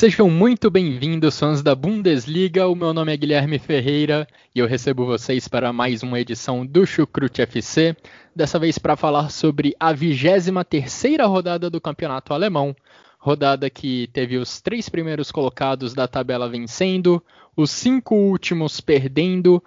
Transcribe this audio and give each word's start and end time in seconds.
Sejam 0.00 0.30
muito 0.30 0.70
bem-vindos, 0.70 1.38
fãs 1.38 1.62
da 1.62 1.74
Bundesliga. 1.74 2.66
O 2.66 2.74
meu 2.74 2.94
nome 2.94 3.12
é 3.12 3.16
Guilherme 3.18 3.58
Ferreira 3.58 4.26
e 4.54 4.58
eu 4.58 4.66
recebo 4.66 5.04
vocês 5.04 5.46
para 5.46 5.74
mais 5.74 6.02
uma 6.02 6.18
edição 6.18 6.64
do 6.64 6.86
Chucrute 6.86 7.42
FC. 7.42 7.94
Dessa 8.34 8.58
vez 8.58 8.78
para 8.78 8.96
falar 8.96 9.28
sobre 9.28 9.76
a 9.78 9.92
23 9.92 11.18
rodada 11.26 11.68
do 11.68 11.82
Campeonato 11.82 12.32
Alemão. 12.32 12.74
Rodada 13.18 13.68
que 13.68 14.08
teve 14.10 14.38
os 14.38 14.58
três 14.62 14.88
primeiros 14.88 15.30
colocados 15.30 15.92
da 15.92 16.08
tabela 16.08 16.48
vencendo, 16.48 17.22
os 17.54 17.70
cinco 17.70 18.14
últimos 18.14 18.80
perdendo 18.80 19.62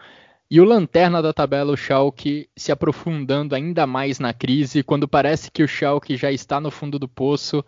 e 0.50 0.60
o 0.60 0.66
lanterna 0.66 1.22
da 1.22 1.32
tabela, 1.32 1.72
o 1.72 1.77
Schalke, 1.77 2.50
se 2.57 2.72
aprofundando 2.72 3.54
ainda 3.54 3.85
mais 3.85 4.18
na 4.18 4.34
crise, 4.34 4.82
quando 4.82 5.07
parece 5.07 5.52
que 5.52 5.62
o 5.62 5.68
Schalke 5.68 6.18
já 6.18 6.32
está 6.32 6.60
no 6.60 6.72
fundo 6.72 6.98
do 6.98 7.07
poço 7.07 7.63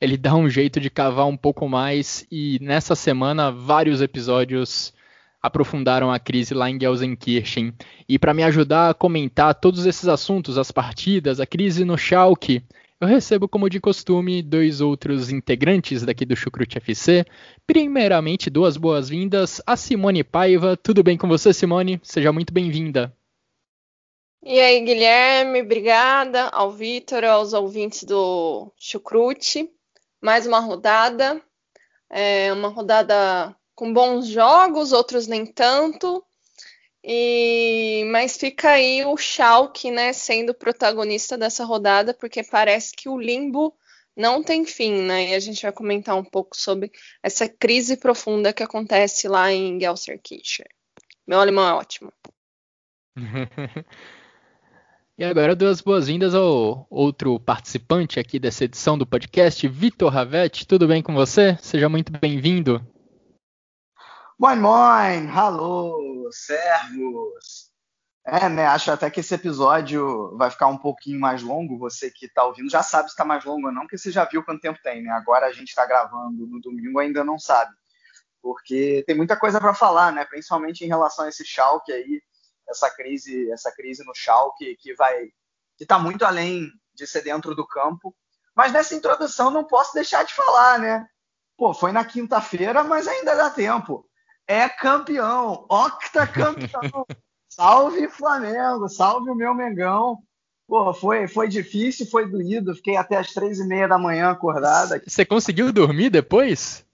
ele 0.00 0.16
dá 0.16 0.34
um 0.34 0.48
jeito 0.48 0.80
de 0.80 0.90
cavar 0.90 1.26
um 1.26 1.36
pouco 1.36 1.68
mais 1.68 2.26
e 2.30 2.58
nessa 2.60 2.94
semana 2.94 3.50
vários 3.50 4.00
episódios 4.00 4.92
aprofundaram 5.42 6.10
a 6.10 6.18
crise 6.18 6.54
lá 6.54 6.70
em 6.70 6.78
Gelsenkirchen. 6.78 7.72
E 8.08 8.18
para 8.18 8.34
me 8.34 8.42
ajudar 8.42 8.90
a 8.90 8.94
comentar 8.94 9.54
todos 9.54 9.86
esses 9.86 10.08
assuntos, 10.08 10.58
as 10.58 10.70
partidas, 10.70 11.40
a 11.40 11.46
crise 11.46 11.84
no 11.84 11.96
Schalke, 11.96 12.62
eu 13.00 13.06
recebo, 13.06 13.48
como 13.48 13.70
de 13.70 13.78
costume, 13.78 14.42
dois 14.42 14.80
outros 14.80 15.30
integrantes 15.30 16.02
daqui 16.02 16.24
do 16.24 16.34
Chucrute 16.34 16.78
FC. 16.78 17.24
Primeiramente, 17.64 18.50
duas 18.50 18.76
boas-vindas 18.76 19.62
a 19.64 19.76
Simone 19.76 20.24
Paiva. 20.24 20.76
Tudo 20.76 21.04
bem 21.04 21.16
com 21.16 21.28
você, 21.28 21.52
Simone? 21.52 22.00
Seja 22.02 22.32
muito 22.32 22.52
bem-vinda. 22.52 23.14
E 24.42 24.58
aí, 24.58 24.80
Guilherme, 24.80 25.62
obrigada 25.62 26.48
ao 26.48 26.72
Vitor, 26.72 27.22
aos 27.22 27.52
ouvintes 27.52 28.02
do 28.02 28.72
Chucrute 28.76 29.70
mais 30.20 30.46
uma 30.46 30.60
rodada, 30.60 31.42
é 32.10 32.52
uma 32.52 32.68
rodada 32.68 33.54
com 33.74 33.92
bons 33.92 34.26
jogos, 34.26 34.92
outros 34.92 35.26
nem 35.26 35.46
tanto. 35.46 36.24
E 37.02 38.04
mas 38.10 38.36
fica 38.36 38.70
aí 38.70 39.04
o 39.04 39.16
Schalke, 39.16 39.90
né, 39.90 40.12
sendo 40.12 40.52
protagonista 40.52 41.38
dessa 41.38 41.64
rodada, 41.64 42.12
porque 42.12 42.42
parece 42.42 42.94
que 42.94 43.08
o 43.08 43.18
limbo 43.18 43.74
não 44.16 44.42
tem 44.42 44.66
fim, 44.66 45.02
né? 45.02 45.28
E 45.28 45.34
a 45.34 45.38
gente 45.38 45.62
vai 45.62 45.72
comentar 45.72 46.16
um 46.16 46.24
pouco 46.24 46.56
sobre 46.56 46.90
essa 47.22 47.48
crise 47.48 47.96
profunda 47.96 48.52
que 48.52 48.64
acontece 48.64 49.28
lá 49.28 49.52
em 49.52 49.80
Gelsenkirchen. 49.80 50.66
Meu 51.26 51.38
alemão 51.40 51.68
é 51.68 51.72
ótimo. 51.74 52.12
E 55.18 55.24
agora 55.24 55.56
duas 55.56 55.80
boas-vindas 55.80 56.32
ao 56.32 56.86
outro 56.88 57.40
participante 57.40 58.20
aqui 58.20 58.38
dessa 58.38 58.62
edição 58.62 58.96
do 58.96 59.04
podcast, 59.04 59.66
Vitor 59.66 60.12
Ravetti. 60.12 60.64
Tudo 60.64 60.86
bem 60.86 61.02
com 61.02 61.12
você? 61.12 61.58
Seja 61.60 61.88
muito 61.88 62.12
bem-vindo. 62.12 62.80
Moin, 64.38 64.60
moin, 64.60 65.28
alô, 65.34 66.28
servos. 66.30 67.68
É, 68.24 68.48
né, 68.48 68.66
acho 68.66 68.92
até 68.92 69.10
que 69.10 69.18
esse 69.18 69.34
episódio 69.34 70.36
vai 70.36 70.52
ficar 70.52 70.68
um 70.68 70.78
pouquinho 70.78 71.18
mais 71.18 71.42
longo. 71.42 71.76
Você 71.78 72.12
que 72.12 72.26
está 72.26 72.44
ouvindo 72.44 72.70
já 72.70 72.84
sabe 72.84 73.08
se 73.08 73.14
está 73.14 73.24
mais 73.24 73.44
longo 73.44 73.66
ou 73.66 73.72
não, 73.72 73.82
porque 73.82 73.98
você 73.98 74.12
já 74.12 74.24
viu 74.24 74.44
quanto 74.44 74.60
tempo 74.60 74.78
tem, 74.84 75.02
né? 75.02 75.10
Agora 75.10 75.46
a 75.46 75.52
gente 75.52 75.70
está 75.70 75.84
gravando 75.84 76.46
no 76.46 76.60
domingo, 76.60 77.00
ainda 77.00 77.24
não 77.24 77.40
sabe. 77.40 77.72
Porque 78.40 79.02
tem 79.04 79.16
muita 79.16 79.36
coisa 79.36 79.58
para 79.58 79.74
falar, 79.74 80.12
né? 80.12 80.24
Principalmente 80.24 80.84
em 80.84 80.86
relação 80.86 81.24
a 81.24 81.28
esse 81.28 81.44
Schalke 81.44 81.90
aí, 81.90 82.22
essa 82.68 82.90
crise, 82.90 83.50
essa 83.50 83.72
crise 83.72 84.04
no 84.04 84.14
Schalke 84.14 84.76
que 84.76 84.94
vai 84.94 85.30
que 85.76 85.84
está 85.84 85.98
muito 85.98 86.24
além 86.24 86.68
de 86.94 87.06
ser 87.06 87.22
dentro 87.22 87.54
do 87.54 87.66
campo. 87.66 88.14
Mas 88.54 88.72
nessa 88.72 88.94
introdução 88.94 89.50
não 89.50 89.64
posso 89.64 89.94
deixar 89.94 90.24
de 90.24 90.34
falar, 90.34 90.78
né? 90.80 91.06
Pô, 91.56 91.72
foi 91.72 91.92
na 91.92 92.04
quinta-feira, 92.04 92.82
mas 92.82 93.06
ainda 93.06 93.36
dá 93.36 93.48
tempo. 93.50 94.04
É 94.46 94.68
campeão, 94.68 95.64
octacampeão. 95.68 97.06
salve 97.48 98.08
Flamengo, 98.08 98.88
salve 98.88 99.30
o 99.30 99.34
meu 99.34 99.54
Mengão. 99.54 100.18
Pô, 100.66 100.92
foi, 100.92 101.28
foi 101.28 101.48
difícil, 101.48 102.06
foi 102.06 102.28
doído. 102.28 102.74
Fiquei 102.74 102.96
até 102.96 103.16
as 103.16 103.32
três 103.32 103.58
e 103.58 103.66
meia 103.66 103.88
da 103.88 103.98
manhã 103.98 104.30
acordada. 104.30 105.00
Você 105.06 105.24
conseguiu 105.24 105.72
dormir 105.72 106.10
depois? 106.10 106.84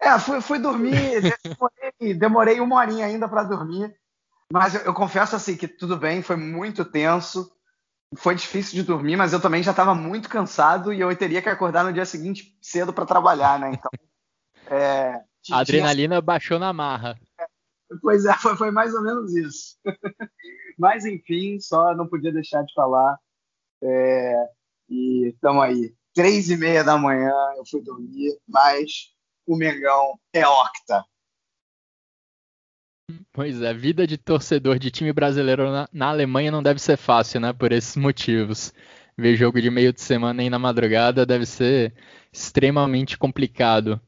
É, 0.00 0.18
fui, 0.18 0.40
fui 0.40 0.58
dormir, 0.58 0.94
demorei, 1.44 2.14
demorei 2.14 2.60
uma 2.60 2.76
horinha 2.76 3.04
ainda 3.04 3.28
para 3.28 3.44
dormir. 3.44 3.94
Mas 4.52 4.74
eu, 4.74 4.80
eu, 4.82 4.94
confesso 4.94 5.36
assim 5.36 5.56
que 5.56 5.68
tudo 5.68 5.96
bem, 5.96 6.22
foi 6.22 6.36
muito 6.36 6.84
tenso, 6.84 7.50
foi 8.16 8.34
difícil 8.34 8.74
de 8.74 8.82
dormir, 8.82 9.16
mas 9.16 9.32
eu 9.32 9.40
também 9.40 9.62
já 9.62 9.70
estava 9.70 9.94
muito 9.94 10.28
cansado 10.28 10.92
e 10.92 11.00
eu 11.00 11.16
teria 11.16 11.40
que 11.40 11.48
acordar 11.48 11.84
no 11.84 11.92
dia 11.92 12.04
seguinte 12.04 12.56
cedo 12.60 12.92
para 12.92 13.06
trabalhar, 13.06 13.58
né? 13.60 13.72
Então, 13.72 13.90
é, 14.66 15.20
a 15.50 15.60
adrenalina 15.60 16.16
tinha... 16.16 16.22
baixou 16.22 16.58
na 16.58 16.72
marra. 16.72 17.18
É, 17.38 17.46
pois 18.02 18.24
é, 18.24 18.34
foi, 18.34 18.56
foi, 18.56 18.70
mais 18.70 18.92
ou 18.94 19.02
menos 19.02 19.34
isso. 19.34 19.78
mas 20.76 21.04
enfim, 21.04 21.58
só 21.60 21.94
não 21.94 22.08
podia 22.08 22.32
deixar 22.32 22.62
de 22.62 22.72
falar. 22.74 23.16
É, 23.82 24.34
e 24.88 25.28
estamos 25.28 25.62
aí, 25.62 25.94
três 26.12 26.50
e 26.50 26.56
meia 26.56 26.82
da 26.82 26.98
manhã 26.98 27.32
eu 27.56 27.64
fui 27.70 27.80
dormir, 27.80 28.36
mas 28.48 29.14
o 29.46 29.56
Mengão 29.56 30.18
é 30.32 30.46
octa. 30.46 31.04
Pois 33.32 33.62
é, 33.62 33.72
vida 33.72 34.06
de 34.06 34.16
torcedor 34.16 34.78
de 34.78 34.90
time 34.90 35.12
brasileiro 35.12 35.70
na, 35.70 35.88
na, 35.92 36.08
Alemanha 36.08 36.50
não 36.50 36.62
deve 36.62 36.80
ser 36.80 36.96
fácil, 36.96 37.40
né? 37.40 37.52
Por 37.52 37.72
esses 37.72 37.96
motivos. 37.96 38.72
Ver 39.16 39.36
jogo 39.36 39.60
de 39.60 39.70
meio 39.70 39.92
de 39.92 40.00
semana 40.00 40.42
aí 40.42 40.50
na 40.50 40.58
madrugada 40.58 41.26
deve 41.26 41.46
ser 41.46 41.94
extremamente 42.32 43.18
complicado. 43.18 44.00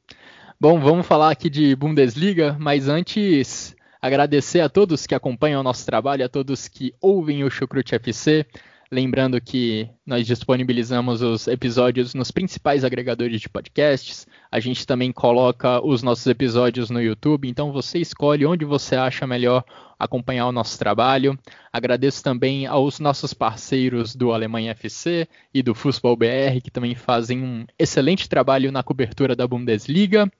Bom, 0.60 0.80
vamos 0.80 1.06
falar 1.06 1.30
aqui 1.30 1.50
de 1.50 1.74
Bundesliga, 1.74 2.56
mas 2.58 2.88
antes 2.88 3.74
agradecer 4.00 4.60
a 4.60 4.68
todos 4.68 5.06
que 5.06 5.14
acompanham 5.14 5.60
o 5.60 5.64
nosso 5.64 5.84
trabalho, 5.86 6.24
a 6.24 6.28
todos 6.28 6.66
que 6.68 6.94
ouvem 7.00 7.44
o 7.44 7.50
Chucrute 7.50 7.94
FC. 7.94 8.46
Lembrando 8.92 9.40
que 9.40 9.88
nós 10.04 10.26
disponibilizamos 10.26 11.22
os 11.22 11.46
episódios 11.46 12.12
nos 12.12 12.30
principais 12.30 12.84
agregadores 12.84 13.40
de 13.40 13.48
podcasts. 13.48 14.26
A 14.50 14.60
gente 14.60 14.86
também 14.86 15.10
coloca 15.10 15.82
os 15.82 16.02
nossos 16.02 16.26
episódios 16.26 16.90
no 16.90 17.00
YouTube, 17.00 17.48
então 17.48 17.72
você 17.72 18.00
escolhe 18.00 18.44
onde 18.44 18.66
você 18.66 18.94
acha 18.94 19.26
melhor 19.26 19.64
acompanhar 19.98 20.46
o 20.46 20.52
nosso 20.52 20.78
trabalho. 20.78 21.38
Agradeço 21.72 22.22
também 22.22 22.66
aos 22.66 23.00
nossos 23.00 23.32
parceiros 23.32 24.14
do 24.14 24.30
Alemanha 24.30 24.72
FC 24.72 25.26
e 25.54 25.62
do 25.62 25.74
Fußball 25.74 26.14
BR, 26.14 26.60
que 26.62 26.70
também 26.70 26.94
fazem 26.94 27.42
um 27.42 27.64
excelente 27.78 28.28
trabalho 28.28 28.70
na 28.70 28.82
cobertura 28.82 29.34
da 29.34 29.48
Bundesliga. 29.48 30.30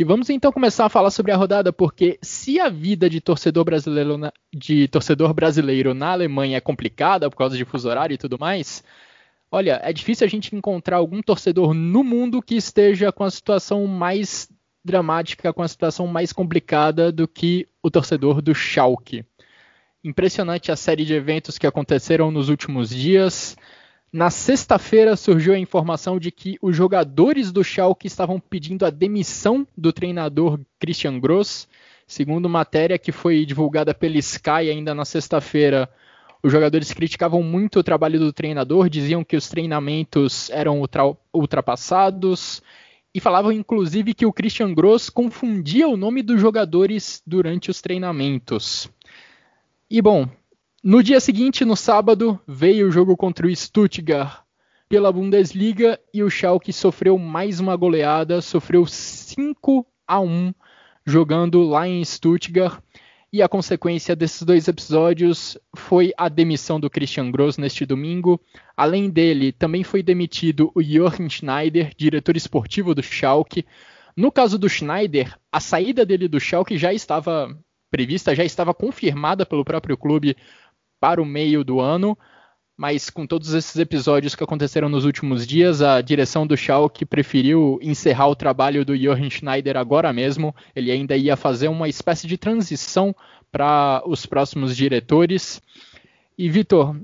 E 0.00 0.04
vamos 0.04 0.30
então 0.30 0.52
começar 0.52 0.86
a 0.86 0.88
falar 0.88 1.10
sobre 1.10 1.32
a 1.32 1.36
rodada, 1.36 1.72
porque 1.72 2.20
se 2.22 2.60
a 2.60 2.68
vida 2.68 3.10
de 3.10 3.20
torcedor 3.20 3.64
brasileiro 3.64 4.16
na, 4.16 4.32
de 4.54 4.86
torcedor 4.86 5.34
brasileiro 5.34 5.92
na 5.92 6.12
Alemanha 6.12 6.56
é 6.56 6.60
complicada 6.60 7.28
por 7.28 7.36
causa 7.36 7.56
de 7.56 7.64
fuso 7.64 7.88
horário 7.88 8.14
e 8.14 8.18
tudo 8.18 8.38
mais, 8.38 8.84
olha, 9.50 9.80
é 9.82 9.92
difícil 9.92 10.24
a 10.24 10.30
gente 10.30 10.54
encontrar 10.54 10.98
algum 10.98 11.20
torcedor 11.20 11.74
no 11.74 12.04
mundo 12.04 12.40
que 12.40 12.54
esteja 12.54 13.10
com 13.10 13.24
a 13.24 13.30
situação 13.30 13.88
mais 13.88 14.48
dramática, 14.84 15.52
com 15.52 15.62
a 15.62 15.68
situação 15.68 16.06
mais 16.06 16.32
complicada 16.32 17.10
do 17.10 17.26
que 17.26 17.66
o 17.82 17.90
torcedor 17.90 18.40
do 18.40 18.54
Schalke. 18.54 19.24
Impressionante 20.04 20.70
a 20.70 20.76
série 20.76 21.04
de 21.04 21.14
eventos 21.14 21.58
que 21.58 21.66
aconteceram 21.66 22.30
nos 22.30 22.48
últimos 22.48 22.90
dias. 22.90 23.56
Na 24.10 24.30
sexta-feira 24.30 25.16
surgiu 25.16 25.52
a 25.52 25.58
informação 25.58 26.18
de 26.18 26.30
que 26.30 26.56
os 26.62 26.74
jogadores 26.74 27.52
do 27.52 27.62
Schalke 27.62 28.06
estavam 28.06 28.40
pedindo 28.40 28.86
a 28.86 28.90
demissão 28.90 29.66
do 29.76 29.92
treinador 29.92 30.58
Christian 30.78 31.20
Gross. 31.20 31.68
Segundo 32.06 32.48
matéria 32.48 32.98
que 32.98 33.12
foi 33.12 33.44
divulgada 33.44 33.92
pela 33.92 34.16
Sky 34.16 34.70
ainda 34.70 34.94
na 34.94 35.04
sexta-feira, 35.04 35.90
os 36.42 36.50
jogadores 36.50 36.90
criticavam 36.90 37.42
muito 37.42 37.80
o 37.80 37.82
trabalho 37.82 38.18
do 38.18 38.32
treinador, 38.32 38.88
diziam 38.88 39.22
que 39.22 39.36
os 39.36 39.48
treinamentos 39.48 40.48
eram 40.50 40.80
ultra 40.80 41.02
ultrapassados 41.30 42.62
e 43.14 43.20
falavam 43.20 43.52
inclusive 43.52 44.14
que 44.14 44.24
o 44.24 44.32
Christian 44.32 44.72
Gross 44.72 45.10
confundia 45.10 45.86
o 45.86 45.98
nome 45.98 46.22
dos 46.22 46.40
jogadores 46.40 47.22
durante 47.26 47.70
os 47.70 47.82
treinamentos. 47.82 48.88
E 49.90 50.00
bom, 50.00 50.26
no 50.88 51.02
dia 51.02 51.20
seguinte, 51.20 51.66
no 51.66 51.76
sábado, 51.76 52.40
veio 52.48 52.88
o 52.88 52.90
jogo 52.90 53.14
contra 53.14 53.46
o 53.46 53.54
Stuttgart 53.54 54.40
pela 54.88 55.12
Bundesliga 55.12 56.00
e 56.14 56.22
o 56.22 56.30
Schalke 56.30 56.72
sofreu 56.72 57.18
mais 57.18 57.60
uma 57.60 57.76
goleada, 57.76 58.40
sofreu 58.40 58.86
5 58.86 59.86
a 60.06 60.18
1 60.18 60.54
jogando 61.04 61.62
lá 61.62 61.86
em 61.86 62.02
Stuttgart. 62.02 62.80
E 63.30 63.42
a 63.42 63.48
consequência 63.50 64.16
desses 64.16 64.42
dois 64.44 64.66
episódios 64.66 65.58
foi 65.76 66.10
a 66.16 66.26
demissão 66.30 66.80
do 66.80 66.88
Christian 66.88 67.30
Gross 67.30 67.58
neste 67.58 67.84
domingo. 67.84 68.40
Além 68.74 69.10
dele, 69.10 69.52
também 69.52 69.84
foi 69.84 70.02
demitido 70.02 70.72
o 70.74 70.82
Jochen 70.82 71.28
Schneider, 71.28 71.92
diretor 71.98 72.34
esportivo 72.34 72.94
do 72.94 73.02
Schalke. 73.02 73.66
No 74.16 74.32
caso 74.32 74.58
do 74.58 74.70
Schneider, 74.70 75.36
a 75.52 75.60
saída 75.60 76.06
dele 76.06 76.28
do 76.28 76.40
Schalke 76.40 76.78
já 76.78 76.94
estava 76.94 77.54
prevista, 77.90 78.34
já 78.34 78.44
estava 78.44 78.74
confirmada 78.74 79.44
pelo 79.44 79.64
próprio 79.64 79.96
clube 79.96 80.36
para 81.00 81.22
o 81.22 81.26
meio 81.26 81.64
do 81.64 81.80
ano, 81.80 82.16
mas 82.78 83.10
com 83.10 83.26
todos 83.26 83.54
esses 83.54 83.74
episódios 83.76 84.36
que 84.36 84.44
aconteceram 84.44 84.88
nos 84.88 85.04
últimos 85.04 85.44
dias, 85.44 85.82
a 85.82 86.00
direção 86.00 86.46
do 86.46 86.56
Schalke 86.56 87.04
preferiu 87.04 87.76
encerrar 87.82 88.28
o 88.28 88.36
trabalho 88.36 88.84
do 88.84 88.96
Jochen 88.96 89.28
Schneider 89.28 89.76
agora 89.76 90.12
mesmo. 90.12 90.54
Ele 90.76 90.92
ainda 90.92 91.16
ia 91.16 91.36
fazer 91.36 91.66
uma 91.66 91.88
espécie 91.88 92.28
de 92.28 92.38
transição 92.38 93.12
para 93.50 94.00
os 94.06 94.26
próximos 94.26 94.76
diretores. 94.76 95.60
E 96.38 96.48
Vitor, 96.48 96.96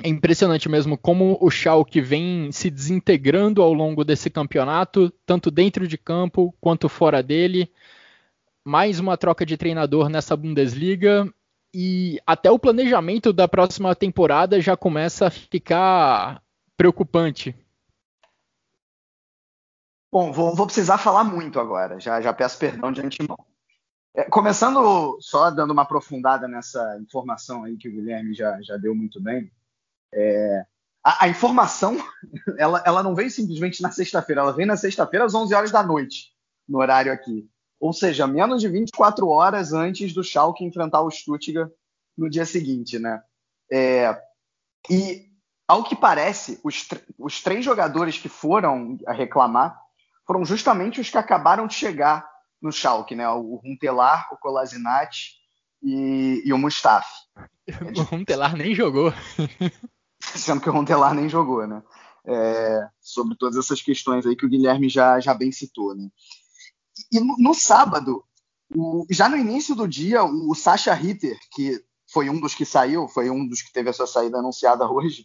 é 0.00 0.08
impressionante 0.08 0.68
mesmo 0.68 0.96
como 0.96 1.36
o 1.40 1.50
Schalke 1.50 2.00
vem 2.00 2.52
se 2.52 2.70
desintegrando 2.70 3.62
ao 3.62 3.72
longo 3.72 4.04
desse 4.04 4.30
campeonato, 4.30 5.12
tanto 5.26 5.50
dentro 5.50 5.88
de 5.88 5.98
campo 5.98 6.54
quanto 6.60 6.88
fora 6.88 7.20
dele. 7.20 7.68
Mais 8.64 9.00
uma 9.00 9.16
troca 9.16 9.44
de 9.44 9.56
treinador 9.56 10.08
nessa 10.08 10.36
Bundesliga 10.36 11.28
e 11.72 12.20
até 12.26 12.50
o 12.50 12.58
planejamento 12.58 13.32
da 13.32 13.46
próxima 13.46 13.94
temporada 13.94 14.60
já 14.60 14.76
começa 14.76 15.26
a 15.26 15.30
ficar 15.30 16.42
preocupante. 16.76 17.54
Bom, 20.12 20.32
vou, 20.32 20.54
vou 20.54 20.66
precisar 20.66 20.98
falar 20.98 21.22
muito 21.22 21.60
agora, 21.60 22.00
já, 22.00 22.20
já 22.20 22.32
peço 22.32 22.58
perdão 22.58 22.90
de 22.90 23.00
antemão. 23.00 23.38
É, 24.12 24.24
começando 24.24 25.16
só 25.20 25.50
dando 25.50 25.70
uma 25.70 25.82
aprofundada 25.82 26.48
nessa 26.48 26.98
informação 27.00 27.62
aí 27.62 27.76
que 27.76 27.88
o 27.88 27.92
Guilherme 27.92 28.34
já, 28.34 28.60
já 28.60 28.76
deu 28.76 28.92
muito 28.92 29.22
bem, 29.22 29.48
é, 30.12 30.66
a, 31.04 31.26
a, 31.26 31.28
informação 31.28 31.96
ela, 32.58 32.82
ela 32.84 33.04
não 33.04 33.14
veio 33.14 33.30
simplesmente 33.30 33.80
na 33.80 33.92
sexta-feira, 33.92 34.40
ela 34.40 34.52
veio 34.52 34.66
na 34.66 34.76
sexta-feira 34.76 35.24
às 35.24 35.34
11 35.34 35.54
horas 35.54 35.70
da 35.70 35.84
noite, 35.84 36.34
no 36.68 36.78
horário 36.78 37.12
aqui 37.12 37.48
ou 37.80 37.94
seja, 37.94 38.26
menos 38.26 38.60
de 38.60 38.68
24 38.68 39.26
horas 39.26 39.72
antes 39.72 40.12
do 40.12 40.22
Schalke 40.22 40.64
enfrentar 40.64 41.00
o 41.00 41.10
Stuttgart 41.10 41.70
no 42.16 42.28
dia 42.28 42.44
seguinte, 42.44 42.98
né? 42.98 43.22
É, 43.72 44.20
e 44.90 45.30
ao 45.66 45.82
que 45.82 45.96
parece, 45.96 46.60
os, 46.62 46.86
os 47.18 47.42
três 47.42 47.64
jogadores 47.64 48.18
que 48.18 48.28
foram 48.28 48.98
a 49.06 49.12
reclamar 49.12 49.80
foram 50.26 50.44
justamente 50.44 51.00
os 51.00 51.08
que 51.08 51.16
acabaram 51.16 51.66
de 51.66 51.74
chegar 51.74 52.28
no 52.60 52.70
Schalke, 52.70 53.14
né? 53.14 53.28
O 53.30 53.56
Runtelar, 53.64 54.28
o 54.32 54.36
Kolasinac 54.36 55.16
e, 55.82 56.42
e 56.44 56.52
o 56.52 56.58
Mustafi. 56.58 57.08
O 57.96 58.02
Runtelar 58.02 58.56
nem 58.56 58.74
jogou. 58.74 59.12
Sendo 60.20 60.60
que 60.60 60.68
o 60.68 60.72
Runtelar 60.72 61.14
nem 61.14 61.28
jogou, 61.28 61.66
né? 61.68 61.80
É, 62.26 62.88
sobre 63.00 63.36
todas 63.36 63.56
essas 63.56 63.80
questões 63.80 64.26
aí 64.26 64.34
que 64.34 64.44
o 64.44 64.48
Guilherme 64.48 64.88
já, 64.88 65.20
já 65.20 65.32
bem 65.32 65.52
citou, 65.52 65.94
né? 65.94 66.08
E 67.12 67.20
no, 67.20 67.36
no 67.38 67.54
sábado, 67.54 68.24
o, 68.74 69.06
já 69.10 69.28
no 69.28 69.36
início 69.36 69.74
do 69.74 69.86
dia, 69.86 70.22
o, 70.22 70.50
o 70.50 70.54
Sasha 70.54 70.94
Ritter, 70.94 71.38
que 71.52 71.82
foi 72.12 72.28
um 72.28 72.40
dos 72.40 72.54
que 72.54 72.64
saiu, 72.64 73.08
foi 73.08 73.30
um 73.30 73.46
dos 73.46 73.62
que 73.62 73.72
teve 73.72 73.90
a 73.90 73.92
sua 73.92 74.06
saída 74.06 74.38
anunciada 74.38 74.90
hoje, 74.90 75.24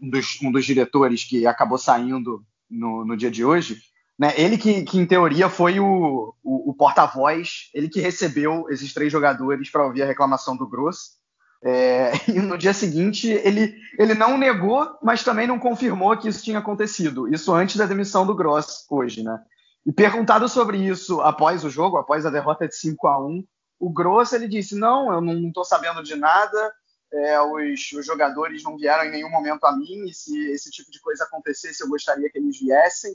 um 0.00 0.10
dos, 0.10 0.40
um 0.42 0.50
dos 0.50 0.64
diretores 0.64 1.24
que 1.24 1.46
acabou 1.46 1.78
saindo 1.78 2.44
no, 2.70 3.04
no 3.04 3.16
dia 3.16 3.30
de 3.30 3.44
hoje, 3.44 3.80
né? 4.18 4.32
Ele 4.36 4.56
que, 4.56 4.82
que, 4.82 4.98
em 4.98 5.06
teoria 5.06 5.48
foi 5.48 5.80
o, 5.80 6.34
o, 6.42 6.70
o 6.70 6.74
porta-voz, 6.74 7.70
ele 7.74 7.88
que 7.88 8.00
recebeu 8.00 8.66
esses 8.68 8.92
três 8.92 9.10
jogadores 9.10 9.70
para 9.70 9.84
ouvir 9.84 10.02
a 10.02 10.06
reclamação 10.06 10.56
do 10.56 10.68
Gross. 10.68 11.20
É, 11.64 12.12
e 12.28 12.40
no 12.40 12.58
dia 12.58 12.72
seguinte 12.72 13.28
ele, 13.28 13.74
ele 13.98 14.14
não 14.14 14.36
negou, 14.36 14.88
mas 15.02 15.24
também 15.24 15.46
não 15.46 15.58
confirmou 15.58 16.16
que 16.16 16.28
isso 16.28 16.44
tinha 16.44 16.58
acontecido. 16.58 17.32
Isso 17.32 17.52
antes 17.52 17.76
da 17.76 17.86
demissão 17.86 18.26
do 18.26 18.34
Gross 18.34 18.86
hoje, 18.90 19.22
né? 19.22 19.38
E 19.84 19.92
perguntado 19.92 20.48
sobre 20.48 20.78
isso 20.78 21.20
após 21.20 21.64
o 21.64 21.70
jogo, 21.70 21.96
após 21.96 22.24
a 22.24 22.30
derrota 22.30 22.68
de 22.68 22.76
5 22.76 23.06
a 23.08 23.18
1 23.18 23.44
o 23.82 23.90
Grosso 23.90 24.36
ele 24.36 24.46
disse: 24.46 24.76
Não, 24.76 25.12
eu 25.12 25.20
não 25.20 25.48
estou 25.48 25.64
sabendo 25.64 26.04
de 26.04 26.14
nada, 26.14 26.72
é, 27.12 27.40
os, 27.40 27.90
os, 27.92 28.06
jogadores 28.06 28.62
não 28.62 28.76
vieram 28.76 29.04
em 29.04 29.10
nenhum 29.10 29.28
momento 29.28 29.64
a 29.64 29.76
mim, 29.76 30.04
e 30.08 30.14
se 30.14 30.38
esse 30.52 30.70
tipo 30.70 30.88
de 30.88 31.00
coisa 31.00 31.24
acontecesse, 31.24 31.82
eu 31.82 31.88
gostaria 31.88 32.30
que 32.30 32.38
eles 32.38 32.60
viessem. 32.60 33.12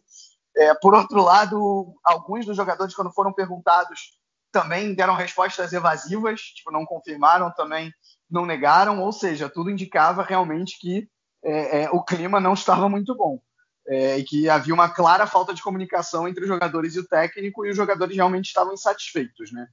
É, 0.57 0.73
por 0.73 0.93
outro 0.93 1.21
lado, 1.21 1.95
alguns 2.03 2.45
dos 2.45 2.57
jogadores, 2.57 2.93
quando 2.93 3.13
foram 3.13 3.31
perguntados, 3.31 4.17
também 4.51 4.93
deram 4.93 5.15
respostas 5.15 5.71
evasivas, 5.71 6.41
tipo, 6.41 6.69
não 6.69 6.85
confirmaram, 6.85 7.49
também 7.55 7.93
não 8.29 8.45
negaram, 8.45 9.01
ou 9.01 9.13
seja, 9.13 9.49
tudo 9.49 9.71
indicava 9.71 10.21
realmente 10.21 10.77
que 10.79 11.07
é, 11.41 11.83
é 11.83 11.89
o 11.91 12.03
clima 12.03 12.41
não 12.41 12.53
estava 12.53 12.89
muito 12.89 13.15
bom 13.15 13.39
é, 13.87 14.17
e 14.17 14.23
que 14.23 14.49
havia 14.49 14.73
uma 14.73 14.89
clara 14.89 15.25
falta 15.25 15.53
de 15.53 15.63
comunicação 15.63 16.27
entre 16.27 16.43
os 16.43 16.47
jogadores 16.47 16.95
e 16.95 16.99
o 16.99 17.07
técnico, 17.07 17.65
e 17.65 17.69
os 17.69 17.75
jogadores 17.75 18.15
realmente 18.15 18.45
estavam 18.45 18.73
insatisfeitos, 18.73 19.51
né? 19.51 19.67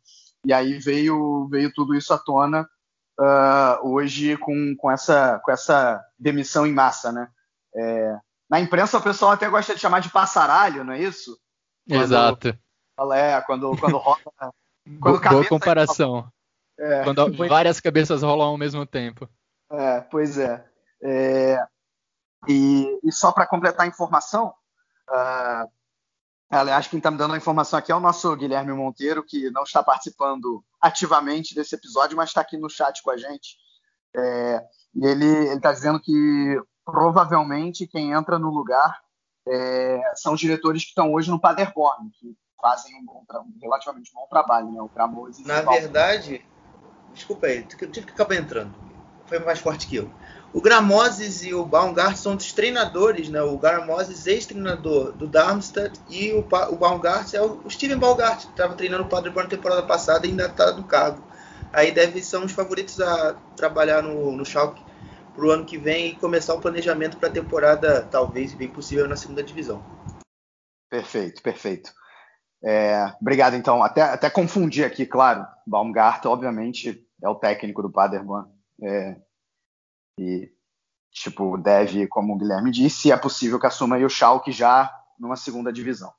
E 0.47 0.53
aí 0.53 0.79
veio, 0.79 1.49
veio 1.49 1.73
tudo 1.73 1.95
isso 1.95 2.13
à 2.13 2.19
tona 2.19 2.69
uh, 3.19 3.89
hoje 3.89 4.37
com, 4.37 4.75
com, 4.77 4.91
essa, 4.91 5.41
com 5.41 5.51
essa 5.51 6.03
demissão 6.19 6.67
em 6.67 6.73
massa, 6.73 7.11
né? 7.11 7.29
É, 7.75 8.17
na 8.49 8.61
imprensa 8.61 8.99
o 8.99 9.03
pessoal 9.03 9.33
até 9.33 9.49
gosta 9.49 9.75
de 9.75 9.81
chamar 9.81 10.01
de 10.01 10.11
passaralho, 10.11 10.85
não 10.85 10.93
é 10.93 11.01
isso? 11.01 11.37
Quando, 11.89 12.03
Exato. 12.03 12.59
É, 13.13 13.41
quando, 13.41 13.77
quando 13.77 13.97
rola. 13.97 14.19
Quando 15.01 15.19
Boa 15.19 15.49
comparação. 15.49 16.31
É, 16.79 17.05
quando 17.05 17.33
várias 17.49 17.81
cabeças 17.81 18.23
rolam 18.23 18.49
ao 18.49 18.59
mesmo 18.59 18.85
tempo. 18.85 19.27
É, 19.73 20.03
pois 20.03 20.37
é. 20.37 20.63
é 21.03 21.67
e, 22.49 23.01
e 23.03 23.13
só 23.13 23.33
para 23.33 23.47
completar 23.47 23.87
a 23.87 23.89
informação, 23.89 24.55
uh, 25.11 25.71
aliás, 26.51 26.87
quem 26.87 26.99
está 26.99 27.11
me 27.11 27.19
dando 27.19 27.35
a 27.35 27.37
informação 27.37 27.79
aqui 27.79 27.93
é 27.93 27.95
o 27.95 28.01
nosso 28.01 28.35
Guilherme 28.37 28.73
Monteiro, 28.73 29.25
que 29.25 29.51
não 29.51 29.63
está 29.63 29.83
participando 29.83 30.65
ativamente 30.81 31.55
desse 31.55 31.75
episódio, 31.75 32.17
mas 32.17 32.31
está 32.31 32.41
aqui 32.41 32.57
no 32.57 32.71
chat 32.71 33.03
com 33.03 33.11
a 33.11 33.17
gente. 33.17 33.57
É, 34.17 34.65
e 34.95 35.07
ele 35.07 35.55
está 35.55 35.73
dizendo 35.73 36.01
que 36.01 36.63
provavelmente 36.85 37.87
quem 37.87 38.13
entra 38.13 38.39
no 38.39 38.51
lugar 38.51 39.01
é, 39.49 40.01
são 40.15 40.35
os 40.35 40.41
diretores 40.41 40.83
que 40.83 40.91
estão 40.91 41.13
hoje 41.13 41.31
no 41.31 41.41
Paderborn, 41.41 42.11
que 42.11 42.37
fazem 42.61 42.95
um, 42.97 43.05
bom, 43.05 43.25
um 43.31 43.59
relativamente 43.61 44.13
bom 44.13 44.27
trabalho, 44.31 44.71
né? 44.71 44.81
O 44.81 44.89
Gramoso 44.89 45.47
Na 45.47 45.61
verdade, 45.63 46.47
desculpa 47.13 47.47
aí, 47.47 47.63
tive 47.65 48.07
que 48.07 48.13
acabar 48.13 48.37
entrando. 48.37 48.75
Foi 49.27 49.39
mais 49.39 49.59
forte 49.59 49.87
que 49.87 49.97
eu. 49.97 50.11
O 50.55 50.61
Gramozes 50.61 51.43
e 51.43 51.53
o 51.53 51.65
Baumgart 51.65 52.17
são 52.17 52.37
dos 52.37 52.53
treinadores, 52.53 53.29
né? 53.29 53.43
O 53.43 53.59
Gramozes, 53.59 54.25
ex-treinador 54.25 55.11
do 55.11 55.27
Darmstadt, 55.27 56.01
e 56.09 56.33
o, 56.33 56.47
o 56.71 56.77
Baumgart 56.77 57.35
é 57.35 57.43
o, 57.43 57.61
o 57.65 57.69
Steven 57.69 57.99
Baumgart, 57.99 58.45
que 58.45 58.51
estava 58.53 58.77
treinando 58.77 59.03
o 59.03 59.09
Paderborn 59.09 59.49
na 59.51 59.57
temporada 59.57 59.83
passada 59.83 60.25
e 60.25 60.31
ainda 60.31 60.47
está 60.47 60.73
no 60.73 60.85
cargo. 60.85 61.27
Aí 61.73 61.91
deve 61.91 62.23
ser 62.23 62.37
os 62.37 62.53
favoritos 62.53 63.01
a 63.01 63.35
trabalhar 63.57 64.01
no, 64.01 64.31
no 64.31 64.45
Schalke 64.45 64.81
para 65.35 65.45
o 65.45 65.51
ano 65.51 65.65
que 65.65 65.77
vem 65.77 66.11
e 66.11 66.15
começar 66.15 66.55
o 66.55 66.61
planejamento 66.61 67.17
para 67.17 67.29
a 67.29 67.33
temporada, 67.33 68.03
talvez, 68.09 68.55
bem 68.55 68.69
possível, 68.69 69.09
na 69.09 69.17
segunda 69.17 69.43
divisão. 69.43 69.85
Perfeito, 70.89 71.43
perfeito. 71.43 71.93
É, 72.63 73.13
obrigado, 73.21 73.57
então. 73.57 73.83
Até, 73.83 74.03
até 74.03 74.31
confundir 74.31 74.85
aqui, 74.85 75.05
claro. 75.05 75.45
Baumgart, 75.67 76.25
obviamente, 76.27 77.05
é 77.21 77.29
o 77.29 77.35
técnico 77.35 77.83
do 77.83 77.91
Paderborn. 77.91 78.49
É, 78.81 79.17
e, 80.19 80.51
tipo, 81.11 81.57
deve, 81.59 82.07
como 82.07 82.35
o 82.35 82.39
Guilherme 82.39 82.71
disse, 82.71 83.11
é 83.11 83.17
possível 83.17 83.59
que 83.59 83.67
assuma 83.67 83.97
aí 83.97 84.05
o 84.05 84.09
Schalke 84.09 84.53
já 84.53 84.93
numa 85.19 85.37
segunda 85.37 85.73
divisão. 85.73 86.13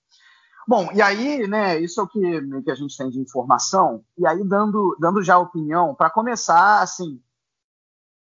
Bom, 0.68 0.90
e 0.94 1.02
aí, 1.02 1.48
né, 1.48 1.80
isso 1.80 2.00
é 2.00 2.04
o 2.04 2.08
que, 2.08 2.62
que 2.64 2.72
a 2.72 2.76
gente 2.76 2.98
tem 2.98 3.10
de 3.10 3.20
informação, 3.20 4.04
e 4.18 4.26
aí 4.26 4.44
dando, 4.44 4.98
dando 5.00 5.22
já 5.22 5.38
opinião, 5.38 5.94
para 5.94 6.10
começar, 6.10 6.82
assim, 6.82 7.22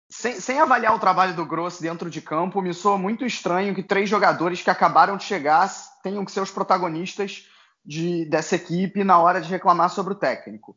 sem, 0.08 0.40
sem, 0.40 0.58
avaliar 0.58 0.94
o 0.94 0.98
trabalho 0.98 1.36
do 1.36 1.44
Gross 1.44 1.78
dentro 1.78 2.08
de 2.08 2.20
campo, 2.20 2.62
me 2.62 2.72
soa 2.72 2.98
muito 2.98 3.24
estranho 3.26 3.74
que 3.74 3.82
três 3.82 4.08
jogadores 4.08 4.62
que 4.62 4.70
acabaram 4.70 5.16
de 5.16 5.24
chegar 5.24 5.70
tenham 6.02 6.24
que 6.24 6.32
ser 6.32 6.40
os 6.40 6.50
protagonistas 6.50 7.46
de, 7.84 8.24
dessa 8.24 8.56
equipe 8.56 9.04
na 9.04 9.18
hora 9.18 9.40
de 9.40 9.48
reclamar 9.48 9.90
sobre 9.90 10.14
o 10.14 10.16
técnico. 10.16 10.76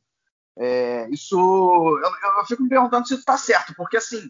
É, 0.55 1.09
isso, 1.09 1.35
eu, 1.35 2.11
eu, 2.39 2.45
fico 2.45 2.61
me 2.61 2.69
perguntando 2.69 3.07
se 3.07 3.13
isso 3.13 3.21
está 3.21 3.37
certo, 3.37 3.73
porque 3.75 3.97
assim, 3.97 4.29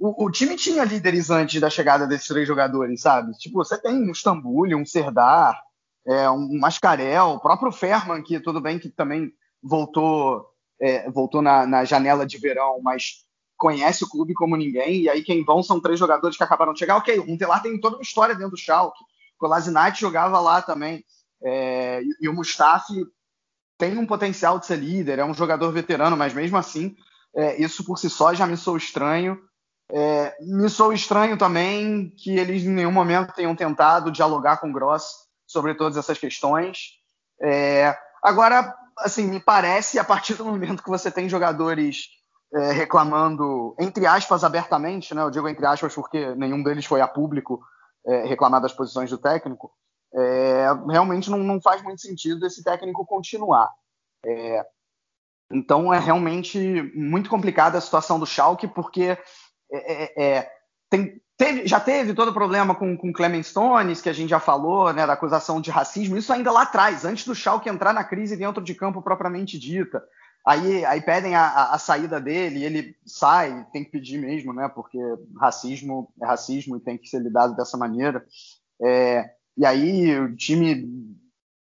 o, 0.00 0.24
o, 0.24 0.30
time 0.30 0.56
tinha 0.56 0.82
líderes 0.82 1.28
antes 1.28 1.60
da 1.60 1.68
chegada 1.68 2.06
desses 2.06 2.26
três 2.26 2.48
jogadores, 2.48 3.02
sabe? 3.02 3.32
Tipo, 3.34 3.58
você 3.58 3.76
tem 3.76 3.94
um 3.94 4.10
Istambul, 4.10 4.66
um 4.74 4.86
Serdar, 4.86 5.60
é, 6.06 6.30
um 6.30 6.58
Mascarel, 6.58 7.32
o 7.32 7.38
próprio 7.38 7.70
Ferman, 7.70 8.22
que 8.22 8.40
tudo 8.40 8.62
bem 8.62 8.78
que 8.78 8.88
também 8.88 9.30
voltou, 9.62 10.46
é, 10.80 11.10
voltou 11.10 11.42
na, 11.42 11.66
na, 11.66 11.84
janela 11.84 12.26
de 12.26 12.38
verão, 12.38 12.80
mas 12.82 13.26
conhece 13.58 14.02
o 14.02 14.08
clube 14.08 14.32
como 14.32 14.56
ninguém, 14.56 15.02
e 15.02 15.08
aí 15.10 15.22
quem 15.22 15.44
vão 15.44 15.62
são 15.62 15.78
três 15.78 15.98
jogadores 15.98 16.34
que 16.34 16.42
acabaram 16.42 16.72
de 16.72 16.78
chegar. 16.78 16.96
Ok, 16.96 17.18
o 17.18 17.26
Muntelar 17.26 17.62
tem 17.62 17.78
toda 17.78 17.96
uma 17.96 18.02
história 18.02 18.34
dentro 18.34 18.52
do 18.52 18.56
Schalke, 18.56 19.04
o 19.36 19.38
Kolasinac 19.38 20.00
jogava 20.00 20.40
lá 20.40 20.62
também, 20.62 21.04
é, 21.42 22.02
e, 22.02 22.24
e, 22.24 22.28
o 22.28 22.32
Mustafi 22.32 23.04
tem 23.76 23.98
um 23.98 24.06
potencial 24.06 24.58
de 24.58 24.64
ser 24.64 24.76
líder, 24.76 25.18
é 25.18 25.24
um 25.26 25.34
jogador 25.34 25.70
veterano, 25.72 26.16
mas 26.16 26.32
mesmo 26.32 26.56
assim, 26.56 26.96
é, 27.36 27.62
isso 27.62 27.84
por 27.84 27.98
si 27.98 28.08
só 28.08 28.32
já 28.32 28.46
me 28.46 28.56
sou 28.56 28.78
estranho. 28.78 29.38
É, 29.92 30.36
me 30.40 30.68
sou 30.68 30.92
estranho 30.92 31.36
também 31.36 32.10
que 32.16 32.36
eles 32.38 32.62
em 32.62 32.70
nenhum 32.70 32.92
momento 32.92 33.34
tenham 33.34 33.56
tentado 33.56 34.10
dialogar 34.10 34.58
com 34.58 34.70
o 34.70 34.72
Gross 34.72 35.04
sobre 35.46 35.74
todas 35.74 35.96
essas 35.96 36.18
questões. 36.18 37.00
É, 37.42 37.96
agora, 38.22 38.74
assim, 38.98 39.26
me 39.26 39.40
parece, 39.40 39.98
a 39.98 40.04
partir 40.04 40.34
do 40.34 40.44
momento 40.44 40.82
que 40.82 40.90
você 40.90 41.10
tem 41.10 41.28
jogadores 41.28 42.08
é, 42.54 42.72
reclamando, 42.72 43.74
entre 43.78 44.06
aspas, 44.06 44.44
abertamente, 44.44 45.14
né? 45.14 45.22
Eu 45.22 45.30
digo 45.30 45.48
entre 45.48 45.66
aspas 45.66 45.94
porque 45.94 46.34
nenhum 46.34 46.62
deles 46.62 46.84
foi 46.84 47.00
a 47.00 47.08
público 47.08 47.60
é, 48.06 48.24
reclamar 48.26 48.60
das 48.60 48.72
posições 48.72 49.10
do 49.10 49.18
técnico. 49.18 49.72
É, 50.12 50.66
realmente 50.88 51.30
não, 51.30 51.38
não, 51.38 51.60
faz 51.60 51.82
muito 51.82 52.00
sentido 52.00 52.44
esse 52.44 52.62
técnico 52.64 53.06
continuar. 53.06 53.70
É, 54.26 54.66
então 55.52 55.92
é 55.92 55.98
realmente 55.98 56.92
muito 56.94 57.30
complicada 57.30 57.78
a 57.78 57.80
situação 57.80 58.18
do 58.18 58.26
Schalke, 58.26 58.68
porque 58.68 59.18
é, 59.72 60.02
é, 60.02 60.24
é, 60.24 60.52
tem, 60.88 61.20
teve, 61.36 61.66
já 61.66 61.80
teve 61.80 62.14
todo 62.14 62.28
o 62.28 62.34
problema 62.34 62.74
com, 62.74 62.96
com 62.96 63.12
Clement 63.12 63.42
Stones, 63.42 64.00
que 64.00 64.08
a 64.08 64.12
gente 64.12 64.30
já 64.30 64.40
falou, 64.40 64.92
né, 64.92 65.06
da 65.06 65.12
acusação 65.12 65.60
de 65.60 65.70
racismo, 65.70 66.16
isso 66.16 66.32
ainda 66.32 66.50
lá 66.50 66.62
atrás, 66.62 67.04
antes 67.04 67.24
do 67.24 67.34
Schalke 67.34 67.68
entrar 67.68 67.92
na 67.92 68.04
crise 68.04 68.36
dentro 68.36 68.62
de 68.62 68.74
campo 68.74 69.02
propriamente 69.02 69.58
dita. 69.58 70.02
Aí, 70.46 70.84
aí 70.86 71.00
pedem 71.02 71.34
a, 71.34 71.46
a, 71.46 71.74
a 71.74 71.78
saída 71.78 72.20
dele, 72.20 72.64
ele 72.64 72.96
sai, 73.04 73.66
tem 73.72 73.84
que 73.84 73.90
pedir 73.90 74.18
mesmo, 74.18 74.52
né, 74.52 74.68
porque 74.74 74.98
racismo 75.38 76.12
é 76.20 76.26
racismo 76.26 76.76
e 76.76 76.80
tem 76.80 76.96
que 76.96 77.08
ser 77.08 77.20
lidado 77.20 77.54
dessa 77.54 77.76
maneira. 77.76 78.24
É, 78.82 79.30
e 79.56 79.66
aí 79.66 80.18
o 80.18 80.34
time 80.34 80.88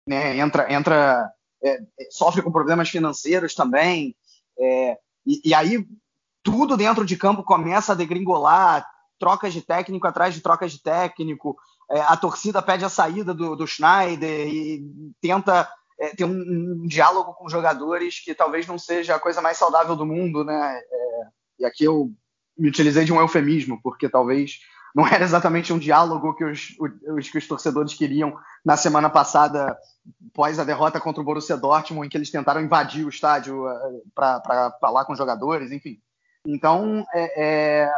né, 0.07 0.37
entra, 0.37 0.71
entra 0.71 1.31
é, 1.63 1.79
sofre 2.09 2.41
com 2.41 2.51
problemas 2.51 2.89
financeiros 2.89 3.53
também. 3.53 4.15
É, 4.59 4.97
e, 5.25 5.49
e, 5.49 5.53
aí 5.53 5.85
tudo 6.47 6.77
dentro 6.77 7.05
de 7.05 7.17
campo 7.17 7.43
começa 7.43 7.91
a 7.91 7.95
degringolar, 7.95 8.87
trocas 9.19 9.51
de 9.51 9.61
técnico 9.61 10.07
atrás 10.07 10.33
de 10.33 10.39
trocas 10.39 10.71
de 10.71 10.81
técnico, 10.81 11.57
é, 11.91 11.99
a 11.99 12.15
torcida 12.15 12.61
pede 12.61 12.85
a 12.85 12.89
saída 12.89 13.33
do, 13.33 13.53
do 13.53 13.67
Schneider 13.67 14.47
e 14.47 14.81
tenta 15.19 15.69
é, 15.99 16.15
ter 16.15 16.23
um, 16.23 16.31
um, 16.31 16.87
diálogo 16.87 17.33
com 17.33 17.49
jogadores 17.49 18.23
que 18.23 18.33
talvez 18.33 18.65
não 18.65 18.79
seja 18.79 19.15
a 19.15 19.19
coisa 19.19 19.41
mais 19.41 19.57
saudável 19.57 19.93
do 19.93 20.05
mundo, 20.05 20.45
né? 20.45 20.79
É, 20.79 21.27
e 21.59 21.65
aqui 21.65 21.83
eu 21.83 22.13
me 22.57 22.69
utilizei 22.69 23.03
de 23.03 23.11
um 23.11 23.19
eufemismo, 23.19 23.81
porque 23.83 24.07
talvez 24.07 24.59
não 24.95 25.05
era 25.05 25.25
exatamente 25.25 25.73
um 25.73 25.77
diálogo 25.77 26.33
que 26.33 26.45
os, 26.45 26.69
os, 26.79 27.29
que 27.29 27.37
os 27.37 27.47
torcedores 27.47 27.93
queriam 27.93 28.37
na 28.63 28.77
semana 28.77 29.09
passada, 29.09 29.77
após 30.31 30.59
a 30.59 30.63
derrota 30.63 31.01
contra 31.01 31.21
o 31.21 31.25
Borussia 31.25 31.57
Dortmund, 31.57 32.07
em 32.07 32.09
que 32.09 32.15
eles 32.15 32.31
tentaram 32.31 32.61
invadir 32.61 33.05
o 33.05 33.09
estádio 33.09 33.67
é, 33.67 33.73
para 34.15 34.71
falar 34.79 35.03
com 35.03 35.11
os 35.11 35.17
jogadores, 35.17 35.73
enfim. 35.73 35.99
Então, 36.47 37.05
é, 37.13 37.43
é, 37.83 37.91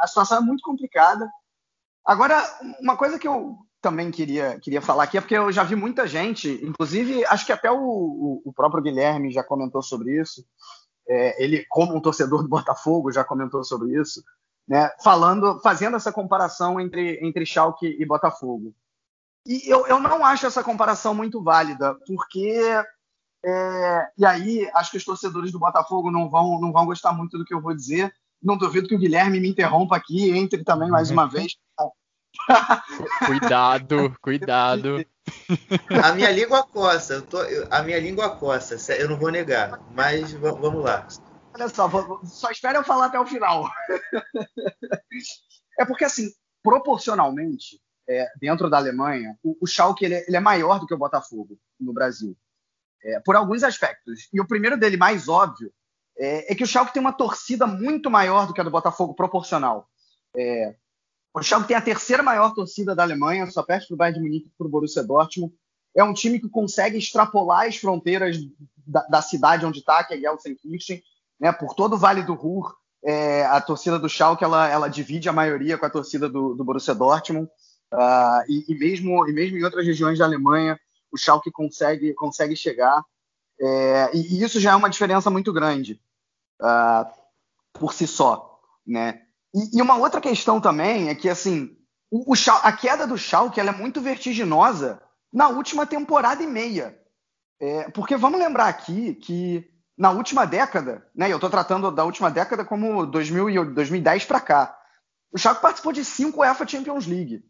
a 0.00 0.06
situação 0.06 0.38
é 0.38 0.40
muito 0.40 0.62
complicada. 0.62 1.28
Agora, 2.04 2.40
uma 2.80 2.96
coisa 2.96 3.18
que 3.18 3.26
eu 3.26 3.56
também 3.82 4.12
queria, 4.12 4.60
queria 4.60 4.80
falar 4.80 5.04
aqui 5.04 5.18
é 5.18 5.20
porque 5.20 5.36
eu 5.36 5.50
já 5.50 5.64
vi 5.64 5.74
muita 5.74 6.06
gente, 6.06 6.48
inclusive, 6.64 7.24
acho 7.26 7.44
que 7.44 7.52
até 7.52 7.70
o, 7.70 8.42
o 8.44 8.52
próprio 8.52 8.82
Guilherme 8.82 9.32
já 9.32 9.42
comentou 9.42 9.82
sobre 9.82 10.20
isso. 10.20 10.46
É, 11.08 11.42
ele, 11.42 11.64
como 11.68 11.96
um 11.96 12.00
torcedor 12.00 12.42
do 12.42 12.48
Botafogo, 12.48 13.12
já 13.12 13.24
comentou 13.24 13.64
sobre 13.64 14.00
isso, 14.00 14.22
né, 14.68 14.90
falando, 15.02 15.60
fazendo 15.60 15.96
essa 15.96 16.12
comparação 16.12 16.80
entre, 16.80 17.18
entre 17.24 17.44
Schalke 17.44 17.96
e 17.98 18.06
Botafogo. 18.06 18.72
E 19.44 19.68
eu, 19.70 19.86
eu 19.86 20.00
não 20.00 20.24
acho 20.24 20.46
essa 20.46 20.62
comparação 20.62 21.14
muito 21.14 21.42
válida, 21.42 21.94
porque 22.06 22.60
é, 23.44 24.08
e 24.18 24.24
aí, 24.24 24.70
acho 24.74 24.90
que 24.90 24.96
os 24.96 25.04
torcedores 25.04 25.52
do 25.52 25.58
Botafogo 25.58 26.10
não 26.10 26.28
vão, 26.28 26.60
não 26.60 26.72
vão 26.72 26.86
gostar 26.86 27.12
muito 27.12 27.38
do 27.38 27.44
que 27.44 27.54
eu 27.54 27.60
vou 27.60 27.74
dizer. 27.74 28.12
Não 28.42 28.56
duvido 28.56 28.88
que 28.88 28.94
o 28.94 28.98
Guilherme 28.98 29.40
me 29.40 29.48
interrompa 29.48 29.96
aqui, 29.96 30.30
entre 30.30 30.64
também 30.64 30.88
mais 30.88 31.10
uma 31.10 31.26
vez. 31.26 31.56
cuidado, 33.26 34.14
cuidado. 34.20 35.04
A 36.02 36.12
minha 36.12 36.30
língua 36.30 36.64
coça, 36.64 37.22
tô, 37.22 37.38
a 37.70 37.82
minha 37.82 37.98
língua 37.98 38.36
coça, 38.36 38.94
eu 38.94 39.08
não 39.08 39.16
vou 39.16 39.30
negar, 39.30 39.80
mas 39.92 40.32
vamos 40.32 40.84
lá. 40.84 41.06
Olha 41.54 41.68
só, 41.68 41.88
só 42.24 42.50
espera 42.50 42.78
eu 42.78 42.84
falar 42.84 43.06
até 43.06 43.18
o 43.18 43.26
final. 43.26 43.70
É 45.78 45.84
porque, 45.84 46.04
assim, 46.04 46.30
proporcionalmente, 46.62 47.80
é, 48.08 48.26
dentro 48.40 48.68
da 48.68 48.76
Alemanha, 48.76 49.38
o, 49.42 49.56
o 49.60 49.66
Schalke 49.66 50.04
ele, 50.04 50.14
é, 50.14 50.24
ele 50.26 50.36
é 50.36 50.40
maior 50.40 50.78
do 50.78 50.86
que 50.86 50.94
o 50.94 50.98
Botafogo 50.98 51.58
no 51.80 51.92
Brasil 51.92 52.36
é, 53.04 53.20
por 53.20 53.36
alguns 53.36 53.62
aspectos. 53.62 54.28
E 54.32 54.40
o 54.40 54.46
primeiro 54.46 54.78
dele, 54.78 54.96
mais 54.96 55.28
óbvio, 55.28 55.72
é, 56.18 56.52
é, 56.52 56.54
que 56.54 56.64
o 56.64 56.66
Schalke 56.66 56.92
tem 56.92 57.00
uma 57.00 57.12
torcida 57.12 57.66
muito 57.66 58.10
maior 58.10 58.46
do 58.46 58.54
que 58.54 58.60
a 58.60 58.64
do 58.64 58.70
Botafogo, 58.70 59.14
proporcional. 59.14 59.88
É, 60.36 60.74
o 61.34 61.42
Schalke 61.42 61.68
tem 61.68 61.76
a 61.76 61.82
terceira 61.82 62.22
maior 62.22 62.54
torcida 62.54 62.94
da 62.94 63.02
Alemanha, 63.02 63.50
só 63.50 63.62
perto 63.62 63.88
do 63.88 63.96
Bayern 63.96 64.18
de 64.18 64.24
Munique 64.24 64.48
e 64.48 64.52
para 64.56 64.66
o 64.66 64.70
Borussia 64.70 65.02
Dortmund. 65.02 65.52
É 65.94 66.02
um 66.02 66.14
time 66.14 66.40
que 66.40 66.48
consegue 66.48 66.98
extrapolar 66.98 67.66
as 67.66 67.76
fronteiras 67.76 68.38
da, 68.86 69.02
da 69.02 69.22
cidade 69.22 69.66
onde 69.66 69.80
está, 69.80 70.02
que 70.04 70.14
é 70.14 70.18
Gelsenkirchen, 70.18 71.02
né, 71.38 71.52
por 71.52 71.74
todo 71.74 71.94
o 71.94 71.98
Vale 71.98 72.22
do 72.22 72.34
Ruhr. 72.34 72.74
É, 73.04 73.44
a 73.44 73.60
torcida 73.60 73.98
do 73.98 74.08
Schalke 74.08 74.42
ela, 74.42 74.68
ela, 74.68 74.88
divide 74.88 75.28
a 75.28 75.32
maioria 75.32 75.78
com 75.78 75.86
a 75.86 75.90
torcida 75.90 76.28
do, 76.28 76.54
do 76.54 76.64
Borussia 76.64 76.94
Dortmund. 76.94 77.48
Uh, 77.92 78.42
e, 78.48 78.64
e, 78.68 78.78
mesmo, 78.78 79.28
e 79.28 79.32
mesmo 79.32 79.58
em 79.58 79.62
outras 79.62 79.86
regiões 79.86 80.18
da 80.18 80.24
Alemanha, 80.24 80.78
o 81.12 81.16
Schalke 81.16 81.50
consegue, 81.50 82.14
consegue 82.14 82.56
chegar. 82.56 83.04
É, 83.60 84.10
e, 84.14 84.42
isso 84.42 84.60
já 84.60 84.72
é 84.72 84.76
uma 84.76 84.90
diferença 84.90 85.30
muito 85.30 85.52
grande 85.52 86.00
uh, 86.60 87.10
por 87.72 87.92
si 87.92 88.06
só, 88.06 88.60
né? 88.86 89.22
E, 89.54 89.78
e, 89.78 89.82
uma 89.82 89.96
outra 89.96 90.20
questão 90.20 90.60
também 90.60 91.08
é 91.08 91.14
que 91.14 91.28
assim 91.28 91.76
o, 92.10 92.32
o 92.32 92.36
Schalke, 92.36 92.66
a 92.66 92.72
queda 92.72 93.06
do 93.06 93.16
Schalke 93.16 93.60
é 93.60 93.72
muito 93.72 94.00
vertiginosa 94.00 95.02
na 95.32 95.48
última 95.48 95.86
temporada 95.86 96.42
e 96.42 96.46
meia, 96.46 96.98
é, 97.60 97.90
porque 97.90 98.16
vamos 98.16 98.38
lembrar 98.38 98.68
aqui 98.68 99.14
que 99.14 99.70
na 99.96 100.10
última 100.10 100.44
década, 100.44 101.06
né? 101.14 101.32
Eu 101.32 101.36
estou 101.36 101.48
tratando 101.48 101.90
da 101.90 102.04
última 102.04 102.30
década 102.30 102.64
como 102.64 103.06
2000 103.06 103.72
2010 103.72 104.26
para 104.26 104.40
cá. 104.40 104.78
O 105.32 105.38
Schalke 105.38 105.62
participou 105.62 105.92
de 105.92 106.04
cinco 106.04 106.40
UEFA 106.40 106.66
Champions 106.66 107.06
League. 107.06 107.42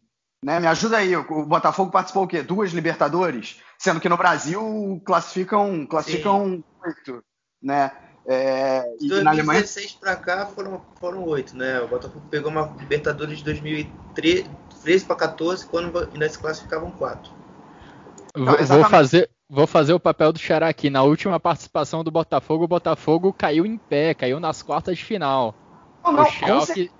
Né? 0.43 0.59
Me 0.59 0.67
ajuda 0.67 0.97
aí, 0.97 1.15
o 1.15 1.45
Botafogo 1.45 1.91
participou 1.91 2.23
o 2.23 2.27
quê? 2.27 2.43
Duas 2.43 2.71
Libertadores? 2.71 3.61
Sendo 3.77 3.99
que 3.99 4.09
no 4.09 4.17
Brasil 4.17 5.01
classificam 5.03 5.85
classificam 5.85 6.63
oito, 6.85 7.23
né? 7.61 7.91
É, 8.29 8.83
de 8.99 9.07
2016 9.07 9.93
para 9.93 10.15
cá 10.15 10.45
foram, 10.45 10.81
foram 10.99 11.23
oito, 11.23 11.55
né? 11.55 11.79
O 11.79 11.87
Botafogo 11.87 12.25
pegou 12.29 12.51
uma 12.51 12.75
Libertadores 12.77 13.37
de 13.39 13.43
2013 13.45 15.05
para 15.05 15.15
14, 15.15 15.65
quando 15.65 15.97
ainda 15.97 16.29
se 16.29 16.37
classificavam 16.37 16.91
quatro. 16.91 17.31
Então, 18.35 18.65
vou 18.65 18.83
fazer, 18.83 19.29
vou 19.49 19.65
fazer 19.65 19.93
o 19.93 19.99
papel 19.99 20.33
do 20.33 20.39
Xará 20.39 20.67
aqui. 20.67 20.89
Na 20.89 21.03
última 21.03 21.39
participação 21.39 22.03
do 22.03 22.11
Botafogo, 22.11 22.65
o 22.65 22.67
Botafogo 22.67 23.33
caiu 23.33 23.65
em 23.65 23.77
pé, 23.77 24.13
caiu 24.13 24.39
nas 24.39 24.61
quartas 24.61 24.97
de 24.97 25.03
final. 25.05 25.55
Não, 26.03 26.11
não, 26.11 26.23
o 26.23 26.25
Schalke, 26.25 26.91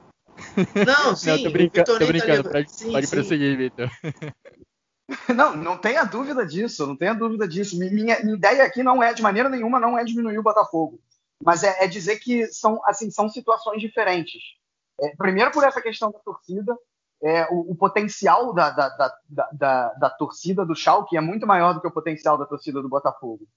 não, 0.85 1.15
sim. 1.15 1.29
Não, 1.31 1.43
tô, 1.43 1.49
brinca 1.51 1.83
tô 1.83 1.97
brincando. 1.97 2.43
Tá 2.43 2.51
pode, 2.51 2.71
sim, 2.71 2.91
pode 2.91 3.07
sim. 3.07 3.15
prosseguir, 3.15 3.57
Vitor. 3.57 3.89
Não, 5.33 5.55
não 5.55 5.77
tenha 5.77 6.03
dúvida 6.03 6.45
disso, 6.45 6.85
não 6.85 6.93
tenha 6.93 7.13
dúvida 7.13 7.47
disso. 7.47 7.79
Minha, 7.79 8.19
minha, 8.21 8.35
ideia 8.35 8.63
aqui 8.63 8.83
não 8.83 9.01
é, 9.01 9.13
de 9.13 9.21
maneira 9.21 9.47
nenhuma, 9.47 9.79
não 9.79 9.97
é 9.97 10.03
diminuir 10.03 10.37
o 10.37 10.43
Botafogo, 10.43 10.99
mas 11.41 11.63
é, 11.63 11.85
é 11.85 11.87
dizer 11.87 12.19
que 12.19 12.45
são, 12.47 12.81
assim, 12.83 13.09
são 13.09 13.29
situações 13.29 13.79
diferentes. 13.79 14.41
É, 15.01 15.15
primeiro 15.15 15.49
por 15.51 15.63
essa 15.63 15.81
questão 15.81 16.11
da 16.11 16.19
torcida, 16.19 16.77
é, 17.23 17.45
o, 17.45 17.71
o, 17.71 17.75
potencial 17.75 18.53
da, 18.53 18.69
da, 18.69 18.89
da, 18.89 19.49
da, 19.51 19.93
da 19.93 20.09
torcida 20.09 20.65
do 20.65 20.75
Schalke 20.75 21.15
é 21.15 21.21
muito 21.21 21.47
maior 21.47 21.73
do 21.73 21.81
que 21.81 21.87
o 21.87 21.91
potencial 21.91 22.37
da 22.37 22.45
torcida 22.45 22.81
do 22.81 22.89
Botafogo. 22.89 23.47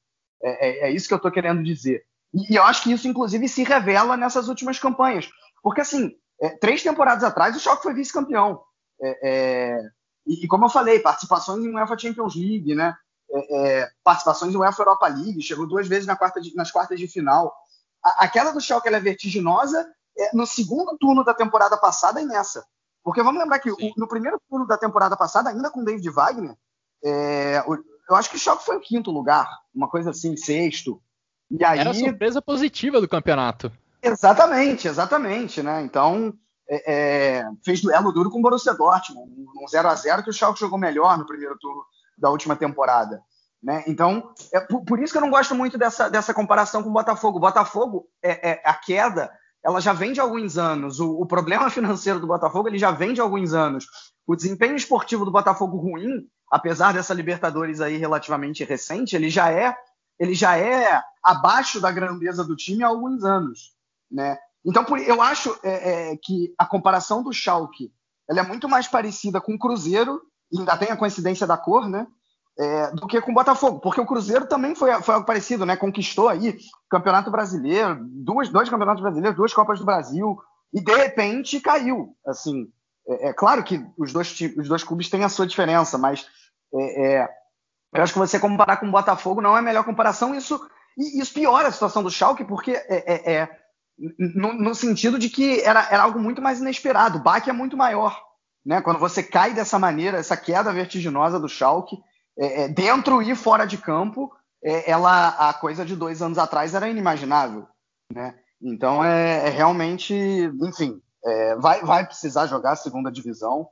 É, 0.43 0.69
é, 0.69 0.89
é 0.89 0.91
isso 0.93 1.09
que 1.09 1.15
eu 1.15 1.19
estou 1.19 1.31
querendo 1.31 1.63
dizer. 1.63 2.05
E, 2.33 2.53
e, 2.53 2.57
eu 2.57 2.63
acho 2.63 2.83
que 2.83 2.93
isso, 2.93 3.09
inclusive, 3.09 3.49
se 3.49 3.63
revela 3.63 4.17
nessas 4.17 4.49
últimas 4.49 4.79
campanhas. 4.79 5.29
Porque, 5.63 5.81
assim, 5.81 6.17
é, 6.41 6.51
três 6.51 6.83
temporadas 6.83 7.23
atrás, 7.23 7.55
o 7.55 7.61
Schalke 7.61 7.83
foi 7.83 7.95
vice-campeão. 7.95 8.63
É, 9.01 9.19
é, 9.23 9.83
e, 10.27 10.45
e, 10.45 10.49
como 10.49 10.65
eu 10.65 10.71
falei, 10.71 10.99
participações 10.99 11.65
em 11.65 11.75
UEFA 11.75 11.99
Champions 11.99 12.35
League, 12.35 12.75
né? 12.75 12.95
É, 13.33 13.81
é, 13.81 13.91
participações 14.03 14.55
em 14.55 14.57
UEFA 14.57 14.83
Europa 14.83 15.07
League, 15.09 15.43
chegou 15.43 15.67
duas 15.67 15.87
vezes 15.87 16.07
na 16.07 16.17
quarta 16.17 16.41
de, 16.41 16.55
nas 16.55 16.71
quartas 16.71 16.99
de 16.99 17.07
final. 17.07 17.55
A, 18.03 18.25
aquela 18.25 18.51
do 18.53 18.61
Schalke 18.61 18.89
é 18.89 19.01
vertiginosa 19.01 19.87
no 20.35 20.47
segundo 20.47 20.99
turno 20.99 21.25
da 21.25 21.33
temporada 21.33 21.79
passada 21.79 22.21
e 22.21 22.27
nessa. 22.27 22.67
Porque 23.03 23.23
vamos 23.23 23.41
lembrar 23.41 23.59
que 23.59 23.71
o, 23.71 23.77
no 23.97 24.09
primeiro 24.09 24.41
turno 24.49 24.67
da 24.67 24.77
temporada 24.77 25.17
passada, 25.17 25.51
ainda 25.51 25.71
com 25.71 25.85
David 25.85 26.11
Wagner, 26.11 26.55
eu 27.03 28.17
acho 28.17 28.29
que 28.29 28.37
o 28.37 28.39
Schalke 28.39 28.65
foi 28.65 28.77
o 28.77 28.81
quinto 28.81 29.11
lugar, 29.11 29.49
uma 29.75 29.89
coisa 29.89 30.11
assim, 30.11 30.37
sexto. 30.37 31.01
E 31.51 31.65
aí... 31.65 31.79
Era 31.79 31.91
a 31.91 31.95
surpresa 31.95 32.43
positiva 32.43 33.01
do 33.01 33.09
campeonato. 33.09 33.73
Exatamente, 34.03 34.89
exatamente, 34.89 35.63
né? 35.63 35.83
Então, 35.83 36.33
é, 36.69 36.93
é, 37.39 37.45
fez 37.65 37.81
duelo 37.81 38.13
duro 38.13 38.31
com 38.31 38.39
o 38.39 38.43
Borussia 38.43 38.75
Dortmund, 38.75 39.31
um 39.31 39.69
0 39.69 39.89
a 39.89 39.95
0 39.95 40.23
que 40.23 40.31
o 40.31 40.33
Schalke 40.33 40.61
jogou 40.61 40.79
melhor 40.79 41.19
no 41.19 41.27
primeiro 41.27 41.59
turno 41.59 41.83
da 42.17 42.31
última 42.31 42.55
temporada. 42.55 43.23
Né? 43.63 43.85
Então, 43.87 44.33
é 44.53 44.61
por, 44.61 44.85
por, 44.85 45.03
isso 45.03 45.13
que 45.13 45.19
eu 45.19 45.23
não 45.23 45.31
gosto 45.31 45.55
muito 45.55 45.77
dessa, 45.77 46.09
dessa 46.09 46.33
comparação 46.33 46.83
com 46.83 46.89
o 46.89 46.93
Botafogo. 46.93 47.39
O 47.39 47.41
Botafogo, 47.41 48.09
é, 48.23 48.51
é, 48.51 48.63
a 48.65 48.73
queda, 48.75 49.31
ela 49.63 49.81
já 49.81 49.93
vem 49.93 50.13
de 50.13 50.21
alguns 50.21 50.57
anos. 50.57 50.99
O, 51.01 51.21
o, 51.21 51.27
problema 51.27 51.69
financeiro 51.69 52.21
do 52.21 52.27
Botafogo 52.27 52.69
ele 52.69 52.79
já 52.79 52.91
vem 52.91 53.13
de 53.13 53.21
alguns 53.21 53.53
anos. 53.53 53.87
O 54.27 54.35
desempenho 54.35 54.77
esportivo 54.77 55.25
do 55.25 55.33
Botafogo 55.33 55.77
ruim, 55.77 56.27
apesar 56.51 56.95
dessa 56.95 57.13
Libertadores 57.13 57.81
aí 57.81 57.97
relativamente 57.97 58.65
recente, 58.65 59.15
ele 59.15 59.29
já 59.29 59.51
é 59.51 59.77
ele 60.19 60.35
já 60.35 60.55
é 60.59 61.03
abaixo 61.25 61.81
da 61.81 61.91
grandeza 61.91 62.45
do 62.45 62.55
time 62.55 62.85
há 62.85 62.89
alguns 62.89 63.25
anos, 63.25 63.73
né? 64.11 64.39
Então, 64.65 64.85
por, 64.85 64.99
eu 64.99 65.23
acho 65.23 65.59
é, 65.63 66.13
é, 66.13 66.17
que 66.17 66.53
a 66.59 66.67
comparação 66.67 67.23
do 67.23 67.33
Schalke 67.33 67.93
ela 68.29 68.41
é 68.41 68.43
muito 68.43 68.69
mais 68.69 68.87
parecida 68.87 69.41
com 69.41 69.55
o 69.55 69.59
Cruzeiro, 69.59 70.21
ainda 70.57 70.77
tem 70.77 70.89
a 70.91 70.97
coincidência 70.97 71.47
da 71.47 71.57
cor, 71.57 71.89
né? 71.89 72.07
É, 72.59 72.91
do 72.93 73.07
que 73.07 73.21
com 73.21 73.31
o 73.31 73.35
Botafogo, 73.35 73.81
porque 73.81 74.01
o 74.01 74.07
Cruzeiro 74.07 74.47
também 74.47 74.75
foi, 74.75 74.93
foi 75.03 75.15
algo 75.15 75.27
parecido, 75.27 75.65
né? 75.65 75.77
Conquistou 75.77 76.29
aí 76.29 76.59
Campeonato 76.91 77.31
Brasileiro, 77.31 77.99
duas, 78.03 78.49
dois 78.51 78.69
Campeonatos 78.69 79.03
Brasileiros, 79.03 79.37
duas 79.37 79.55
Copas 79.55 79.79
do 79.79 79.85
Brasil, 79.85 80.39
e 80.73 80.81
de 80.81 80.95
repente 80.95 81.61
caiu. 81.61 82.15
Assim, 82.27 82.71
é, 83.09 83.29
é 83.29 83.33
claro 83.33 83.65
que 83.65 83.85
os 83.97 84.13
dois, 84.13 84.37
os 84.57 84.69
dois 84.69 84.85
clubes 84.85 85.09
têm 85.09 85.25
a 85.25 85.29
sua 85.29 85.47
diferença, 85.47 85.97
mas 85.97 86.27
é, 86.75 87.23
é 87.23 87.29
eu 87.93 88.03
acho 88.03 88.13
que 88.13 88.19
você 88.19 88.39
comparar 88.39 88.77
com 88.77 88.87
o 88.87 88.93
Botafogo 88.93 89.41
não 89.41 89.57
é 89.57 89.59
a 89.59 89.63
melhor 89.63 89.85
comparação. 89.85 90.35
Isso, 90.35 90.61
isso 90.97 91.35
piora 91.35 91.69
a 91.69 91.73
situação 91.73 92.03
do 92.03 92.11
Schalke, 92.11 92.45
porque 92.45 92.73
é, 92.73 92.85
é, 92.89 93.33
é 93.35 93.60
no, 94.19 94.55
no, 94.55 94.75
sentido 94.75 95.19
de 95.19 95.29
que 95.29 95.61
era, 95.61 95.87
era 95.91 96.03
algo 96.03 96.19
muito 96.19 96.41
mais 96.41 96.61
inesperado. 96.61 97.19
O 97.19 97.23
baque 97.23 97.51
é 97.51 97.53
muito 97.53 97.77
maior. 97.77 98.21
Né? 98.65 98.81
Quando 98.81 98.99
você 98.99 99.23
cai 99.23 99.53
dessa 99.53 99.79
maneira, 99.79 100.19
essa 100.19 100.37
queda 100.37 100.73
vertiginosa 100.73 101.39
do 101.39 101.49
Schalke, 101.49 101.97
é, 102.39 102.63
é, 102.63 102.69
dentro 102.69 103.21
e 103.21 103.35
fora 103.35 103.67
de 103.67 103.77
campo, 103.77 104.33
é, 104.63 104.91
ela 104.91 105.29
a 105.29 105.53
coisa 105.53 105.85
de 105.85 105.95
dois 105.95 106.23
anos 106.23 106.39
atrás 106.39 106.75
era 106.75 106.89
inimaginável. 106.89 107.67
Né? 108.13 108.35
Então 108.63 109.05
é, 109.05 109.49
é 109.49 109.51
realmente, 109.51 110.15
enfim, 110.63 111.01
vai, 111.59 111.83
vai 111.83 112.07
precisar 112.07 112.47
jogar 112.47 112.73
a 112.73 112.77
segunda 112.77 113.11
divisão. 113.11 113.69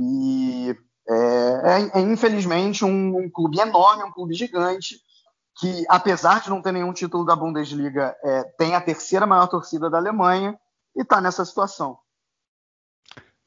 E 0.00 0.76
é, 1.08 1.14
é, 1.14 1.98
é 1.98 2.00
infelizmente 2.00 2.84
um, 2.84 3.16
um, 3.16 3.30
clube 3.30 3.58
enorme, 3.58 4.04
um 4.04 4.12
clube 4.12 4.34
gigante, 4.34 4.96
que 5.58 5.84
apesar 5.88 6.40
de 6.40 6.50
não 6.50 6.62
ter 6.62 6.72
nenhum 6.72 6.92
título 6.92 7.24
da 7.24 7.34
Bundesliga, 7.34 8.16
é, 8.22 8.44
tem 8.56 8.74
a 8.74 8.80
terceira 8.80 9.26
maior 9.26 9.48
torcida 9.48 9.90
da 9.90 9.98
Alemanha 9.98 10.58
e 10.96 11.02
está 11.02 11.20
nessa 11.20 11.44
situação. 11.44 11.98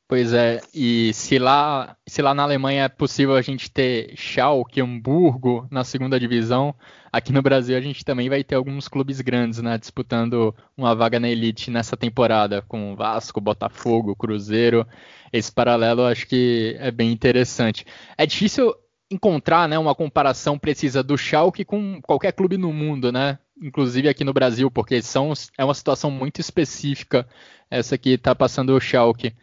Pois 0.09 0.33
é, 0.33 0.59
e 0.73 1.13
se 1.13 1.39
lá, 1.39 1.95
se 2.05 2.21
lá 2.21 2.33
na 2.33 2.43
Alemanha 2.43 2.83
é 2.83 2.89
possível 2.89 3.33
a 3.33 3.41
gente 3.41 3.71
ter 3.71 4.13
Schalke, 4.17 4.81
Hamburgo 4.81 5.65
na 5.71 5.85
segunda 5.85 6.19
divisão, 6.19 6.75
aqui 7.13 7.31
no 7.31 7.41
Brasil 7.41 7.77
a 7.77 7.81
gente 7.81 8.03
também 8.03 8.27
vai 8.27 8.43
ter 8.43 8.55
alguns 8.55 8.89
clubes 8.89 9.21
grandes, 9.21 9.61
né, 9.61 9.77
disputando 9.77 10.53
uma 10.75 10.93
vaga 10.93 11.17
na 11.17 11.29
elite 11.29 11.71
nessa 11.71 11.95
temporada, 11.95 12.61
com 12.61 12.93
Vasco, 12.93 13.39
Botafogo, 13.39 14.13
Cruzeiro. 14.13 14.85
Esse 15.31 15.49
paralelo 15.49 16.03
acho 16.03 16.27
que 16.27 16.75
é 16.77 16.91
bem 16.91 17.09
interessante. 17.09 17.85
É 18.17 18.25
difícil 18.25 18.75
encontrar, 19.11 19.67
né, 19.67 19.77
uma 19.77 19.93
comparação 19.93 20.57
precisa 20.57 21.03
do 21.03 21.17
Schalke 21.17 21.65
com 21.65 22.01
qualquer 22.01 22.31
clube 22.31 22.57
no 22.57 22.71
mundo, 22.71 23.11
né? 23.11 23.37
Inclusive 23.61 24.09
aqui 24.09 24.23
no 24.23 24.33
Brasil, 24.33 24.71
porque 24.71 25.01
são, 25.01 25.33
é 25.57 25.63
uma 25.63 25.73
situação 25.73 26.09
muito 26.09 26.39
específica 26.39 27.27
essa 27.69 27.97
que 27.97 28.11
está 28.11 28.33
passando 28.33 28.75
o 28.75 28.79
Schalke 28.79 29.33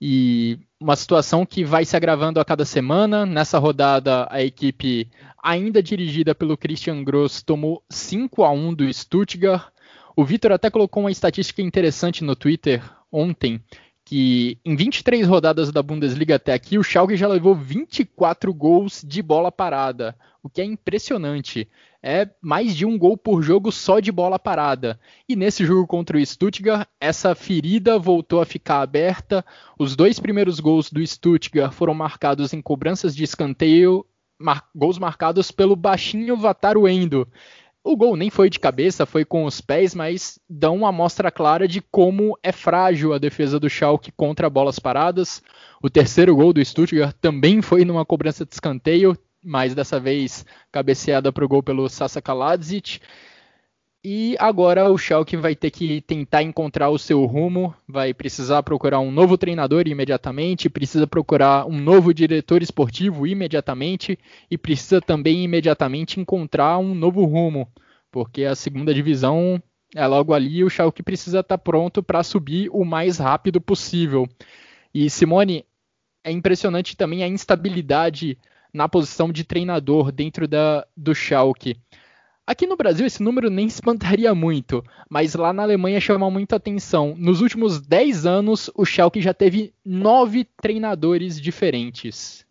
e 0.00 0.58
uma 0.80 0.94
situação 0.94 1.44
que 1.44 1.64
vai 1.64 1.84
se 1.84 1.96
agravando 1.96 2.38
a 2.38 2.44
cada 2.44 2.64
semana. 2.64 3.26
Nessa 3.26 3.58
rodada, 3.58 4.28
a 4.30 4.42
equipe, 4.42 5.08
ainda 5.42 5.82
dirigida 5.82 6.34
pelo 6.34 6.56
Christian 6.56 7.02
Gross, 7.02 7.42
tomou 7.42 7.82
5 7.90 8.44
a 8.44 8.50
1 8.50 8.74
do 8.74 8.92
Stuttgart. 8.92 9.72
O 10.14 10.24
Vitor 10.24 10.52
até 10.52 10.70
colocou 10.70 11.02
uma 11.02 11.10
estatística 11.10 11.62
interessante 11.62 12.22
no 12.22 12.36
Twitter 12.36 12.82
ontem, 13.10 13.60
que 14.08 14.58
em 14.64 14.74
23 14.74 15.28
rodadas 15.28 15.70
da 15.70 15.82
Bundesliga 15.82 16.36
até 16.36 16.54
aqui, 16.54 16.78
o 16.78 16.82
Schalke 16.82 17.14
já 17.14 17.28
levou 17.28 17.54
24 17.54 18.54
gols 18.54 19.04
de 19.06 19.20
bola 19.20 19.52
parada, 19.52 20.16
o 20.42 20.48
que 20.48 20.62
é 20.62 20.64
impressionante 20.64 21.68
é 22.02 22.26
mais 22.40 22.74
de 22.74 22.86
um 22.86 22.96
gol 22.96 23.18
por 23.18 23.42
jogo 23.42 23.70
só 23.70 24.00
de 24.00 24.10
bola 24.10 24.38
parada. 24.38 24.98
E 25.28 25.36
nesse 25.36 25.62
jogo 25.62 25.86
contra 25.86 26.16
o 26.16 26.24
Stuttgart, 26.24 26.88
essa 26.98 27.34
ferida 27.34 27.98
voltou 27.98 28.40
a 28.40 28.46
ficar 28.46 28.80
aberta. 28.80 29.44
Os 29.78 29.94
dois 29.94 30.18
primeiros 30.18 30.58
gols 30.58 30.90
do 30.90 31.06
Stuttgart 31.06 31.72
foram 31.72 31.92
marcados 31.92 32.54
em 32.54 32.62
cobranças 32.62 33.14
de 33.14 33.24
escanteio, 33.24 34.06
mar 34.38 34.66
gols 34.74 34.98
marcados 34.98 35.50
pelo 35.50 35.76
baixinho 35.76 36.34
Vataru 36.34 36.88
Endo. 36.88 37.28
O 37.90 37.96
gol 37.96 38.16
nem 38.16 38.28
foi 38.28 38.50
de 38.50 38.60
cabeça, 38.60 39.06
foi 39.06 39.24
com 39.24 39.46
os 39.46 39.62
pés, 39.62 39.94
mas 39.94 40.38
dão 40.46 40.76
uma 40.76 40.90
amostra 40.90 41.30
clara 41.30 41.66
de 41.66 41.80
como 41.80 42.38
é 42.42 42.52
frágil 42.52 43.14
a 43.14 43.18
defesa 43.18 43.58
do 43.58 43.70
Schalke 43.70 44.12
contra 44.12 44.50
bolas 44.50 44.78
paradas. 44.78 45.42
O 45.82 45.88
terceiro 45.88 46.36
gol 46.36 46.52
do 46.52 46.62
Stuttgart 46.62 47.16
também 47.18 47.62
foi 47.62 47.86
numa 47.86 48.04
cobrança 48.04 48.44
de 48.44 48.52
escanteio, 48.52 49.16
mas 49.42 49.74
dessa 49.74 49.98
vez 49.98 50.44
cabeceada 50.70 51.32
para 51.32 51.42
o 51.42 51.48
gol 51.48 51.62
pelo 51.62 51.88
Sasa 51.88 52.20
Kaladzic. 52.20 53.00
E 54.04 54.36
agora 54.38 54.88
o 54.88 54.96
Schalke 54.96 55.36
vai 55.36 55.56
ter 55.56 55.72
que 55.72 56.00
tentar 56.02 56.42
encontrar 56.42 56.88
o 56.88 56.98
seu 56.98 57.24
rumo, 57.24 57.74
vai 57.86 58.14
precisar 58.14 58.62
procurar 58.62 59.00
um 59.00 59.10
novo 59.10 59.36
treinador 59.36 59.88
imediatamente, 59.88 60.70
precisa 60.70 61.04
procurar 61.04 61.66
um 61.66 61.80
novo 61.80 62.14
diretor 62.14 62.62
esportivo 62.62 63.26
imediatamente 63.26 64.16
e 64.48 64.56
precisa 64.56 65.00
também 65.00 65.42
imediatamente 65.42 66.20
encontrar 66.20 66.78
um 66.78 66.94
novo 66.94 67.24
rumo, 67.24 67.66
porque 68.10 68.44
a 68.44 68.54
segunda 68.54 68.94
divisão 68.94 69.60
é 69.92 70.06
logo 70.06 70.32
ali 70.32 70.58
e 70.58 70.64
o 70.64 70.70
Schalke 70.70 71.02
precisa 71.02 71.40
estar 71.40 71.58
tá 71.58 71.62
pronto 71.62 72.00
para 72.00 72.22
subir 72.22 72.70
o 72.72 72.84
mais 72.84 73.18
rápido 73.18 73.60
possível. 73.60 74.28
E 74.94 75.10
Simone, 75.10 75.64
é 76.22 76.30
impressionante 76.30 76.96
também 76.96 77.24
a 77.24 77.28
instabilidade 77.28 78.38
na 78.72 78.88
posição 78.88 79.32
de 79.32 79.42
treinador 79.42 80.12
dentro 80.12 80.46
da, 80.46 80.86
do 80.96 81.14
Schalke. 81.14 81.76
Aqui 82.48 82.66
no 82.66 82.78
Brasil 82.78 83.06
esse 83.06 83.22
número 83.22 83.50
nem 83.50 83.66
espantaria 83.66 84.34
muito, 84.34 84.82
mas 85.06 85.34
lá 85.34 85.52
na 85.52 85.62
Alemanha 85.62 86.00
chama 86.00 86.30
muita 86.30 86.56
atenção. 86.56 87.14
Nos 87.14 87.42
últimos 87.42 87.78
10 87.78 88.24
anos, 88.24 88.70
o 88.74 88.86
Schalke 88.86 89.20
já 89.20 89.34
teve 89.34 89.74
nove 89.84 90.46
treinadores 90.62 91.38
diferentes. 91.38 92.46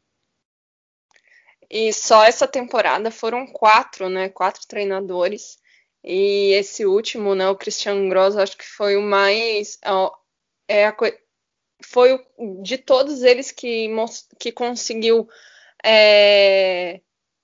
E 1.67 1.91
só 1.91 2.23
essa 2.23 2.47
temporada 2.47 3.09
foram 3.09 3.47
quatro, 3.47 4.07
né? 4.07 4.29
Quatro 4.29 4.67
treinadores. 4.67 5.57
E 6.03 6.51
esse 6.51 6.85
último, 6.85 7.33
né, 7.33 7.49
o 7.49 7.55
Christian 7.55 8.07
Gross, 8.07 8.37
acho 8.37 8.55
que 8.55 8.67
foi 8.67 8.95
o 8.97 9.01
mais. 9.01 9.79
É, 10.67 10.85
a, 10.85 10.95
foi 11.81 12.23
de 12.61 12.77
todos 12.77 13.23
eles 13.23 13.51
que, 13.51 13.89
que 14.39 14.51
conseguiu 14.51 15.27
é, 15.83 17.01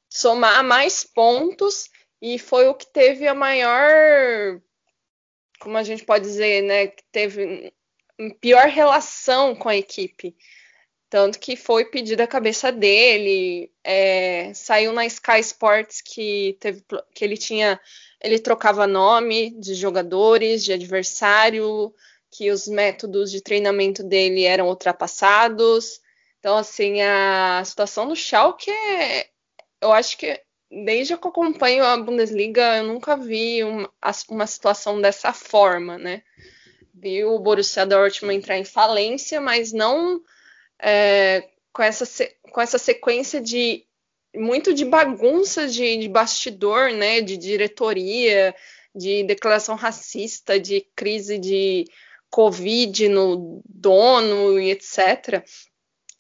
somar 0.07 0.63
mais 0.63 1.03
pontos 1.03 1.91
e 2.23 2.39
foi 2.39 2.69
o 2.69 2.73
que 2.73 2.87
teve 2.87 3.27
a 3.27 3.35
maior, 3.35 4.61
como 5.59 5.77
a 5.77 5.83
gente 5.83 6.05
pode 6.05 6.23
dizer, 6.23 6.63
né, 6.63 6.87
que 6.87 7.03
teve 7.11 7.73
pior 8.39 8.69
relação 8.69 9.53
com 9.53 9.67
a 9.67 9.75
equipe. 9.75 10.33
Tanto 11.09 11.37
que 11.37 11.57
foi 11.57 11.83
pedida 11.83 12.23
a 12.23 12.27
cabeça 12.27 12.71
dele, 12.71 13.69
é, 13.83 14.53
saiu 14.53 14.93
na 14.93 15.05
Sky 15.05 15.41
Sports 15.41 16.01
que, 16.01 16.55
teve, 16.61 16.81
que 17.13 17.25
ele 17.25 17.35
tinha, 17.35 17.77
ele 18.21 18.39
trocava 18.39 18.87
nome 18.87 19.51
de 19.59 19.75
jogadores, 19.75 20.63
de 20.63 20.71
adversário, 20.71 21.93
que 22.31 22.49
os 22.49 22.69
métodos 22.69 23.31
de 23.31 23.41
treinamento 23.41 24.01
dele 24.01 24.45
eram 24.45 24.69
ultrapassados, 24.69 25.99
então, 26.39 26.57
assim, 26.57 27.01
a 27.01 27.63
situação 27.65 28.07
do 28.07 28.15
Schalke 28.15 28.71
é, 28.71 29.29
eu 29.81 29.91
acho 29.91 30.17
que 30.17 30.41
desde 30.85 31.15
que 31.17 31.27
eu 31.27 31.29
acompanho 31.29 31.83
a 31.83 31.97
Bundesliga, 31.97 32.77
eu 32.77 32.85
nunca 32.85 33.15
vi 33.15 33.63
uma, 33.63 33.89
uma 34.29 34.47
situação 34.47 34.99
dessa 34.99 35.31
forma, 35.31 35.97
né? 35.97 36.23
Vi 36.93 37.23
o 37.23 37.39
Borussia 37.39 37.85
Dortmund 37.85 38.35
entrar 38.35 38.57
em 38.57 38.63
falência, 38.63 39.39
mas 39.39 39.71
não 39.71 40.21
é, 40.81 41.49
com, 41.71 41.83
essa, 41.83 42.05
com 42.51 42.61
essa 42.61 42.77
sequência 42.77 43.39
de 43.39 43.85
muito 44.35 44.73
de 44.73 44.83
bagunça 44.83 45.67
de, 45.67 45.97
de 45.97 46.07
bastidor, 46.07 46.91
né? 46.91 47.21
De 47.21 47.37
diretoria, 47.37 48.55
de 48.95 49.23
declaração 49.23 49.75
racista, 49.75 50.59
de 50.59 50.81
crise 50.95 51.37
de 51.37 51.85
Covid 52.31 53.09
no 53.09 53.61
dono 53.65 54.59
e 54.59 54.71
etc. 54.71 55.43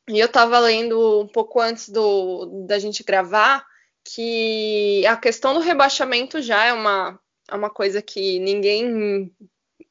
E 0.09 0.19
eu 0.19 0.27
estava 0.27 0.59
lendo 0.59 1.21
um 1.21 1.27
pouco 1.27 1.59
antes 1.59 1.89
do, 1.89 2.65
da 2.67 2.77
gente 2.77 3.03
gravar 3.03 3.65
que 4.03 5.05
a 5.07 5.17
questão 5.17 5.53
do 5.53 5.59
rebaixamento 5.59 6.41
já 6.41 6.65
é 6.65 6.73
uma, 6.73 7.19
é 7.49 7.55
uma 7.55 7.69
coisa 7.69 8.01
que 8.01 8.39
ninguém 8.39 9.31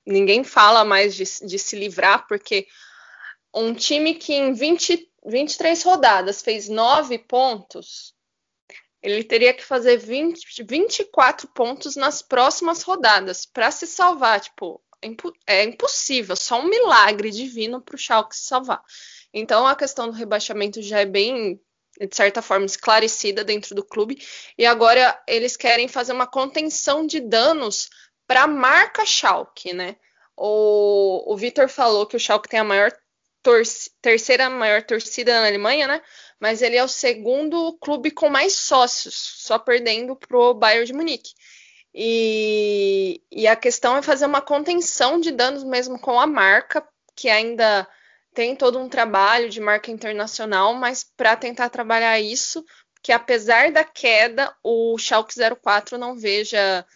ninguém 0.05 0.43
fala 0.43 0.85
mais 0.85 1.15
de, 1.15 1.25
de 1.47 1.59
se 1.59 1.77
livrar, 1.77 2.27
porque 2.27 2.67
um 3.55 3.75
time 3.75 4.15
que 4.15 4.35
em 4.35 4.53
20, 4.53 5.11
23 5.27 5.83
rodadas 5.83 6.43
fez 6.43 6.69
9 6.69 7.19
pontos, 7.19 8.15
ele 9.03 9.25
teria 9.25 9.53
que 9.53 9.65
fazer 9.65 9.97
20, 9.97 10.65
24 10.65 11.49
pontos 11.49 11.97
nas 11.97 12.23
próximas 12.23 12.83
rodadas 12.83 13.45
para 13.45 13.71
se 13.71 13.87
salvar. 13.87 14.41
Tipo, 14.41 14.83
é 15.47 15.65
impossível, 15.65 16.37
só 16.37 16.61
um 16.61 16.69
milagre 16.69 17.31
divino 17.31 17.81
para 17.81 17.97
o 17.97 17.99
Schalke 17.99 18.37
se 18.37 18.45
salvar. 18.45 18.83
Então 19.35 19.67
a 19.67 19.75
questão 19.75 20.07
do 20.07 20.17
rebaixamento 20.17 20.81
já 20.81 21.01
é 21.01 21.07
bem, 21.07 21.61
de 22.01 22.17
certa 22.17 22.43
forma, 22.43 22.67
esclarecida 22.67 23.45
dentro 23.45 23.75
do 23.75 23.85
clube. 23.85 24.23
E 24.57 24.65
agora 24.67 25.21
eles 25.27 25.57
querem 25.57 25.89
fazer 25.89 26.13
uma 26.13 26.27
contenção 26.27 27.07
de 27.07 27.21
danos 27.21 27.91
para 28.27 28.43
a 28.43 28.47
marca 28.47 29.05
Schalke, 29.05 29.73
né? 29.73 29.97
O, 30.37 31.33
o 31.33 31.37
Vitor 31.37 31.69
falou 31.69 32.07
que 32.07 32.17
o 32.17 32.21
Schalke 32.21 32.49
tem 32.49 32.61
a 32.61 32.65
maior 32.65 32.91
terceira 34.01 34.49
maior 34.49 34.83
torcida 34.83 35.41
na 35.41 35.49
Alemanha, 35.49 35.87
né? 35.89 36.03
Mas 36.39 36.63
ele 36.63 36.77
é 36.77 36.85
o 36.85 36.89
segundo 36.89 37.77
clube 37.81 38.11
com 38.11 38.29
mais 38.29 38.55
sócios, 38.55 39.15
só 39.15 39.59
perdendo 39.59 40.17
pro 40.17 40.55
Bayern 40.55 40.87
de 40.87 40.93
Munique. 40.93 41.33
E, 41.95 43.21
e 43.31 43.47
a 43.47 43.55
questão 43.55 43.97
é 43.97 44.03
fazer 44.03 44.27
uma 44.27 44.41
contenção 44.41 45.21
de 45.21 45.31
danos 45.31 45.65
mesmo 45.65 45.99
com 45.99 46.19
a 46.19 46.27
marca, 46.27 46.87
que 47.15 47.29
ainda 47.29 47.87
tem 48.35 48.57
todo 48.57 48.79
um 48.79 48.89
trabalho 48.89 49.49
de 49.49 49.61
marca 49.61 49.91
internacional, 49.91 50.75
mas 50.75 51.05
para 51.05 51.37
tentar 51.37 51.69
trabalhar 51.69 52.19
isso, 52.21 52.65
que 53.03 53.13
apesar 53.13 53.71
da 53.71 53.85
queda, 53.85 54.55
o 54.63 54.97
Schalke 54.99 55.35
04 55.61 55.99
não 55.99 56.17
veja 56.17 56.87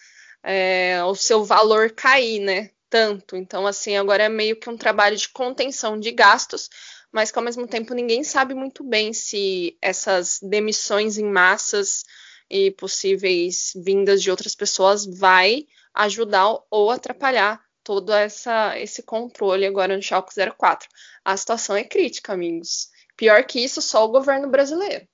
é, 0.42 1.03
o 1.05 1.14
seu 1.14 1.44
valor 1.44 1.90
cair, 1.90 2.40
né? 2.40 2.70
Tanto. 2.88 3.37
Então, 3.37 3.66
assim, 3.66 3.96
agora 3.96 4.25
é 4.25 4.29
meio 4.29 4.57
que 4.57 4.70
um 4.70 4.77
trabalho 4.77 5.16
de 5.16 5.29
contenção 5.29 5.99
de 5.99 6.12
gastos, 6.12 6.70
mas 7.11 7.31
que 7.31 7.38
ao 7.38 7.44
mesmo 7.44 7.66
tempo 7.66 7.92
ninguém 7.92 8.22
sabe 8.22 8.55
muito 8.55 8.85
bem 8.85 9.12
se 9.12 9.77
essas 9.83 10.38
demissões 10.40 11.18
em 11.18 11.25
massas 11.25 12.05
e 12.49 12.70
possíveis 12.70 13.72
vindas 13.75 14.22
de 14.22 14.31
outras 14.31 14.55
pessoas 14.55 15.05
vai 15.05 15.66
ajudar 15.92 16.59
ou 16.70 16.90
atrapalhar 16.90 17.65
todo 17.87 18.12
essa, 18.12 18.77
esse 18.77 19.01
controle 19.01 19.64
agora 19.64 19.94
no 19.94 20.03
Schalke 20.03 20.35
04. 20.35 20.88
A 21.25 21.37
situação 21.37 21.77
é 21.77 21.85
crítica, 21.85 22.33
amigos. 22.33 22.88
Pior 23.16 23.44
que 23.44 23.61
isso, 23.61 23.81
só 23.81 24.05
o 24.05 24.11
governo 24.11 24.51
brasileiro. 24.51 25.07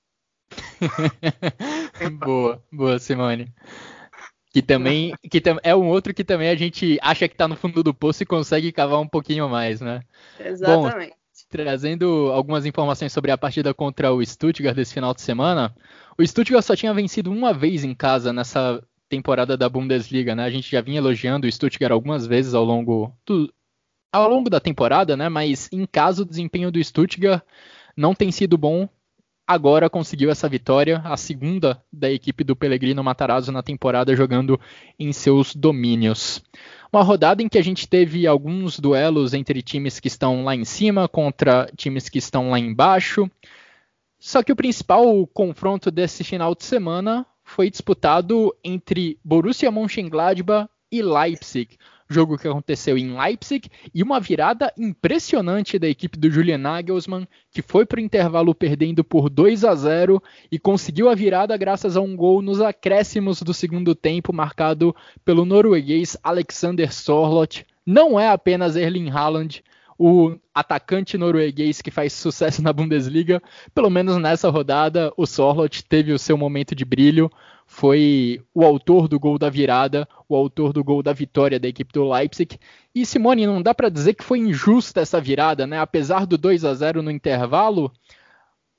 boa, 2.25 2.63
boa, 2.71 2.97
Simone. 2.97 3.53
Que 4.51 4.63
também 4.63 5.13
que 5.29 5.41
é 5.61 5.75
um 5.75 5.87
outro 5.87 6.15
que 6.15 6.23
também 6.23 6.49
a 6.49 6.55
gente 6.55 6.97
acha 7.01 7.27
que 7.27 7.35
está 7.35 7.47
no 7.47 7.55
fundo 7.55 7.83
do 7.83 7.93
poço 7.93 8.23
e 8.23 8.25
consegue 8.25 8.71
cavar 8.71 8.99
um 8.99 9.07
pouquinho 9.07 9.47
mais, 9.47 9.79
né? 9.79 10.01
Exatamente. 10.39 11.11
Bom, 11.11 11.15
trazendo 11.51 12.31
algumas 12.33 12.65
informações 12.65 13.13
sobre 13.13 13.29
a 13.29 13.37
partida 13.37 13.71
contra 13.71 14.11
o 14.11 14.25
Stuttgart 14.25 14.75
desse 14.75 14.95
final 14.95 15.13
de 15.13 15.21
semana. 15.21 15.75
O 16.17 16.25
Stuttgart 16.25 16.65
só 16.65 16.75
tinha 16.75 16.93
vencido 16.93 17.31
uma 17.31 17.53
vez 17.53 17.83
em 17.83 17.93
casa 17.93 18.33
nessa 18.33 18.83
temporada 19.09 19.55
da 19.55 19.69
Bundesliga, 19.69 20.35
né? 20.35 20.43
A 20.43 20.49
gente 20.49 20.69
já 20.71 20.81
vinha 20.81 20.97
elogiando 20.97 21.47
o 21.47 21.51
Stuttgart 21.51 21.91
algumas 21.91 22.25
vezes 22.25 22.53
ao 22.53 22.63
longo 22.63 23.15
do, 23.25 23.53
ao 24.11 24.29
longo 24.29 24.49
da 24.49 24.59
temporada, 24.59 25.17
né? 25.17 25.29
Mas 25.29 25.69
em 25.71 25.85
caso 25.85 26.23
o 26.23 26.25
desempenho 26.25 26.71
do 26.71 26.83
Stuttgart 26.83 27.43
não 27.95 28.13
tem 28.13 28.31
sido 28.31 28.57
bom. 28.57 28.87
Agora 29.45 29.89
conseguiu 29.89 30.29
essa 30.29 30.47
vitória, 30.47 31.01
a 31.03 31.17
segunda 31.17 31.83
da 31.91 32.09
equipe 32.09 32.45
do 32.45 32.55
Pellegrino 32.55 33.03
Matarazzo 33.03 33.51
na 33.51 33.61
temporada 33.61 34.15
jogando 34.15 34.59
em 34.97 35.11
seus 35.11 35.53
domínios. 35.53 36.41
Uma 36.91 37.03
rodada 37.03 37.41
em 37.41 37.49
que 37.49 37.57
a 37.57 37.63
gente 37.63 37.87
teve 37.87 38.25
alguns 38.25 38.79
duelos 38.79 39.33
entre 39.33 39.61
times 39.61 39.99
que 39.99 40.07
estão 40.07 40.45
lá 40.45 40.55
em 40.55 40.63
cima 40.63 41.09
contra 41.09 41.69
times 41.75 42.07
que 42.07 42.19
estão 42.19 42.51
lá 42.51 42.59
embaixo. 42.59 43.29
Só 44.17 44.41
que 44.41 44.53
o 44.53 44.55
principal 44.55 45.27
confronto 45.27 45.91
desse 45.91 46.23
final 46.23 46.55
de 46.55 46.63
semana 46.63 47.25
foi 47.53 47.69
disputado 47.69 48.53
entre 48.63 49.19
Borussia 49.23 49.69
Mönchengladbach 49.69 50.67
e 50.91 51.03
Leipzig. 51.03 51.77
Jogo 52.09 52.35
que 52.35 52.47
aconteceu 52.47 52.97
em 52.97 53.15
Leipzig 53.15 53.69
e 53.93 54.01
uma 54.01 54.19
virada 54.19 54.73
impressionante 54.75 55.77
da 55.77 55.87
equipe 55.87 56.17
do 56.17 56.31
Julian 56.31 56.57
Nagelsmann, 56.57 57.27
que 57.51 57.61
foi 57.61 57.85
para 57.85 57.99
o 57.99 58.03
intervalo 58.03 58.55
perdendo 58.55 59.03
por 59.03 59.29
2 59.29 59.65
a 59.65 59.75
0 59.75 60.21
e 60.51 60.57
conseguiu 60.57 61.09
a 61.09 61.15
virada 61.15 61.55
graças 61.55 61.95
a 61.95 62.01
um 62.01 62.15
gol 62.15 62.41
nos 62.41 62.59
acréscimos 62.59 63.43
do 63.43 63.53
segundo 63.53 63.93
tempo, 63.93 64.33
marcado 64.33 64.95
pelo 65.23 65.45
norueguês 65.45 66.17
Alexander 66.23 66.91
Sorloth. 66.91 67.63
Não 67.85 68.19
é 68.19 68.29
apenas 68.29 68.75
Erling 68.75 69.11
Haaland, 69.11 69.63
o 70.05 70.37
atacante 70.53 71.17
norueguês 71.17 71.81
que 71.81 71.89
faz 71.89 72.11
sucesso 72.11 72.61
na 72.61 72.73
Bundesliga, 72.73 73.41
pelo 73.73 73.89
menos 73.89 74.17
nessa 74.17 74.49
rodada, 74.49 75.13
o 75.15 75.25
Sorlot 75.25 75.81
teve 75.85 76.11
o 76.11 76.19
seu 76.19 76.37
momento 76.37 76.75
de 76.75 76.83
brilho, 76.83 77.31
foi 77.65 78.43
o 78.53 78.65
autor 78.65 79.07
do 79.07 79.17
gol 79.17 79.39
da 79.39 79.49
virada, 79.49 80.05
o 80.27 80.35
autor 80.35 80.73
do 80.73 80.83
gol 80.83 81.01
da 81.01 81.13
vitória 81.13 81.57
da 81.57 81.69
equipe 81.69 81.93
do 81.93 82.11
Leipzig. 82.11 82.59
E 82.93 83.05
Simone, 83.05 83.47
não 83.47 83.61
dá 83.61 83.73
para 83.73 83.87
dizer 83.87 84.15
que 84.15 84.25
foi 84.25 84.39
injusta 84.39 84.99
essa 84.99 85.21
virada, 85.21 85.65
né? 85.65 85.79
Apesar 85.79 86.25
do 86.25 86.37
2 86.37 86.65
a 86.65 86.73
0 86.73 87.01
no 87.01 87.09
intervalo, 87.09 87.89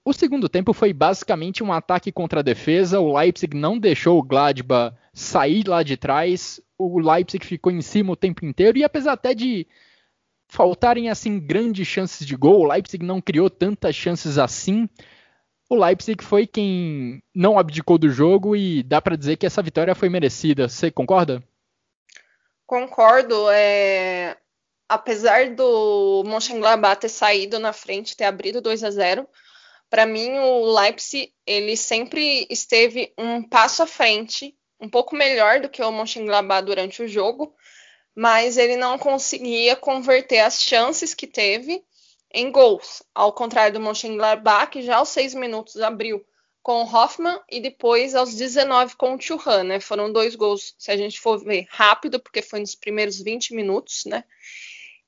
o 0.05 0.13
segundo 0.13 0.47
tempo 0.47 0.75
foi 0.75 0.93
basicamente 0.93 1.65
um 1.65 1.73
ataque 1.73 2.13
contra 2.13 2.41
a 2.41 2.43
defesa. 2.43 3.01
O 3.01 3.17
Leipzig 3.17 3.57
não 3.57 3.79
deixou 3.79 4.19
o 4.19 4.23
Gladbach 4.23 4.95
sair 5.15 5.67
lá 5.67 5.83
de 5.83 5.97
trás. 5.97 6.61
O 6.77 7.01
Leipzig 7.01 7.47
ficou 7.47 7.73
em 7.73 7.81
cima 7.81 8.13
o 8.13 8.17
tempo 8.17 8.45
inteiro 8.45 8.77
e 8.77 8.85
apesar 8.85 9.13
até 9.13 9.35
de 9.35 9.67
faltarem 10.55 11.11
assim 11.11 11.41
grandes 11.41 11.87
chances 11.89 12.25
de 12.25 12.37
gol, 12.37 12.61
o 12.61 12.69
Leipzig 12.69 13.05
não 13.05 13.21
criou 13.21 13.51
tantas 13.51 13.97
chances 13.97 14.39
assim. 14.39 14.89
O 15.69 15.75
Leipzig 15.75 16.23
foi 16.23 16.47
quem 16.47 17.21
não 17.35 17.59
abdicou 17.59 17.99
do 17.99 18.09
jogo 18.09 18.55
e 18.55 18.85
dá 18.85 19.03
para 19.03 19.17
dizer 19.17 19.37
que 19.37 19.47
essa 19.47 19.61
vitória 19.61 19.97
foi 19.97 20.09
merecida. 20.09 20.69
Você 20.69 20.93
concorda? 20.93 21.43
Concordo. 22.67 23.51
É... 23.51 24.37
Apesar 24.89 25.51
do 25.51 26.23
Mönchengladbach 26.25 27.01
ter 27.01 27.09
saído 27.09 27.59
na 27.59 27.73
frente, 27.73 28.17
ter 28.17 28.25
abrido 28.25 28.61
2 28.61 28.85
a 28.85 28.91
0, 28.93 29.27
para 29.91 30.07
mim 30.07 30.39
o 30.39 30.73
Leipzig 30.79 31.33
ele 31.45 31.77
sempre 31.77 32.47
esteve 32.49 33.13
um 33.19 33.43
passo 33.43 33.83
à 33.83 33.87
frente, 33.87 34.55
um 34.79 34.89
pouco 34.89 35.17
melhor 35.17 35.61
do 35.61 35.69
que 35.69 35.83
o 35.83 35.91
Mönchengladbach 35.91 36.65
durante 36.65 37.03
o 37.03 37.09
jogo 37.09 37.57
mas 38.15 38.57
ele 38.57 38.77
não 38.77 38.99
conseguia 38.99 39.75
converter 39.75 40.41
as 40.41 40.63
chances 40.63 41.15
que 41.15 41.27
teve 41.27 41.85
em 42.31 42.51
gols, 42.51 43.03
ao 43.15 43.33
contrário 43.33 43.75
do 43.75 43.81
Mönchengladbach, 43.81 44.71
que 44.71 44.83
já 44.83 44.97
aos 44.97 45.09
seis 45.09 45.35
minutos 45.35 45.81
abriu 45.81 46.25
com 46.63 46.83
o 46.83 46.87
Hoffmann 46.87 47.39
e 47.51 47.61
depois 47.61 48.15
aos 48.15 48.35
19 48.35 48.97
com 48.97 49.15
o 49.15 49.21
Churran, 49.21 49.65
né? 49.65 49.81
Foram 49.81 50.13
dois 50.13 50.35
gols, 50.35 50.75
se 50.79 50.91
a 50.91 50.97
gente 50.97 51.21
for 51.21 51.39
ver 51.39 51.67
rápido, 51.69 52.19
porque 52.19 52.41
foi 52.41 52.59
nos 52.61 52.75
primeiros 52.75 53.21
20 53.21 53.55
minutos, 53.55 54.05
né? 54.07 54.25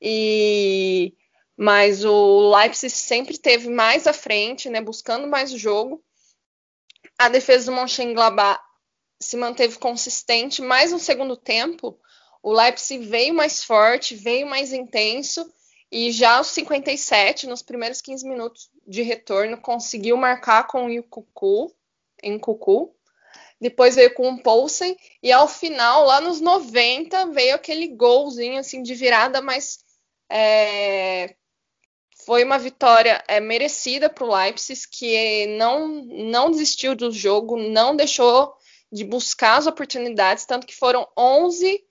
E 0.00 1.14
mas 1.56 2.04
o 2.04 2.54
Leipzig 2.54 2.92
sempre 2.92 3.38
teve 3.38 3.70
mais 3.70 4.06
à 4.06 4.12
frente, 4.12 4.68
né, 4.68 4.82
buscando 4.82 5.26
mais 5.26 5.50
o 5.54 5.58
jogo. 5.58 6.04
A 7.18 7.30
defesa 7.30 7.70
do 7.70 7.76
Mönchengladbach 7.76 8.60
se 9.18 9.38
manteve 9.38 9.78
consistente, 9.78 10.60
mais 10.60 10.92
no 10.92 10.98
segundo 10.98 11.34
tempo, 11.34 11.98
o 12.46 12.52
Leipzig 12.52 13.04
veio 13.04 13.34
mais 13.34 13.64
forte, 13.64 14.14
veio 14.14 14.46
mais 14.46 14.72
intenso 14.72 15.52
e 15.90 16.12
já 16.12 16.36
aos 16.36 16.46
57, 16.46 17.44
nos 17.44 17.60
primeiros 17.60 18.00
15 18.00 18.24
minutos 18.24 18.70
de 18.86 19.02
retorno, 19.02 19.60
conseguiu 19.60 20.16
marcar 20.16 20.68
com 20.68 20.86
o 20.86 21.02
Cucu, 21.02 21.74
em 22.22 22.38
Cucu. 22.38 22.94
Depois 23.60 23.96
veio 23.96 24.14
com 24.14 24.28
o 24.28 24.40
Poulsen 24.40 24.96
e 25.20 25.32
ao 25.32 25.48
final, 25.48 26.04
lá 26.04 26.20
nos 26.20 26.40
90, 26.40 27.32
veio 27.32 27.56
aquele 27.56 27.88
golzinho 27.88 28.60
assim 28.60 28.80
de 28.80 28.94
virada, 28.94 29.42
mas 29.42 29.80
é, 30.30 31.34
foi 32.24 32.44
uma 32.44 32.60
vitória 32.60 33.24
é, 33.26 33.40
merecida 33.40 34.08
para 34.08 34.24
o 34.24 34.32
Leipzig, 34.32 34.86
que 34.92 35.48
não, 35.58 35.88
não 35.88 36.52
desistiu 36.52 36.94
do 36.94 37.10
jogo, 37.10 37.56
não 37.56 37.96
deixou 37.96 38.54
de 38.92 39.02
buscar 39.02 39.56
as 39.56 39.66
oportunidades, 39.66 40.46
tanto 40.46 40.64
que 40.64 40.76
foram 40.76 41.08
11 41.18 41.84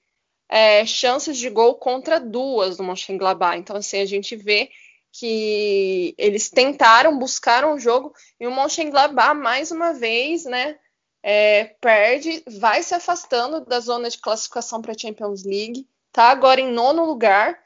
é, 0.49 0.85
chances 0.85 1.37
de 1.37 1.49
gol 1.49 1.75
contra 1.75 2.19
duas 2.19 2.77
do 2.77 2.83
Mönchengladbach. 2.83 3.57
Então, 3.57 3.75
assim, 3.75 3.99
a 3.99 4.05
gente 4.05 4.35
vê 4.35 4.69
que 5.11 6.13
eles 6.17 6.49
tentaram, 6.49 7.17
buscaram 7.17 7.73
o 7.73 7.79
jogo, 7.79 8.13
e 8.39 8.45
o 8.45 8.53
Mönchengladbach, 8.53 9.33
mais 9.33 9.71
uma 9.71 9.93
vez, 9.93 10.43
né, 10.43 10.77
é, 11.23 11.75
perde, 11.79 12.43
vai 12.59 12.83
se 12.83 12.93
afastando 12.93 13.65
da 13.65 13.79
zona 13.79 14.09
de 14.09 14.17
classificação 14.17 14.81
para 14.81 14.91
a 14.91 14.97
Champions 14.97 15.43
League, 15.45 15.87
tá 16.11 16.25
agora 16.25 16.59
em 16.59 16.71
nono 16.71 17.05
lugar, 17.05 17.57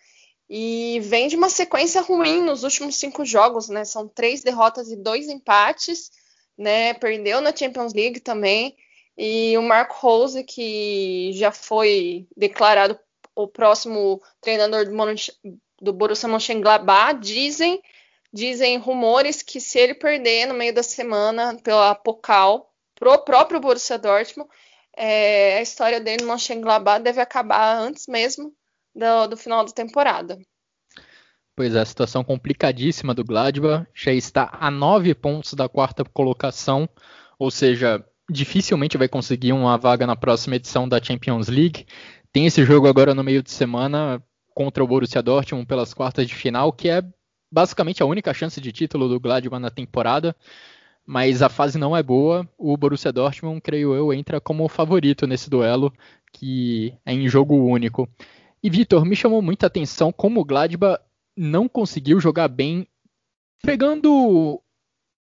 e 0.48 1.00
vem 1.02 1.28
de 1.28 1.36
uma 1.36 1.50
sequência 1.50 2.02
ruim 2.02 2.42
nos 2.42 2.64
últimos 2.64 2.96
cinco 2.96 3.26
jogos, 3.26 3.68
né, 3.68 3.84
são 3.84 4.08
três 4.08 4.44
derrotas 4.44 4.92
e 4.92 4.96
dois 4.96 5.28
empates, 5.28 6.12
né, 6.56 6.94
perdeu 6.94 7.42
na 7.42 7.56
Champions 7.56 7.94
League 7.94 8.20
também, 8.20 8.76
e 9.22 9.58
o 9.58 9.62
Marco 9.62 9.98
Rose, 10.00 10.46
que 10.46 11.34
já 11.34 11.52
foi 11.52 12.26
declarado 12.38 12.98
o 13.36 13.50
próximo 13.50 14.22
treinador 14.40 14.86
do, 14.86 14.94
do 15.82 15.92
Borussia 15.92 16.30
Mönchengladbach, 16.30 17.20
dizem, 17.20 17.82
dizem 18.32 18.78
rumores 18.78 19.42
que 19.42 19.60
se 19.60 19.78
ele 19.78 19.94
perder 19.94 20.46
no 20.46 20.54
meio 20.54 20.74
da 20.74 20.82
semana 20.82 21.58
pela 21.62 21.94
Pokal 21.96 22.72
pro 22.96 23.18
próprio 23.18 23.60
Borussia 23.60 23.98
Dortmund, 23.98 24.50
é, 24.96 25.58
a 25.58 25.62
história 25.62 26.00
dele 26.00 26.24
no 26.24 26.30
Mönchengladbach 26.30 27.04
deve 27.04 27.20
acabar 27.20 27.78
antes 27.78 28.08
mesmo 28.08 28.54
do, 28.96 29.28
do 29.28 29.36
final 29.36 29.66
da 29.66 29.72
temporada. 29.74 30.40
Pois 31.58 31.76
é, 31.76 31.82
a 31.82 31.86
situação 31.86 32.24
complicadíssima 32.24 33.14
do 33.14 33.26
Gladbach 33.26 33.86
já 33.94 34.14
está 34.14 34.50
a 34.54 34.72
nove 34.72 35.14
pontos 35.14 35.54
da 35.56 35.68
quarta 35.68 36.06
colocação, 36.06 36.88
ou 37.38 37.52
seja, 37.52 38.02
dificilmente 38.30 38.98
vai 38.98 39.08
conseguir 39.08 39.54
uma 39.54 39.78
vaga 39.78 40.06
na 40.06 40.16
próxima 40.16 40.56
edição 40.56 40.88
da 40.88 41.02
Champions 41.02 41.48
League. 41.48 41.86
Tem 42.32 42.46
esse 42.46 42.64
jogo 42.64 42.88
agora 42.88 43.16
no 43.16 43.24
meio 43.24 43.42
de 43.42 43.52
semana 43.52 44.24
contra 44.54 44.84
o 44.84 44.88
Borussia 44.88 45.22
Dortmund 45.22 45.66
pelas 45.66 45.94
quartas 45.94 46.28
de 46.28 46.36
final, 46.36 46.72
que 46.72 46.90
é 46.90 47.04
basicamente 47.52 48.04
a 48.04 48.06
única 48.06 48.34
chance 48.34 48.62
de 48.62 48.72
título 48.72 49.08
do 49.08 49.20
Gladbach 49.20 49.62
na 49.62 49.70
temporada. 49.70 50.36
Mas 51.06 51.42
a 51.42 51.50
fase 51.50 51.80
não 51.80 51.98
é 51.98 52.04
boa. 52.04 52.48
O 52.56 52.78
Borussia 52.78 53.12
Dortmund, 53.12 53.60
creio 53.62 53.96
eu, 53.96 54.14
entra 54.14 54.40
como 54.40 54.68
favorito 54.68 55.26
nesse 55.26 55.50
duelo, 55.50 55.92
que 56.32 56.94
é 57.04 57.14
em 57.14 57.28
jogo 57.28 57.56
único. 57.56 58.08
E 58.62 58.70
Vitor, 58.70 59.04
me 59.06 59.16
chamou 59.16 59.42
muita 59.42 59.66
atenção 59.66 60.12
como 60.12 60.42
o 60.42 60.46
Gladbach 60.46 61.02
não 61.36 61.68
conseguiu 61.68 62.20
jogar 62.20 62.48
bem, 62.48 62.86
pegando 63.64 64.62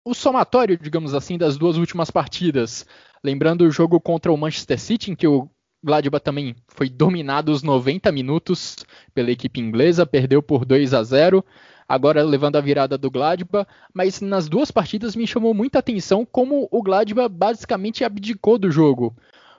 o 0.07 0.15
somatório, 0.15 0.79
digamos 0.81 1.15
assim, 1.15 1.37
das 1.37 1.59
duas 1.59 1.77
últimas 1.77 2.13
partidas. 2.13 2.87
Lembrando 3.25 3.63
o 3.63 3.71
jogo 3.73 4.01
contra 4.01 4.33
o 4.33 4.37
Manchester 4.37 4.79
City, 4.79 5.11
em 5.11 5.17
que 5.17 5.27
o 5.27 5.51
Gladbach 5.83 6.23
também 6.23 6.55
foi 6.69 6.89
dominado 6.89 7.51
os 7.51 7.65
90 7.65 8.13
minutos 8.13 8.77
pela 9.13 9.33
equipe 9.33 9.59
inglesa, 9.59 10.07
perdeu 10.07 10.41
por 10.41 10.65
2 10.65 10.95
a 10.95 11.03
0, 11.03 11.45
agora 11.89 12.23
levando 12.23 12.55
a 12.55 12.61
virada 12.61 12.97
do 12.97 13.11
Gladbach, 13.11 13.69
mas 13.93 14.21
nas 14.21 14.49
duas 14.49 14.71
partidas 14.71 15.17
me 15.17 15.27
chamou 15.27 15.53
muita 15.53 15.81
atenção 15.81 16.25
como 16.25 16.69
o 16.71 16.83
Gladbach 16.85 17.29
basicamente 17.29 18.05
abdicou 18.05 18.59
do 18.59 18.71
jogo. 18.71 19.13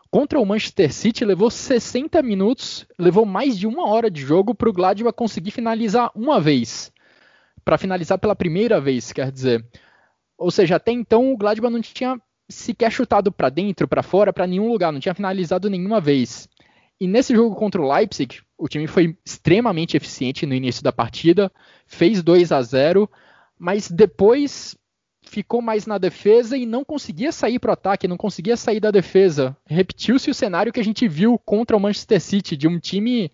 Contra 0.09 0.39
o 0.39 0.45
Manchester 0.45 0.93
City 0.93 1.25
levou 1.25 1.51
60 1.51 2.23
minutos, 2.23 2.87
levou 2.97 3.25
mais 3.25 3.59
de 3.59 3.67
uma 3.67 3.89
hora 3.89 4.09
de 4.09 4.21
jogo 4.21 4.55
para 4.55 4.69
o 4.69 4.73
Gladbach 4.73 5.13
conseguir 5.13 5.51
finalizar 5.51 6.09
uma 6.15 6.39
vez. 6.39 6.89
Para 7.65 7.77
finalizar 7.77 8.17
pela 8.17 8.33
primeira 8.33 8.79
vez, 8.79 9.11
quer 9.11 9.29
dizer. 9.29 9.65
Ou 10.37 10.51
seja, 10.51 10.75
até 10.75 10.91
então 10.91 11.33
o 11.33 11.37
Gladbach 11.37 11.73
não 11.73 11.81
tinha 11.81 12.19
sequer 12.49 12.91
chutado 12.91 13.31
para 13.31 13.49
dentro, 13.49 13.87
para 13.87 14.03
fora, 14.03 14.31
para 14.31 14.47
nenhum 14.47 14.69
lugar, 14.69 14.91
não 14.91 14.99
tinha 14.99 15.15
finalizado 15.15 15.69
nenhuma 15.69 15.99
vez. 15.99 16.47
E 16.99 17.07
nesse 17.07 17.35
jogo 17.35 17.55
contra 17.55 17.81
o 17.81 17.91
Leipzig, 17.91 18.41
o 18.57 18.67
time 18.67 18.87
foi 18.87 19.17
extremamente 19.25 19.95
eficiente 19.95 20.45
no 20.45 20.55
início 20.55 20.83
da 20.83 20.91
partida, 20.91 21.51
fez 21.85 22.23
2 22.23 22.51
a 22.51 22.61
0, 22.61 23.09
mas 23.57 23.89
depois 23.89 24.75
ficou 25.21 25.61
mais 25.61 25.85
na 25.85 25.97
defesa 25.97 26.57
e 26.57 26.65
não 26.65 26.83
conseguia 26.83 27.31
sair 27.31 27.59
para 27.59 27.69
o 27.69 27.73
ataque, 27.73 28.07
não 28.07 28.17
conseguia 28.17 28.57
sair 28.57 28.79
da 28.79 28.89
defesa. 28.89 29.55
Repetiu-se 29.65 30.29
o 30.29 30.33
cenário 30.33 30.71
que 30.71 30.79
a 30.79 30.83
gente 30.83 31.07
viu 31.07 31.37
contra 31.37 31.75
o 31.75 31.79
Manchester 31.79 32.21
City, 32.21 32.57
de 32.57 32.67
um 32.67 32.79
time 32.79 33.31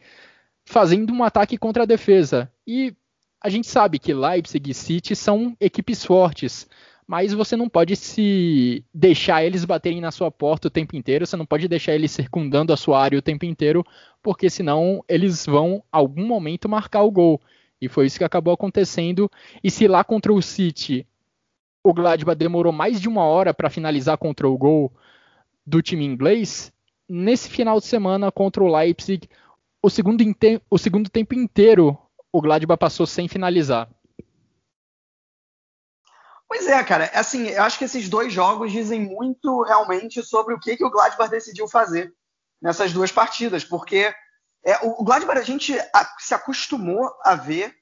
fazendo 0.65 1.13
um 1.13 1.23
ataque 1.23 1.57
contra 1.57 1.83
a 1.83 1.87
defesa. 1.87 2.51
E 2.65 2.93
a 3.41 3.49
gente 3.49 3.67
sabe 3.67 3.99
que 3.99 4.13
Leipzig 4.13 4.71
e 4.71 4.73
City 4.73 5.15
são 5.15 5.55
equipes 5.59 6.03
fortes, 6.03 6.67
mas 7.07 7.33
você 7.33 7.55
não 7.55 7.69
pode 7.69 7.95
se 7.95 8.83
deixar 8.93 9.43
eles 9.43 9.65
baterem 9.65 10.01
na 10.01 10.11
sua 10.11 10.31
porta 10.31 10.67
o 10.67 10.71
tempo 10.71 10.95
inteiro, 10.95 11.25
você 11.25 11.35
não 11.35 11.45
pode 11.45 11.67
deixar 11.67 11.93
eles 11.93 12.11
circundando 12.11 12.71
a 12.73 12.77
sua 12.77 13.01
área 13.01 13.19
o 13.19 13.21
tempo 13.21 13.45
inteiro, 13.45 13.85
porque 14.21 14.49
senão 14.49 15.03
eles 15.07 15.45
vão, 15.45 15.83
algum 15.91 16.25
momento, 16.25 16.69
marcar 16.69 17.03
o 17.03 17.11
gol. 17.11 17.41
E 17.81 17.89
foi 17.89 18.05
isso 18.05 18.17
que 18.17 18.23
acabou 18.23 18.53
acontecendo. 18.53 19.29
E 19.63 19.69
se 19.69 19.87
lá 19.87 20.03
contra 20.03 20.31
o 20.31 20.41
City 20.41 21.05
o 21.83 21.93
Gladbach 21.93 22.37
demorou 22.37 22.71
mais 22.71 23.01
de 23.01 23.09
uma 23.09 23.23
hora 23.23 23.53
para 23.53 23.69
finalizar 23.69 24.17
contra 24.17 24.47
o 24.47 24.57
gol 24.57 24.91
do 25.65 25.81
time 25.81 26.05
inglês, 26.05 26.71
nesse 27.09 27.49
final 27.49 27.79
de 27.79 27.85
semana 27.85 28.31
contra 28.31 28.63
o 28.63 28.73
Leipzig, 28.73 29.27
o 29.81 29.89
segundo, 29.89 30.23
o 30.69 30.77
segundo 30.77 31.09
tempo 31.09 31.35
inteiro 31.35 31.97
o 32.31 32.41
Gladbach 32.41 32.79
passou 32.79 33.05
sem 33.05 33.27
finalizar. 33.27 33.89
Pois 36.55 36.67
é, 36.67 36.83
cara. 36.83 37.09
Assim, 37.15 37.47
eu 37.47 37.63
acho 37.63 37.79
que 37.79 37.85
esses 37.85 38.07
dois 38.07 38.31
jogos 38.31 38.71
dizem 38.71 39.01
muito 39.01 39.63
realmente 39.63 40.21
sobre 40.21 40.53
o 40.53 40.59
que, 40.59 40.77
que 40.77 40.85
o 40.85 40.91
Gladbach 40.91 41.31
decidiu 41.31 41.67
fazer 41.67 42.13
nessas 42.61 42.93
duas 42.93 43.11
partidas, 43.11 43.63
porque 43.63 44.13
é, 44.63 44.77
o 44.83 45.03
Gladbach 45.03 45.39
a 45.39 45.43
gente 45.43 45.73
se 46.19 46.33
acostumou 46.35 47.11
a 47.25 47.33
ver 47.33 47.73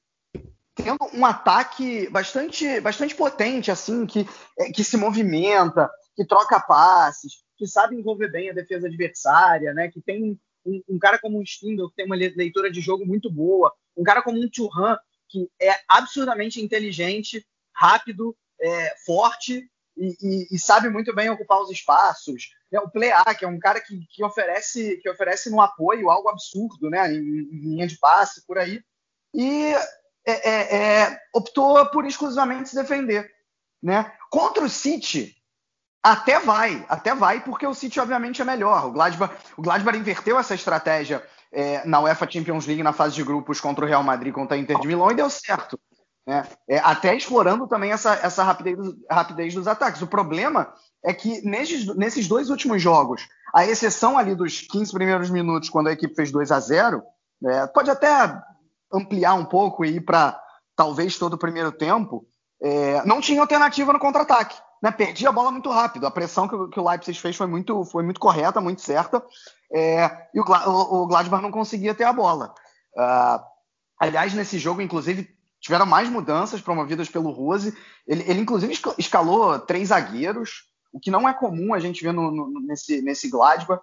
tendo 0.74 0.96
um 1.12 1.26
ataque 1.26 2.08
bastante, 2.08 2.80
bastante 2.80 3.14
potente, 3.14 3.70
assim, 3.70 4.06
que, 4.06 4.26
é, 4.58 4.72
que 4.72 4.82
se 4.82 4.96
movimenta, 4.96 5.90
que 6.16 6.26
troca 6.26 6.58
passes, 6.58 7.44
que 7.58 7.66
sabe 7.66 7.94
envolver 7.94 8.32
bem 8.32 8.48
a 8.48 8.54
defesa 8.54 8.86
adversária, 8.86 9.74
né? 9.74 9.90
Que 9.90 10.00
tem 10.00 10.40
um, 10.64 10.82
um 10.88 10.98
cara 10.98 11.18
como 11.18 11.38
o 11.38 11.42
Stindl, 11.42 11.90
que 11.90 11.96
tem 11.96 12.06
uma 12.06 12.16
leitura 12.16 12.70
de 12.70 12.80
jogo 12.80 13.04
muito 13.04 13.30
boa, 13.30 13.70
um 13.94 14.02
cara 14.02 14.22
como 14.22 14.42
um 14.42 14.48
Churran, 14.50 14.96
que 15.28 15.46
é 15.60 15.74
absurdamente 15.86 16.58
inteligente, 16.58 17.46
rápido, 17.74 18.34
é, 18.62 18.94
forte 19.04 19.68
e, 19.96 20.16
e, 20.22 20.46
e, 20.52 20.58
sabe 20.58 20.88
muito 20.88 21.14
bem 21.14 21.28
ocupar 21.28 21.60
os 21.60 21.70
espaços. 21.70 22.50
É, 22.72 22.80
o 22.80 22.88
Plea, 22.88 23.22
que 23.38 23.44
é 23.44 23.48
um 23.48 23.58
cara 23.58 23.80
que, 23.80 24.06
que, 24.10 24.24
oferece 24.24 24.98
que 25.02 25.10
oferece 25.10 25.50
no 25.50 25.60
apoio 25.60 26.10
algo 26.10 26.28
absurdo, 26.28 26.88
né, 26.88 27.12
em, 27.12 27.18
em 27.18 27.60
linha 27.70 27.86
de 27.86 27.98
passe, 27.98 28.46
por 28.46 28.56
aí. 28.56 28.80
E 29.34 29.74
é, 30.26 30.50
é, 30.50 30.76
é, 30.76 31.20
optou 31.34 31.84
por 31.86 32.06
exclusivamente 32.06 32.70
se 32.70 32.76
defender. 32.76 33.30
Né? 33.82 34.10
Contra 34.30 34.64
o 34.64 34.70
City, 34.70 35.34
até 36.02 36.38
vai, 36.38 36.84
até 36.88 37.14
vai, 37.14 37.42
porque 37.44 37.66
o 37.66 37.74
City 37.74 38.00
obviamente 38.00 38.40
é 38.40 38.44
melhor. 38.44 38.86
O 38.86 38.92
Gladbach, 38.92 39.34
o 39.56 39.62
Gladbach 39.62 39.98
inverteu 39.98 40.38
essa 40.38 40.54
estratégia 40.54 41.22
é, 41.50 41.84
na 41.86 42.00
UEFA 42.00 42.30
Champions 42.30 42.66
League 42.66 42.82
na 42.82 42.92
fase 42.92 43.14
de 43.14 43.24
grupos 43.24 43.60
contra 43.60 43.84
o 43.84 43.88
Real 43.88 44.02
Madrid, 44.02 44.32
contra 44.32 44.56
a 44.56 44.60
Inter 44.60 44.78
de 44.78 44.86
Milão 44.86 45.10
e 45.10 45.14
deu 45.14 45.28
certo. 45.28 45.78
Né? 46.26 46.46
É, 46.68 46.78
até 46.78 47.16
explorando 47.16 47.66
também 47.66 47.90
essa, 47.90 48.14
essa 48.14 48.42
rapidez, 48.42 48.78
rapidez, 49.10 49.54
dos 49.54 49.66
ataques. 49.66 50.02
O 50.02 50.06
problema 50.06 50.72
é 51.04 51.12
que 51.12 51.42
nesses, 51.42 51.86
nesses 51.96 52.28
dois 52.28 52.50
últimos 52.50 52.80
jogos, 52.80 53.28
a 53.54 53.66
exceção 53.66 54.16
ali 54.16 54.34
dos 54.34 54.60
15 54.60 54.92
primeiros 54.92 55.30
minutos, 55.30 55.68
quando 55.68 55.88
a 55.88 55.92
equipe 55.92 56.14
fez 56.14 56.30
2 56.30 56.52
a 56.52 56.60
0 56.60 57.02
é, 57.44 57.66
pode 57.66 57.90
até 57.90 58.40
ampliar 58.92 59.34
um 59.34 59.44
pouco 59.44 59.84
e 59.84 59.96
ir 59.96 60.00
para 60.00 60.40
talvez 60.76 61.18
todo 61.18 61.34
o 61.34 61.38
primeiro 61.38 61.72
tempo, 61.72 62.24
é, 62.62 63.04
não 63.04 63.20
tinha 63.20 63.40
alternativa 63.40 63.92
no 63.92 63.98
contra-ataque. 63.98 64.56
Né? 64.82 64.90
Perdia 64.90 65.28
a 65.28 65.32
bola 65.32 65.50
muito 65.50 65.70
rápido. 65.70 66.06
A 66.06 66.10
pressão 66.10 66.48
que, 66.48 66.56
que, 66.68 66.80
o 66.80 66.88
Leipzig 66.88 67.18
fez 67.18 67.36
foi 67.36 67.46
muito, 67.46 67.84
foi 67.84 68.02
muito 68.02 68.20
correta, 68.20 68.60
muito 68.60 68.80
certa. 68.80 69.22
É, 69.72 70.28
e 70.34 70.40
o, 70.40 70.44
o, 70.44 71.02
o, 71.02 71.06
Gladbach 71.06 71.42
não 71.42 71.50
conseguia 71.50 71.94
ter 71.94 72.04
a 72.04 72.12
bola. 72.12 72.54
Uh, 72.96 73.42
aliás, 73.98 74.34
nesse 74.34 74.58
jogo, 74.58 74.82
inclusive, 74.82 75.28
tiveram 75.62 75.86
mais 75.86 76.08
mudanças 76.08 76.60
promovidas 76.60 77.08
pelo 77.08 77.30
Rose. 77.30 77.74
Ele, 78.06 78.22
ele, 78.28 78.40
inclusive, 78.40 78.76
escalou 78.98 79.58
três 79.60 79.88
zagueiros, 79.88 80.64
o 80.92 80.98
que 80.98 81.10
não 81.10 81.26
é 81.26 81.32
comum 81.32 81.72
a 81.72 81.78
gente 81.78 82.02
ver 82.02 82.12
no, 82.12 82.30
no, 82.30 82.60
nesse, 82.60 83.00
nesse 83.00 83.30
Gladbach. 83.30 83.80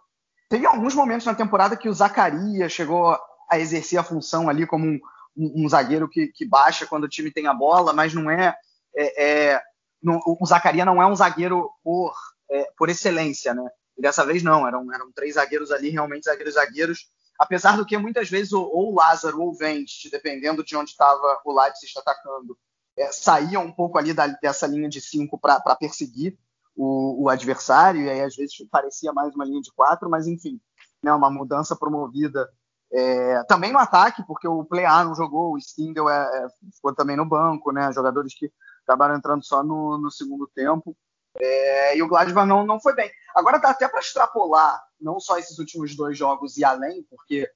Teve 0.49 0.65
alguns 0.65 0.93
momentos 0.93 1.25
na 1.25 1.33
temporada 1.33 1.77
que 1.77 1.87
o 1.87 1.93
Zacarias 1.93 2.71
chegou 2.71 3.17
a 3.49 3.57
exercer 3.57 3.97
a 3.97 4.03
função 4.03 4.49
ali 4.49 4.67
como 4.67 4.85
um, 4.85 4.99
um, 5.35 5.65
um 5.65 5.69
zagueiro 5.69 6.09
que, 6.09 6.27
que, 6.27 6.45
baixa 6.45 6.85
quando 6.85 7.05
o 7.05 7.09
time 7.09 7.31
tem 7.31 7.47
a 7.47 7.53
bola, 7.53 7.93
mas 7.93 8.13
não 8.13 8.29
é. 8.29 8.55
é, 8.95 9.23
é 9.23 9.61
não, 10.03 10.19
o 10.25 10.45
Zacarias 10.45 10.85
não 10.85 11.01
é 11.01 11.07
um 11.07 11.15
zagueiro 11.15 11.71
por, 11.83 12.13
é, 12.51 12.69
por 12.77 12.89
excelência, 12.89 13.53
né? 13.53 13.67
E 13.97 14.01
dessa 14.01 14.25
vez 14.25 14.43
não, 14.43 14.67
eram, 14.67 14.93
eram 14.93 15.11
três 15.13 15.35
zagueiros 15.35 15.71
ali, 15.71 15.89
realmente 15.89 16.25
zagueiros 16.25 16.53
zagueiros 16.55 17.07
apesar 17.39 17.77
do 17.77 17.85
que 17.85 17.97
muitas 17.97 18.29
vezes 18.29 18.51
ou, 18.51 18.91
o 18.91 18.93
Lázaro 18.93 19.41
ou 19.41 19.49
o 19.49 19.53
Vente, 19.53 20.09
dependendo 20.11 20.63
de 20.63 20.75
onde 20.75 20.91
estava 20.91 21.39
o 21.45 21.59
Leipzig 21.59 21.91
atacando, 21.97 22.57
é, 22.97 23.09
saíam 23.13 23.63
um 23.63 23.71
pouco 23.71 23.97
ali 23.97 24.13
da, 24.13 24.27
dessa 24.27 24.67
linha 24.67 24.89
de 24.89 24.99
cinco 24.99 25.39
para 25.39 25.75
perseguir 25.75 26.37
o, 26.75 27.23
o, 27.23 27.29
adversário, 27.29 28.01
e 28.01 28.09
aí 28.09 28.21
às 28.21 28.35
vezes 28.35 28.55
parecia 28.69 29.13
mais 29.13 29.33
uma 29.33 29.45
linha 29.45 29.61
de 29.61 29.71
quatro, 29.71 30.09
mas 30.09 30.27
enfim, 30.27 30.59
né, 31.01 31.13
uma 31.13 31.29
mudança 31.29 31.75
promovida 31.75 32.49
é, 32.91 33.43
também 33.43 33.71
no 33.71 33.79
ataque, 33.79 34.23
porque 34.25 34.47
o 34.47 34.65
Plea 34.65 35.03
não 35.03 35.15
jogou, 35.15 35.53
o 35.53 35.57
Stindl 35.57 36.09
é, 36.09 36.17
é, 36.17 36.47
ficou 36.73 36.93
também 36.93 37.15
no 37.15 37.25
banco, 37.25 37.71
né, 37.71 37.91
jogadores 37.93 38.33
que 38.33 38.51
acabaram 38.83 39.15
entrando 39.15 39.45
só 39.45 39.63
no, 39.63 39.97
no 39.97 40.11
segundo 40.11 40.47
tempo. 40.47 40.95
É, 41.37 41.95
e 41.95 42.01
o 42.01 42.07
Gladbach 42.07 42.47
não, 42.47 42.65
não 42.65 42.79
foi 42.81 42.95
bem. 42.95 43.11
Agora 43.35 43.59
dá 43.59 43.69
até 43.69 43.87
para 43.87 43.99
extrapolar 43.99 44.81
não 44.99 45.19
só 45.19 45.37
esses 45.37 45.57
últimos 45.59 45.95
dois 45.95 46.17
jogos 46.17 46.57
e 46.57 46.63
além, 46.63 47.03
porque 47.09 47.49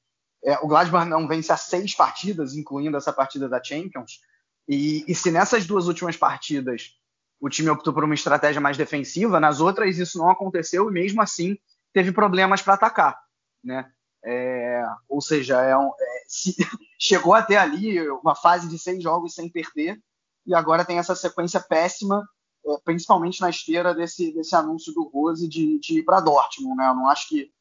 é, 0.43 0.57
o 0.59 0.67
Gladbach 0.67 1.07
não 1.07 1.27
vence 1.27 1.51
a 1.51 1.57
seis 1.57 1.95
partidas, 1.95 2.55
incluindo 2.55 2.97
essa 2.97 3.13
partida 3.13 3.47
da 3.47 3.63
Champions. 3.63 4.19
E, 4.67 5.03
e, 5.07 5.15
se 5.15 5.31
nessas 5.31 5.65
duas 5.65 5.87
últimas 5.87 6.17
partidas 6.17 6.97
o 7.39 7.49
time 7.49 7.69
optou 7.69 7.93
por 7.93 8.03
uma 8.03 8.13
estratégia 8.13 8.61
mais 8.61 8.77
defensiva, 8.77 9.39
nas 9.39 9.59
outras 9.59 9.97
isso 9.97 10.17
não 10.17 10.29
aconteceu 10.29 10.89
e 10.89 10.93
mesmo 10.93 11.21
assim 11.21 11.57
teve 11.91 12.11
problemas 12.11 12.61
para 12.61 12.75
atacar. 12.75 13.19
Né? 13.63 13.89
É, 14.23 14.83
ou 15.09 15.21
seja, 15.21 15.61
é 15.61 15.75
um, 15.77 15.89
é, 15.89 16.23
se, 16.27 16.55
chegou 16.97 17.33
até 17.33 17.57
ali 17.57 18.09
uma 18.09 18.35
fase 18.35 18.69
de 18.69 18.79
seis 18.79 19.03
jogos 19.03 19.35
sem 19.35 19.49
perder 19.49 19.99
e 20.45 20.55
agora 20.55 20.85
tem 20.85 20.97
essa 20.97 21.15
sequência 21.15 21.59
péssima, 21.59 22.25
principalmente 22.83 23.41
na 23.41 23.49
esteira 23.49 23.93
desse, 23.93 24.33
desse 24.33 24.55
anúncio 24.55 24.93
do 24.93 25.03
Rose 25.09 25.47
de, 25.47 25.79
de 25.79 25.99
ir 25.99 26.03
para 26.03 26.21
Dortmund. 26.21 26.77
Né? 26.77 26.87
Eu 26.87 26.95
não 26.95 27.07
acho 27.07 27.27
que 27.27 27.51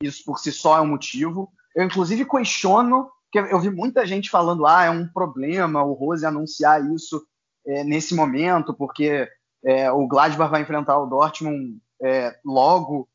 isso 0.00 0.24
por 0.24 0.38
si 0.38 0.52
só 0.52 0.78
é 0.78 0.80
um 0.80 0.86
motivo. 0.86 1.50
Eu, 1.74 1.84
inclusive, 1.84 2.24
questiono, 2.24 3.10
que 3.30 3.38
eu 3.38 3.60
vi 3.60 3.70
muita 3.70 4.06
gente 4.06 4.30
falando: 4.30 4.66
ah, 4.66 4.84
é 4.84 4.90
um 4.90 5.08
problema 5.08 5.82
o 5.82 5.92
Rose 5.92 6.24
anunciar 6.24 6.84
isso 6.92 7.26
é, 7.66 7.84
nesse 7.84 8.14
momento, 8.14 8.72
porque 8.74 9.28
é, 9.64 9.90
o 9.90 10.06
Gladbach 10.06 10.50
vai 10.50 10.62
enfrentar 10.62 10.98
o 10.98 11.06
Dortmund 11.06 11.78
é, 12.02 12.38
logo. 12.44 13.08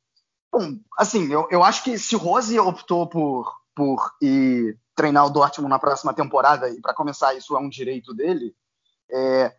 Bom, 0.51 0.77
assim, 0.97 1.31
eu, 1.31 1.47
eu 1.49 1.63
acho 1.63 1.83
que 1.83 1.97
se 1.97 2.15
o 2.15 2.19
Rose 2.19 2.59
optou 2.59 3.07
por, 3.07 3.55
por 3.73 4.11
ir 4.21 4.77
treinar 4.95 5.25
o 5.25 5.29
Dortmund 5.29 5.69
na 5.69 5.79
próxima 5.79 6.13
temporada, 6.13 6.69
e 6.69 6.81
para 6.81 6.93
começar, 6.93 7.33
isso 7.33 7.55
é 7.55 7.59
um 7.59 7.69
direito 7.69 8.13
dele, 8.13 8.53
é, 9.09 9.55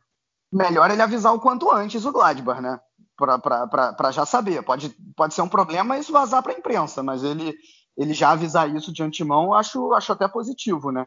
melhor 0.53 0.91
ele 0.91 1.03
avisar 1.03 1.35
o 1.35 1.41
quanto 1.41 1.71
antes 1.71 2.05
o 2.05 2.13
Gladbach, 2.13 2.61
né? 2.61 2.79
Para 3.17 4.11
já 4.13 4.27
saber. 4.27 4.63
Pode, 4.63 4.95
pode 5.17 5.35
ser 5.35 5.43
um 5.43 5.49
problema 5.49 5.99
isso 5.99 6.13
vazar 6.13 6.43
para 6.43 6.53
a 6.53 6.59
imprensa, 6.59 7.03
mas 7.03 7.25
ele, 7.25 7.55
ele 7.97 8.13
já 8.13 8.31
avisar 8.31 8.75
isso 8.75 8.93
de 8.93 9.03
antemão, 9.03 9.55
acho, 9.55 9.93
acho 9.95 10.13
até 10.13 10.29
positivo, 10.29 10.93
né? 10.93 11.07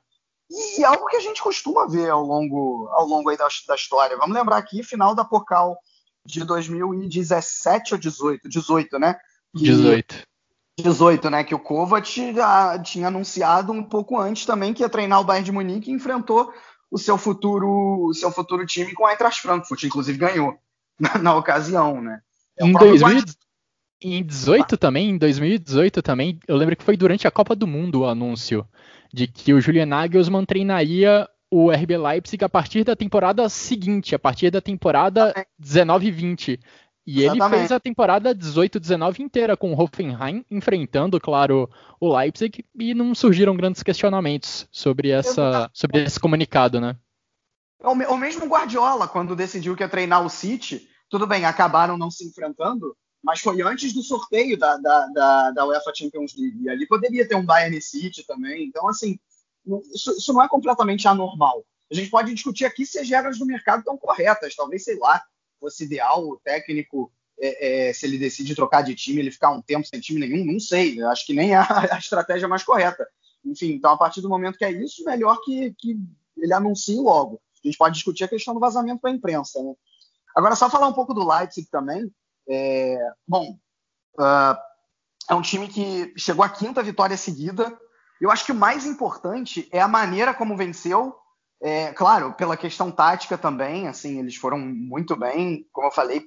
E, 0.49 0.81
e 0.81 0.86
algo 0.86 1.05
que 1.08 1.17
a 1.17 1.21
gente 1.21 1.41
costuma 1.41 1.88
ver 1.88 2.10
ao 2.10 2.23
longo, 2.23 2.88
ao 2.91 3.05
longo 3.05 3.29
aí 3.29 3.38
da, 3.38 3.47
da 3.67 3.75
história. 3.75 4.17
Vamos 4.17 4.36
lembrar 4.36 4.58
aqui, 4.58 4.84
final 4.84 5.13
da 5.13 5.23
Pocal 5.23 5.77
de 6.25 6.43
2017 6.43 7.93
ou 7.93 7.99
18? 7.99 8.49
18, 8.49 8.99
né? 8.99 9.15
Que, 9.55 9.63
18. 9.63 10.23
18, 10.79 11.29
né? 11.29 11.43
Que 11.43 11.55
o 11.55 11.60
Kovac 11.60 12.34
já 12.34 12.79
tinha 12.79 13.08
anunciado 13.08 13.71
um 13.71 13.84
pouco 13.84 14.19
antes 14.19 14.45
também 14.45 14.73
que 14.73 14.81
ia 14.81 14.89
treinar 14.89 15.21
o 15.21 15.23
Bayern 15.23 15.45
de 15.45 15.51
Munique 15.51 15.91
e 15.91 15.93
enfrentou 15.93 16.51
o 16.95 16.97
seu 16.97 17.17
futuro, 17.17 18.05
o 18.05 18.13
seu 18.13 18.31
futuro 18.31 18.65
time 18.65 18.93
com 18.93 19.05
a 19.05 19.12
Eintracht 19.12 19.41
Frankfurt, 19.41 19.84
inclusive 19.84 20.17
ganhou 20.17 20.58
na, 20.97 21.17
na 21.17 21.36
ocasião, 21.36 22.01
né? 22.01 22.21
É 22.58 22.65
em 22.65 22.71
2018 22.71 24.77
também, 24.77 25.10
em 25.10 25.17
2018 25.17 26.01
também, 26.01 26.39
eu 26.47 26.55
lembro 26.55 26.77
que 26.77 26.86
foi 26.86 26.95
durante 26.95 27.27
a 27.27 27.31
Copa 27.31 27.53
do 27.53 27.67
Mundo 27.67 27.99
o 27.99 28.05
anúncio 28.05 28.65
de 29.13 29.27
que 29.27 29.53
o 29.53 29.60
Julian 29.60 29.88
Nagelsmann 29.88 30.45
treinaria 30.45 31.27
o 31.51 31.69
RB 31.69 31.97
Leipzig 31.97 32.45
a 32.45 32.49
partir 32.49 32.86
da 32.86 32.95
temporada 32.95 33.49
seguinte, 33.49 34.15
a 34.15 34.19
partir 34.19 34.49
da 34.49 34.62
temporada 34.62 35.34
19-20. 35.62 36.53
E 36.53 36.60
Exatamente. 37.07 37.43
ele 37.43 37.59
fez 37.59 37.71
a 37.71 37.79
temporada 37.79 38.35
18-19 38.35 39.19
inteira 39.19 39.55
com 39.55 39.71
o 39.71 39.79
Hoffenheim, 39.79 40.43
enfrentando, 40.49 41.19
claro, 41.19 41.69
o 41.99 42.17
Leipzig, 42.17 42.65
e 42.73 42.93
não 42.93 43.13
surgiram 43.13 43.55
grandes 43.55 43.83
questionamentos 43.83 44.67
sobre, 44.71 45.11
essa, 45.11 45.69
sobre 45.73 46.03
esse 46.03 46.19
comunicado, 46.19 46.81
né? 46.81 46.97
O 47.79 48.17
mesmo 48.17 48.47
Guardiola, 48.47 49.07
quando 49.07 49.35
decidiu 49.35 49.75
que 49.75 49.83
ia 49.83 49.89
treinar 49.89 50.25
o 50.25 50.29
City, 50.29 50.87
tudo 51.09 51.27
bem, 51.27 51.45
acabaram 51.45 51.97
não 51.97 52.09
se 52.09 52.27
enfrentando, 52.27 52.97
mas 53.23 53.39
foi 53.39 53.61
antes 53.61 53.93
do 53.93 54.01
sorteio 54.01 54.57
da, 54.57 54.77
da, 54.77 55.07
da, 55.07 55.51
da 55.51 55.65
UEFA 55.67 55.91
Champions 55.95 56.35
League. 56.35 56.63
E 56.63 56.69
ali 56.69 56.87
poderia 56.87 57.27
ter 57.27 57.35
um 57.35 57.45
Bayern 57.45 57.79
City 57.81 58.25
também. 58.25 58.65
Então, 58.65 58.87
assim, 58.87 59.19
isso, 59.93 60.11
isso 60.11 60.33
não 60.33 60.43
é 60.43 60.47
completamente 60.47 61.07
anormal. 61.07 61.63
A 61.91 61.95
gente 61.95 62.09
pode 62.09 62.33
discutir 62.33 62.65
aqui 62.65 62.85
se 62.85 62.99
as 62.99 63.09
regras 63.09 63.37
do 63.37 63.45
mercado 63.45 63.79
estão 63.79 63.97
corretas. 63.97 64.55
Talvez, 64.55 64.83
sei 64.83 64.97
lá, 64.97 65.23
fosse 65.65 65.84
ideal 65.84 66.23
o 66.28 66.38
técnico, 66.38 67.12
é, 67.39 67.89
é, 67.89 67.93
se 67.93 68.06
ele 68.06 68.17
decide 68.17 68.56
trocar 68.56 68.84
de 68.84 68.95
time, 68.95 69.19
ele 69.19 69.32
ficar 69.32 69.51
um 69.51 69.62
tempo 69.62 69.86
sem 69.86 69.99
time 69.99 70.19
nenhum, 70.19 70.45
não 70.45 70.60
sei. 70.60 71.01
Eu 71.01 71.10
acho 71.10 71.25
que 71.25 71.34
nem 71.34 71.54
é 71.54 71.58
a, 71.58 71.95
a, 71.95 71.97
estratégia 71.97 72.47
mais 72.47 72.63
correta. 72.63 73.08
Enfim, 73.43 73.73
então 73.73 73.91
a 73.91 73.97
partir 73.97 74.21
do 74.21 74.30
momento 74.30 74.58
que 74.58 74.65
é 74.65 74.71
isso, 74.71 75.04
melhor 75.04 75.39
que, 75.43 75.73
que 75.78 75.97
ele 76.38 76.54
anuncie 76.54 76.97
logo. 76.97 77.41
A 77.63 77.67
gente 77.67 77.78
pode 77.78 77.95
discutir 77.95 78.23
a 78.23 78.28
questão 78.28 78.54
do 78.54 78.60
vazamento 78.60 79.01
para 79.01 79.10
a 79.10 79.13
imprensa. 79.13 79.62
Né? 79.62 79.73
Agora, 80.36 80.56
só 80.56 80.69
falar 80.69 80.88
um 80.88 80.93
pouco 80.93 81.13
do 81.13 81.28
Leipzig 81.28 81.67
também. 81.69 82.12
É, 82.47 82.97
bom, 83.28 83.58
uh, 84.19 84.56
é 85.30 85.34
um 85.34 85.41
time 85.41 85.67
que 85.67 86.13
chegou 86.15 86.45
à 86.45 86.49
quinta 86.49 86.84
vitória 86.84 87.17
seguida. 87.17 87.75
Eu 88.21 88.30
acho 88.30 88.45
que 88.45 88.51
o 88.51 88.56
mais 88.56 88.86
importante 88.86 89.67
é 89.71 89.82
a 89.82 89.88
maneira 89.88 90.34
como 90.34 90.56
venceu 90.56 91.15
é, 91.61 91.93
claro, 91.93 92.33
pela 92.33 92.57
questão 92.57 92.91
tática 92.91 93.37
também, 93.37 93.87
assim, 93.87 94.19
eles 94.19 94.35
foram 94.35 94.57
muito 94.59 95.15
bem, 95.15 95.67
como 95.71 95.87
eu 95.87 95.91
falei, 95.91 96.23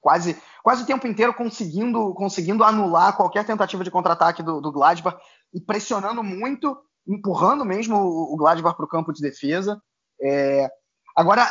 quase, 0.00 0.40
quase 0.62 0.82
o 0.82 0.86
tempo 0.86 1.06
inteiro 1.06 1.34
conseguindo, 1.34 2.14
conseguindo 2.14 2.64
anular 2.64 3.16
qualquer 3.16 3.44
tentativa 3.44 3.84
de 3.84 3.90
contra-ataque 3.90 4.42
do, 4.42 4.60
do 4.60 4.72
Gladbach 4.72 5.18
e 5.52 5.60
pressionando 5.60 6.22
muito, 6.22 6.76
empurrando 7.06 7.64
mesmo 7.64 7.96
o, 7.96 8.34
o 8.34 8.36
Gladbach 8.36 8.76
para 8.76 8.86
o 8.86 8.88
campo 8.88 9.12
de 9.12 9.20
defesa. 9.20 9.80
É, 10.22 10.68
agora, 11.16 11.50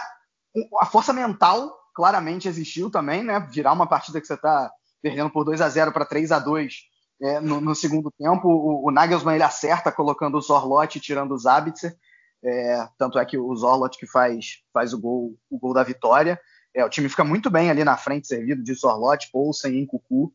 a 0.79 0.85
força 0.85 1.13
mental 1.13 1.77
claramente 1.93 2.47
existiu 2.47 2.89
também, 2.89 3.23
né? 3.23 3.39
Virar 3.51 3.73
uma 3.73 3.87
partida 3.87 4.19
que 4.19 4.27
você 4.27 4.33
está 4.33 4.71
perdendo 5.01 5.29
por 5.29 5.43
2 5.43 5.61
a 5.61 5.69
0 5.69 5.91
para 5.91 6.05
3 6.05 6.31
a 6.31 6.39
2 6.39 6.73
é, 7.21 7.39
no, 7.41 7.59
no, 7.59 7.75
segundo 7.75 8.11
tempo, 8.11 8.47
o, 8.47 8.87
o, 8.87 8.91
Nagelsmann 8.91 9.35
ele 9.35 9.43
acerta 9.43 9.91
colocando 9.91 10.37
o 10.37 10.41
Zorlot 10.41 10.97
e 10.97 11.01
tirando 11.01 11.33
o 11.33 11.37
Zabitzer. 11.37 11.95
É, 12.43 12.87
tanto 12.97 13.19
é 13.19 13.25
que 13.25 13.37
o 13.37 13.53
Zorlot 13.55 13.97
que 13.97 14.07
faz, 14.07 14.63
faz 14.73 14.93
o, 14.93 14.99
gol, 14.99 15.37
o 15.49 15.57
gol 15.57 15.73
da 15.73 15.83
vitória. 15.83 16.39
É, 16.73 16.85
o 16.85 16.89
time 16.89 17.09
fica 17.09 17.23
muito 17.23 17.49
bem 17.49 17.69
ali 17.69 17.83
na 17.83 17.97
frente, 17.97 18.27
servido 18.27 18.63
de 18.63 18.73
Zorlot, 18.73 19.29
Poulsen 19.31 19.81
e 19.81 19.85
Cucu. 19.85 20.33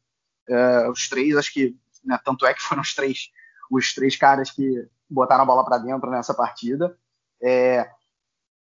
É, 0.49 0.89
os 0.89 1.09
três, 1.09 1.37
acho 1.37 1.53
que, 1.53 1.77
né, 2.05 2.19
tanto 2.25 2.45
é 2.45 2.53
que 2.53 2.63
foram 2.63 2.83
os 2.83 2.95
três, 2.95 3.31
os 3.71 3.95
três 3.95 4.17
caras 4.17 4.51
que 4.51 4.87
botaram 5.09 5.45
a 5.45 5.47
bola 5.47 5.65
para 5.65 5.79
dentro 5.79 6.11
nessa 6.11 6.35
partida. 6.35 6.97
É, 7.43 7.89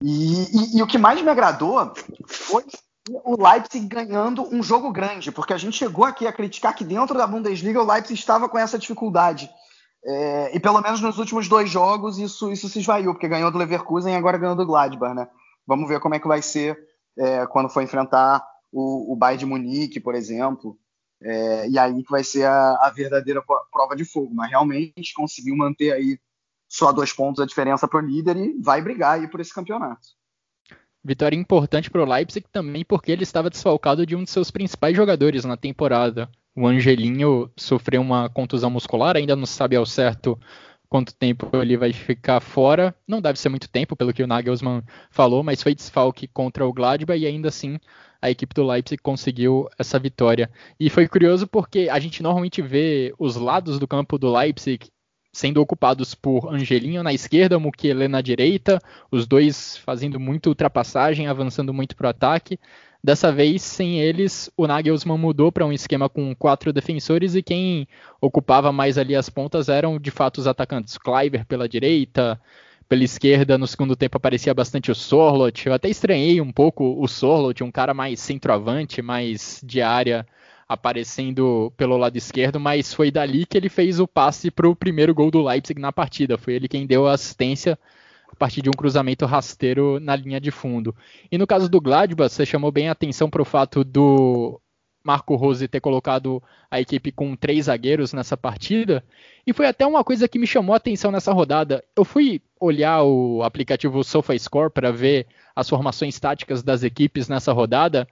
e, 0.03 0.43
e, 0.43 0.79
e, 0.79 0.83
o 0.83 0.87
que 0.87 0.99
mais 0.99 1.21
me 1.23 1.31
agradou 1.31 1.93
foi 2.27 2.65
o 3.25 3.41
Leipzig 3.41 3.87
ganhando 3.87 4.43
um 4.55 4.63
jogo 4.63 4.93
grande, 4.93 5.33
porque 5.33 5.53
a 5.53 5.59
gente 5.59 5.77
chegou 5.77 6.05
aqui 6.05 6.27
a 6.27 6.33
criticar 6.33 6.75
que 6.75 6.85
dentro 6.85 7.17
da 7.17 7.27
Bundesliga 7.27 7.83
o 7.83 7.87
Leipzig 7.87 8.19
estava 8.19 8.49
com 8.49 8.59
essa 8.59 8.79
dificuldade. 8.79 9.51
É, 10.05 10.57
e 10.57 10.61
pelo 10.61 10.81
menos 10.81 11.01
nos 11.01 11.19
últimos 11.19 11.49
dois 11.49 11.71
jogos 11.71 12.19
isso, 12.19 12.51
isso 12.51 12.69
se 12.69 12.81
esvaiu, 12.81 13.13
porque 13.13 13.29
ganhou 13.29 13.51
do 13.51 13.59
Leverkusen 13.59 14.13
e 14.13 14.17
agora 14.17 14.39
ganhou 14.39 14.57
do 14.57 14.67
Gladbach, 14.67 15.15
né? 15.15 15.29
Vamos 15.67 15.89
ver 15.89 16.01
como 16.01 16.15
é 16.15 16.19
que 16.19 16.27
vai 16.27 16.43
ser 16.43 16.77
é, 17.17 17.47
quando 17.47 17.69
for 17.69 17.83
enfrentar 17.83 18.45
o, 18.73 19.13
o 19.13 19.17
Bayern 19.17 19.41
de 19.41 19.47
Munique, 19.47 20.01
por 20.01 20.15
exemplo. 20.15 20.77
É, 21.23 21.69
e 21.69 21.79
aí 21.79 22.03
que 22.03 22.11
vai 22.11 22.25
ser 22.25 22.45
a, 22.45 22.79
a, 22.83 22.91
verdadeira 22.91 23.41
prova 23.71 23.95
de 23.95 24.05
fogo. 24.05 24.35
Mas 24.35 24.51
realmente 24.51 25.15
conseguiu 25.15 25.57
manter 25.57 25.93
aí 25.93 26.19
só 26.69 26.91
dois 26.91 27.13
pontos 27.13 27.41
a 27.41 27.47
diferença 27.47 27.87
para 27.87 28.03
o 28.03 28.07
líder 28.07 28.37
e 28.37 28.61
vai 28.61 28.81
brigar 28.81 29.21
aí 29.21 29.29
por 29.29 29.41
esse 29.41 29.55
campeonato. 29.55 30.01
Vitória 31.05 31.37
importante 31.37 31.91
para 31.91 32.03
o 32.03 32.09
Leipzig 32.09 32.47
também 32.51 32.85
porque 32.85 33.13
ele 33.13 33.25
estava 33.25 33.51
desfalcado 33.51 34.07
de 34.07 34.17
um 34.17 34.25
de 34.25 34.31
seus 34.31 34.51
principais 34.51 34.97
jogadores 34.97 35.45
na 35.45 35.57
temporada, 35.57 36.31
o 36.55 36.67
Angelinho 36.67 37.51
sofreu 37.57 38.01
uma 38.01 38.29
contusão 38.29 38.71
muscular, 38.71 39.17
ainda 39.17 39.35
não 39.35 39.47
sabe 39.47 39.77
ao 39.77 39.87
certo 39.87 40.39
quanto 40.89 41.15
tempo 41.15 41.49
ele 41.55 41.77
vai 41.77 41.93
ficar 41.93 42.41
fora. 42.41 42.95
Não 43.09 43.21
deve 43.21 43.39
ser 43.39 43.49
muito 43.49 43.69
tempo, 43.69 43.97
pelo 43.97 44.13
que 44.13 44.23
o 44.23 44.27
Nagelsmann 44.27 44.83
falou, 45.11 45.43
mas 45.43 45.63
foi 45.63 45.75
desfalque 45.75 46.27
contra 46.29 46.67
o 46.67 46.73
Gladbach 46.73 47.19
e 47.19 47.27
ainda 47.27 47.49
assim 47.49 47.79
a 48.21 48.31
equipe 48.31 48.55
do 48.55 48.65
Leipzig 48.65 49.03
conseguiu 49.03 49.69
essa 49.79 49.99
vitória. 49.99 50.51
E 50.79 50.91
foi 50.91 51.09
curioso 51.09 51.47
porque 51.47 51.89
a 51.91 51.99
gente 51.99 52.23
normalmente 52.23 52.61
vê 52.61 53.15
os 53.19 53.37
lados 53.37 53.79
do 53.79 53.89
campo 53.89 54.19
do 54.19 54.31
Leipzig 54.31 54.87
sendo 55.33 55.63
ocupados 55.63 56.15
por 56.15 56.53
Angelinho 56.53 57.03
na 57.03 57.13
esquerda, 57.13 57.59
Mukiele 57.59 58.07
na 58.07 58.21
direita, 58.21 58.79
os 59.11 59.27
dois 59.27 59.79
fazendo 59.79 60.21
muita 60.21 60.51
ultrapassagem, 60.51 61.27
avançando 61.27 61.73
muito 61.73 61.97
para 61.97 62.09
o 62.09 62.11
ataque. 62.11 62.61
Dessa 63.05 63.33
vez, 63.33 63.63
sem 63.63 64.01
eles, 64.01 64.49
o 64.57 64.65
Nagelsmann 64.65 65.19
mudou 65.19 65.51
para 65.51 65.67
um 65.67 65.73
esquema 65.73 66.09
com 66.09 66.33
quatro 66.37 66.73
defensores 66.73 67.35
e 67.35 67.43
quem 67.43 67.89
ocupava 68.21 68.71
mais 68.71 68.97
ali 68.97 69.17
as 69.17 69.29
pontas 69.29 69.69
eram 69.69 69.99
de 69.99 70.13
fato 70.13 70.39
os 70.39 70.47
atacantes. 70.47 70.97
Kleiber 70.97 71.45
pela 71.45 71.69
direita, 71.69 72.41
pela 72.89 73.03
esquerda 73.03 73.59
no 73.59 73.67
segundo 73.67 73.97
tempo 73.97 74.19
aparecia 74.19 74.55
bastante 74.55 74.93
o 74.93 74.95
Sorlot. 74.95 75.67
Eu 75.67 75.75
até 75.75 75.89
estranhei 75.89 76.41
um 76.41 76.53
pouco 76.53 77.03
o 77.03 77.09
Sorlot, 77.09 77.65
um 77.65 77.73
cara 77.73 77.93
mais 77.93 78.21
centroavante, 78.21 79.03
mais 79.03 79.61
de 79.65 79.83
área, 79.83 80.25
aparecendo 80.69 81.73
pelo 81.77 81.97
lado 81.97 82.17
esquerdo, 82.17 82.61
mas 82.61 82.95
foi 82.95 83.11
dali 83.11 83.45
que 83.47 83.57
ele 83.59 83.69
fez 83.69 83.99
o 83.99 84.07
passe 84.07 84.49
para 84.49 84.69
o 84.69 84.77
primeiro 84.77 85.13
gol 85.13 85.29
do 85.29 85.43
Leipzig 85.43 85.81
na 85.81 85.91
partida. 85.91 86.39
Foi 86.39 86.55
ele 86.55 86.69
quem 86.69 86.87
deu 86.87 87.09
a 87.09 87.15
assistência 87.15 87.77
a 88.33 88.37
partir 88.37 88.63
de 88.63 88.71
um 88.71 88.73
cruzamento 88.73 89.27
rasteiro 89.27 90.01
na 90.01 90.17
linha 90.17 90.41
de 90.41 90.51
fundo. 90.51 90.97
E 91.31 91.37
no 91.37 91.47
caso 91.47 91.69
do 91.69 91.81
Gladbach, 91.81 92.33
você 92.33 92.47
chamou 92.47 92.73
bem 92.73 92.89
a 92.89 92.93
atenção 92.93 93.29
para 93.29 93.43
o 93.43 93.45
fato 93.45 93.85
do 93.85 94.61
Marco 95.05 95.35
Rose 95.37 95.69
ter 95.69 95.81
colocado 95.81 96.43
a 96.71 96.81
equipe 96.81 97.13
com 97.13 97.37
três 97.37 97.67
zagueiros 97.67 98.13
nessa 98.13 98.37
partida. 98.37 99.05
E 99.47 99.53
foi 99.53 99.67
até 99.67 99.87
uma 99.87 100.03
coisa 100.03 100.27
que 100.27 100.39
me 100.39 100.47
chamou 100.47 100.73
a 100.73 100.79
atenção 100.79 101.11
nessa 101.11 101.33
rodada. 101.33 101.85
Eu 101.95 102.05
fui 102.05 102.41
olhar 102.59 103.03
o 103.03 103.43
aplicativo 103.43 104.03
SofaScore 104.03 104.71
para 104.71 104.91
ver 104.91 105.27
as 105.55 105.69
formações 105.69 106.19
táticas 106.19 106.63
das 106.63 106.83
equipes 106.83 107.29
nessa 107.29 107.53
rodada, 107.53 108.09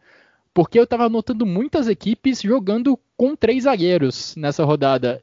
porque 0.53 0.79
eu 0.79 0.85
estava 0.85 1.09
notando 1.09 1.47
muitas 1.47 1.89
equipes 1.89 2.43
jogando 2.43 2.99
com 3.17 3.35
três 3.35 3.65
zagueiros 3.65 4.35
nessa 4.37 4.65
rodada 4.65 5.23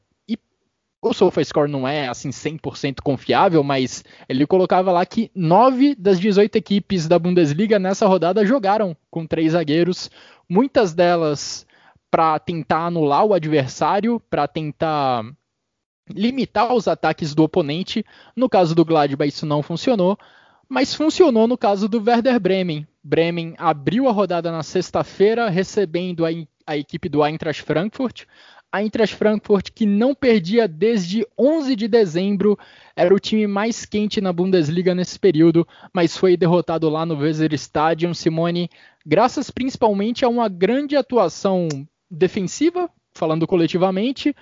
o 1.02 1.14
SofaScore 1.14 1.70
não 1.70 1.88
é 1.88 2.08
assim 2.08 2.30
100% 2.30 3.02
confiável, 3.04 3.64
mas 3.64 4.04
ele 4.28 4.48
colocava 4.48 4.92
lá 4.92 5.06
que 5.06 5.32
nove 5.36 5.96
das 5.96 6.20
18 6.20 6.56
equipes 6.56 7.08
da 7.08 7.20
Bundesliga 7.20 7.78
nessa 7.78 8.08
rodada 8.08 8.46
jogaram 8.46 8.96
com 9.10 9.26
três 9.26 9.52
zagueiros, 9.52 10.10
muitas 10.50 10.94
delas 10.94 11.66
para 12.10 12.40
tentar 12.40 12.86
anular 12.88 13.26
o 13.26 13.34
adversário, 13.34 14.20
para 14.30 14.48
tentar 14.48 15.24
limitar 16.10 16.74
os 16.74 16.88
ataques 16.88 17.36
do 17.36 17.44
oponente. 17.44 18.04
No 18.36 18.50
caso 18.50 18.74
do 18.74 18.86
Gladbach 18.86 19.30
isso 19.30 19.46
não 19.46 19.62
funcionou, 19.62 20.18
mas 20.68 20.96
funcionou 20.96 21.48
no 21.48 21.58
caso 21.58 21.88
do 21.88 22.02
Werder 22.04 22.40
Bremen. 22.40 22.88
Bremen 23.04 23.54
abriu 23.58 24.08
a 24.08 24.12
rodada 24.12 24.52
na 24.52 24.64
sexta-feira 24.64 25.50
recebendo 25.50 26.26
a, 26.26 26.30
a 26.66 26.76
equipe 26.76 27.08
do 27.08 27.24
Eintracht 27.24 27.62
Frankfurt 27.62 28.26
a 28.72 28.82
Eintracht 28.82 29.16
Frankfurt, 29.16 29.70
que 29.74 29.86
não 29.86 30.14
perdia 30.14 30.68
desde 30.68 31.26
11 31.38 31.76
de 31.76 31.88
dezembro, 31.88 32.58
era 32.96 33.14
o 33.14 33.20
time 33.20 33.48
mais 33.48 33.86
quente 33.86 34.20
na 34.20 34.34
Bundesliga 34.34 34.94
nesse 34.94 35.18
período, 35.18 35.68
mas 35.94 36.18
foi 36.18 36.36
derrotado 36.36 36.90
lá 36.90 37.06
no 37.06 37.18
Weser 37.18 37.54
Stadium. 37.54 38.14
Simone, 38.14 38.70
graças 39.06 39.50
principalmente 39.50 40.26
a 40.26 40.30
uma 40.30 40.50
grande 40.50 40.96
atuação 40.96 41.68
defensiva, 42.10 42.90
falando 43.14 43.48
coletivamente, 43.48 44.36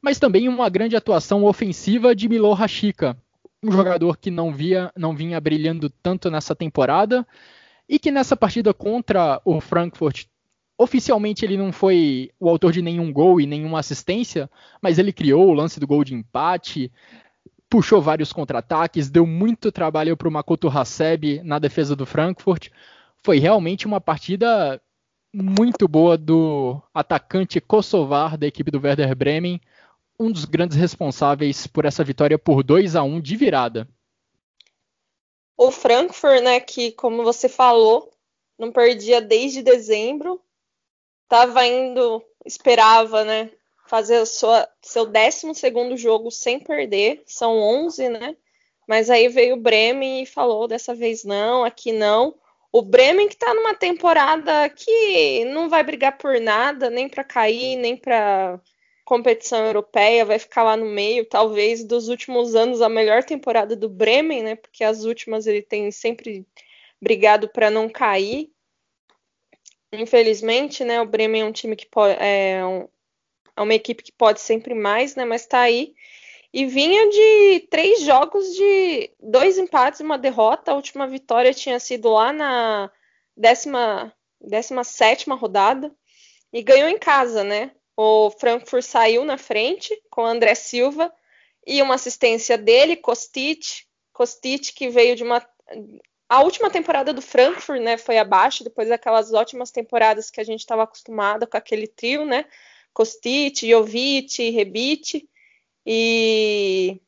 mas 0.00 0.18
também 0.18 0.48
uma 0.48 0.68
grande 0.68 0.96
atuação 0.96 1.44
ofensiva 1.44 2.14
de 2.14 2.28
Milo 2.28 2.52
Rashica, 2.52 3.16
um 3.62 3.72
jogador 3.72 4.16
que 4.16 4.30
não 4.30 4.52
via, 4.52 4.92
não 4.96 5.16
vinha 5.16 5.40
brilhando 5.40 5.90
tanto 5.90 6.30
nessa 6.30 6.54
temporada 6.54 7.26
e 7.88 7.98
que 7.98 8.12
nessa 8.12 8.36
partida 8.36 8.72
contra 8.72 9.40
o 9.44 9.60
Frankfurt 9.60 10.26
Oficialmente 10.80 11.44
ele 11.44 11.56
não 11.56 11.72
foi 11.72 12.30
o 12.38 12.48
autor 12.48 12.70
de 12.70 12.80
nenhum 12.80 13.12
gol 13.12 13.40
e 13.40 13.46
nenhuma 13.46 13.80
assistência, 13.80 14.48
mas 14.80 14.96
ele 14.96 15.12
criou 15.12 15.48
o 15.48 15.52
lance 15.52 15.80
do 15.80 15.86
gol 15.88 16.04
de 16.04 16.14
empate, 16.14 16.92
puxou 17.68 18.00
vários 18.00 18.32
contra-ataques, 18.32 19.10
deu 19.10 19.26
muito 19.26 19.72
trabalho 19.72 20.16
para 20.16 20.28
o 20.28 20.30
Makoto 20.30 20.68
Hasebe 20.68 21.42
na 21.42 21.58
defesa 21.58 21.96
do 21.96 22.06
Frankfurt. 22.06 22.68
Foi 23.24 23.40
realmente 23.40 23.88
uma 23.88 24.00
partida 24.00 24.80
muito 25.34 25.88
boa 25.88 26.16
do 26.16 26.80
atacante 26.94 27.60
kosovar 27.60 28.38
da 28.38 28.46
equipe 28.46 28.70
do 28.70 28.80
Werder 28.80 29.16
Bremen, 29.16 29.60
um 30.18 30.30
dos 30.30 30.44
grandes 30.44 30.76
responsáveis 30.76 31.66
por 31.66 31.84
essa 31.84 32.04
vitória 32.04 32.38
por 32.38 32.62
2 32.62 32.94
a 32.94 33.02
1 33.02 33.20
de 33.20 33.36
virada. 33.36 33.88
O 35.56 35.72
Frankfurt, 35.72 36.40
né, 36.40 36.60
que 36.60 36.92
como 36.92 37.24
você 37.24 37.48
falou, 37.48 38.12
não 38.56 38.70
perdia 38.70 39.20
desde 39.20 39.60
dezembro, 39.60 40.40
estava 41.28 41.66
indo, 41.66 42.24
esperava, 42.46 43.22
né, 43.22 43.50
fazer 43.86 44.24
sua, 44.26 44.66
seu 44.80 45.06
12 45.06 45.96
jogo 45.96 46.30
sem 46.30 46.58
perder, 46.58 47.22
são 47.26 47.58
11, 47.58 48.08
né? 48.08 48.34
Mas 48.86 49.10
aí 49.10 49.28
veio 49.28 49.54
o 49.54 49.60
Bremen 49.60 50.22
e 50.22 50.26
falou: 50.26 50.66
dessa 50.66 50.94
vez 50.94 51.22
não, 51.24 51.64
aqui 51.64 51.92
não. 51.92 52.34
O 52.72 52.82
Bremen 52.82 53.28
que 53.28 53.34
está 53.34 53.52
numa 53.54 53.74
temporada 53.74 54.68
que 54.70 55.44
não 55.46 55.68
vai 55.68 55.82
brigar 55.82 56.16
por 56.18 56.40
nada, 56.40 56.90
nem 56.90 57.08
para 57.08 57.24
cair, 57.24 57.76
nem 57.76 57.96
para 57.96 58.60
competição 59.04 59.64
europeia, 59.66 60.24
vai 60.24 60.38
ficar 60.38 60.62
lá 60.64 60.76
no 60.76 60.84
meio, 60.84 61.24
talvez 61.24 61.82
dos 61.82 62.08
últimos 62.08 62.54
anos 62.54 62.82
a 62.82 62.88
melhor 62.90 63.24
temporada 63.24 63.74
do 63.74 63.88
Bremen, 63.88 64.42
né? 64.42 64.56
Porque 64.56 64.84
as 64.84 65.04
últimas 65.04 65.46
ele 65.46 65.62
tem 65.62 65.90
sempre 65.90 66.46
brigado 67.00 67.48
para 67.48 67.70
não 67.70 67.88
cair. 67.88 68.50
Infelizmente, 69.92 70.84
né, 70.84 71.00
o 71.00 71.06
Bremen 71.06 71.42
é 71.42 71.44
um 71.44 71.52
time 71.52 71.74
que 71.74 71.86
pode, 71.86 72.16
é, 72.20 72.64
um, 72.64 72.88
é 73.56 73.62
uma 73.62 73.74
equipe 73.74 74.02
que 74.02 74.12
pode 74.12 74.40
sempre 74.40 74.74
mais, 74.74 75.14
né, 75.14 75.24
mas 75.24 75.42
está 75.42 75.60
aí. 75.60 75.94
E 76.52 76.66
vinha 76.66 77.08
de 77.10 77.66
três 77.70 78.02
jogos 78.02 78.54
de 78.54 79.10
dois 79.20 79.58
empates 79.58 80.00
e 80.00 80.02
uma 80.02 80.16
derrota. 80.16 80.72
A 80.72 80.74
última 80.74 81.06
vitória 81.06 81.52
tinha 81.52 81.78
sido 81.78 82.10
lá 82.10 82.32
na 82.32 82.90
décima, 83.36 84.12
décima 84.40 84.82
sétima 84.82 85.34
rodada 85.34 85.94
e 86.52 86.62
ganhou 86.62 86.88
em 86.88 86.98
casa, 86.98 87.44
né? 87.44 87.72
O 87.96 88.30
Frankfurt 88.30 88.82
saiu 88.82 89.24
na 89.24 89.36
frente 89.36 89.94
com 90.10 90.24
André 90.24 90.54
Silva 90.54 91.12
e 91.66 91.82
uma 91.82 91.96
assistência 91.96 92.56
dele, 92.56 92.96
Kostic, 92.96 93.84
Kostic 94.12 94.72
que 94.74 94.88
veio 94.88 95.14
de 95.14 95.22
uma 95.22 95.46
a 96.28 96.42
última 96.42 96.68
temporada 96.70 97.12
do 97.12 97.22
Frankfurt, 97.22 97.80
né, 97.80 97.96
foi 97.96 98.18
abaixo, 98.18 98.62
depois 98.62 98.88
daquelas 98.88 99.32
ótimas 99.32 99.70
temporadas 99.70 100.30
que 100.30 100.40
a 100.40 100.44
gente 100.44 100.60
estava 100.60 100.82
acostumado 100.82 101.46
com 101.46 101.56
aquele 101.56 101.86
trio, 101.86 102.26
né, 102.26 102.44
Kostic, 102.92 103.66
Jovic, 103.66 104.50
Rebic, 104.50 105.26
e, 105.86 107.00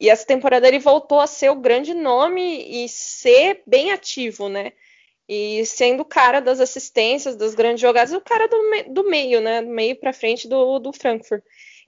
e 0.00 0.08
essa 0.08 0.26
temporada 0.26 0.66
ele 0.66 0.78
voltou 0.78 1.20
a 1.20 1.26
ser 1.26 1.50
o 1.50 1.60
grande 1.60 1.92
nome 1.92 2.84
e 2.84 2.88
ser 2.88 3.62
bem 3.66 3.92
ativo, 3.92 4.48
né, 4.48 4.72
e 5.28 5.64
sendo 5.66 6.00
o 6.00 6.06
cara 6.06 6.40
das 6.40 6.58
assistências, 6.58 7.36
das 7.36 7.54
grandes 7.54 7.80
jogadas, 7.80 8.14
o 8.14 8.20
cara 8.20 8.48
do, 8.48 8.70
me 8.70 8.82
do 8.84 9.04
meio, 9.04 9.40
né, 9.40 9.62
do 9.62 9.68
meio 9.68 9.96
para 9.96 10.12
frente 10.12 10.48
do, 10.48 10.78
do 10.78 10.92
Frankfurt. 10.92 11.42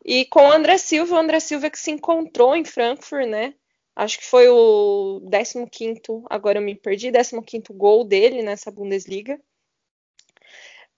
E 0.04 0.26
com 0.26 0.40
o 0.40 0.52
André 0.52 0.76
Silva, 0.76 1.16
o 1.16 1.18
André 1.18 1.40
Silva 1.40 1.70
que 1.70 1.78
se 1.78 1.90
encontrou 1.90 2.54
em 2.54 2.64
Frankfurt, 2.64 3.26
né, 3.26 3.54
Acho 3.96 4.18
que 4.18 4.24
foi 4.24 4.48
o 4.48 5.20
15 5.70 6.02
agora 6.28 6.58
eu 6.58 6.62
me 6.62 6.74
perdi, 6.74 7.12
15 7.12 7.64
gol 7.70 8.04
dele 8.04 8.42
nessa 8.42 8.70
Bundesliga. 8.70 9.40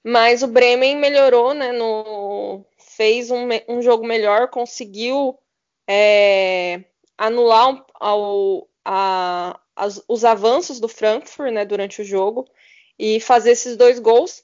Mas 0.03 0.43
o 0.43 0.47
Bremen 0.47 0.97
melhorou, 0.97 1.53
né? 1.53 1.73
No, 1.73 2.65
fez 2.79 3.31
um, 3.31 3.49
um 3.69 3.83
jogo 3.83 4.07
melhor, 4.07 4.49
conseguiu 4.49 5.39
é, 5.87 6.85
anular 7.19 7.85
ao, 7.95 8.69
a, 8.85 9.61
as, 9.75 10.03
os 10.09 10.25
avanços 10.25 10.81
do 10.81 10.89
Frankfurt 10.89 11.53
né, 11.53 11.65
durante 11.65 12.01
o 12.01 12.05
jogo 12.05 12.49
e 12.99 13.21
fazer 13.21 13.51
esses 13.51 13.77
dois 13.77 13.99
gols 13.99 14.43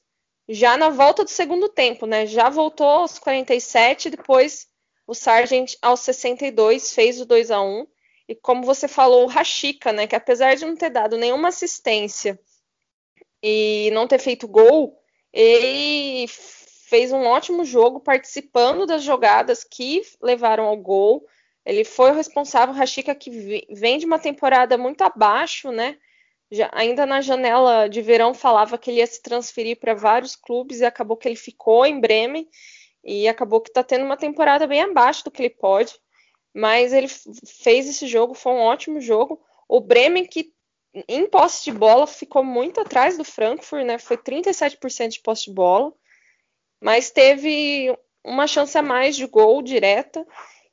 já 0.49 0.77
na 0.77 0.91
volta 0.91 1.25
do 1.25 1.31
segundo 1.31 1.69
tempo, 1.69 2.05
né? 2.05 2.27
Já 2.27 2.51
voltou 2.51 2.87
aos 2.87 3.19
47, 3.19 4.11
depois 4.11 4.69
o 5.07 5.15
Sargent 5.15 5.75
aos 5.81 6.01
62 6.01 6.93
fez 6.93 7.21
o 7.21 7.25
2 7.25 7.51
a 7.51 7.63
1 7.63 7.87
e 8.33 8.35
como 8.35 8.65
você 8.65 8.89
falou, 8.89 9.25
o 9.25 9.29
Rashica, 9.29 9.93
né, 9.93 10.07
que 10.07 10.17
apesar 10.17 10.57
de 10.57 10.65
não 10.65 10.75
ter 10.75 10.89
dado 10.89 11.19
nenhuma 11.19 11.49
assistência 11.49 12.41
e 13.43 13.91
não 13.93 14.09
ter 14.09 14.19
feito 14.19 14.49
gol, 14.49 14.99
ele 15.31 16.27
fez 16.29 17.13
um 17.13 17.25
ótimo 17.27 17.63
jogo 17.63 18.01
participando 18.01 18.87
das 18.87 19.03
jogadas 19.03 19.65
que 19.65 20.01
levaram 20.23 20.65
ao 20.65 20.79
gol. 20.79 21.27
Ele 21.63 21.85
foi 21.85 22.11
o 22.11 22.15
responsável, 22.15 22.75
o 22.75 22.77
Rashica, 22.77 23.15
que 23.15 23.67
vem 23.71 23.99
de 23.99 24.07
uma 24.07 24.19
temporada 24.19 24.79
muito 24.79 25.03
abaixo, 25.03 25.71
né? 25.71 25.99
Já, 26.51 26.71
ainda 26.73 27.05
na 27.05 27.21
janela 27.21 27.87
de 27.87 28.01
verão 28.01 28.33
falava 28.33 28.79
que 28.79 28.91
ele 28.91 29.01
ia 29.01 29.07
se 29.07 29.21
transferir 29.21 29.79
para 29.79 29.93
vários 29.93 30.37
clubes 30.37 30.81
e 30.81 30.87
acabou 30.87 31.19
que 31.19 31.29
ele 31.29 31.37
ficou 31.37 31.85
em 31.85 32.01
Bremen 32.01 32.49
e 33.05 33.29
acabou 33.29 33.61
que 33.61 33.69
está 33.69 33.83
tendo 33.83 34.07
uma 34.07 34.17
temporada 34.17 34.67
bem 34.67 34.81
abaixo 34.81 35.23
do 35.23 35.31
que 35.31 35.43
ele 35.43 35.51
pode 35.51 35.95
mas 36.55 36.93
ele 36.93 37.09
fez 37.09 37.89
esse 37.89 38.07
jogo, 38.07 38.35
foi 38.35 38.53
um 38.53 38.61
ótimo 38.61 39.01
jogo. 39.01 39.41
O 39.69 39.81
Bremen, 39.81 40.27
que 40.27 40.53
em 41.09 41.27
posse 41.27 41.65
de 41.65 41.73
bola 41.73 42.07
ficou 42.07 42.45
muito 42.45 42.81
atrás 42.81 43.17
do 43.17 43.25
Frankfurt, 43.25 43.85
né? 43.85 43.99
Foi 43.99 44.17
37% 44.17 45.09
de 45.09 45.21
posse 45.21 45.47
de 45.47 45.53
bola, 45.53 45.93
mas 46.81 47.11
teve 47.11 47.97
uma 48.25 48.47
chance 48.47 48.77
a 48.77 48.83
mais 48.83 49.17
de 49.17 49.27
gol 49.27 49.63
direta 49.63 50.27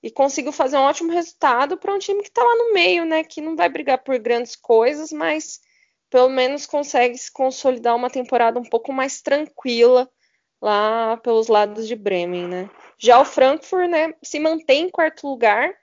e 0.04 0.12
conseguiu 0.12 0.52
fazer 0.52 0.78
um 0.78 0.82
ótimo 0.82 1.12
resultado 1.12 1.78
para 1.78 1.94
um 1.94 2.00
time 2.00 2.22
que 2.22 2.30
está 2.30 2.44
lá 2.44 2.56
no 2.56 2.74
meio, 2.74 3.06
né? 3.06 3.24
Que 3.24 3.42
não 3.42 3.56
vai 3.56 3.70
brigar 3.70 4.04
por 4.04 4.18
grandes 4.20 4.56
coisas, 4.56 5.12
mas 5.12 5.62
pelo 6.10 6.30
menos 6.30 6.66
consegue 6.66 7.18
se 7.18 7.32
consolidar 7.32 7.96
uma 7.96 8.10
temporada 8.10 8.60
um 8.60 8.64
pouco 8.64 8.92
mais 8.92 9.22
tranquila 9.22 10.10
lá 10.62 11.18
pelos 11.18 11.48
lados 11.48 11.88
de 11.88 11.96
Bremen, 11.96 12.48
né? 12.48 12.70
Já 12.98 13.20
o 13.20 13.26
Frankfurt, 13.26 13.90
né, 13.90 14.14
se 14.22 14.40
mantém 14.40 14.86
em 14.86 14.90
quarto 14.90 15.28
lugar, 15.28 15.74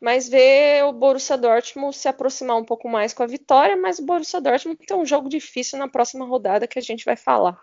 mas 0.00 0.28
vê 0.28 0.82
o 0.82 0.92
Borussia 0.92 1.36
Dortmund 1.36 1.94
se 1.94 2.08
aproximar 2.08 2.56
um 2.56 2.64
pouco 2.64 2.88
mais 2.88 3.12
com 3.12 3.22
a 3.22 3.26
vitória, 3.26 3.76
mas 3.76 3.98
o 3.98 4.04
Borussia 4.04 4.40
Dortmund 4.40 4.78
tem 4.86 4.96
um 4.96 5.06
jogo 5.06 5.28
difícil 5.28 5.78
na 5.78 5.86
próxima 5.86 6.24
rodada 6.24 6.66
que 6.66 6.78
a 6.78 6.82
gente 6.82 7.04
vai 7.04 7.16
falar. 7.16 7.60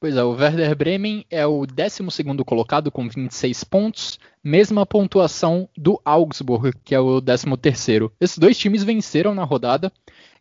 Pois 0.00 0.16
é, 0.16 0.22
o 0.22 0.30
Werder 0.30 0.76
Bremen 0.76 1.26
é 1.28 1.44
o 1.44 1.66
12 1.66 2.04
colocado 2.46 2.92
com 2.92 3.08
26 3.08 3.64
pontos, 3.64 4.20
mesma 4.44 4.86
pontuação 4.86 5.68
do 5.76 6.00
Augsburg, 6.04 6.78
que 6.84 6.94
é 6.94 7.00
o 7.00 7.20
13º. 7.20 8.12
Esses 8.20 8.38
dois 8.38 8.56
times 8.56 8.84
venceram 8.84 9.34
na 9.34 9.42
rodada 9.42 9.92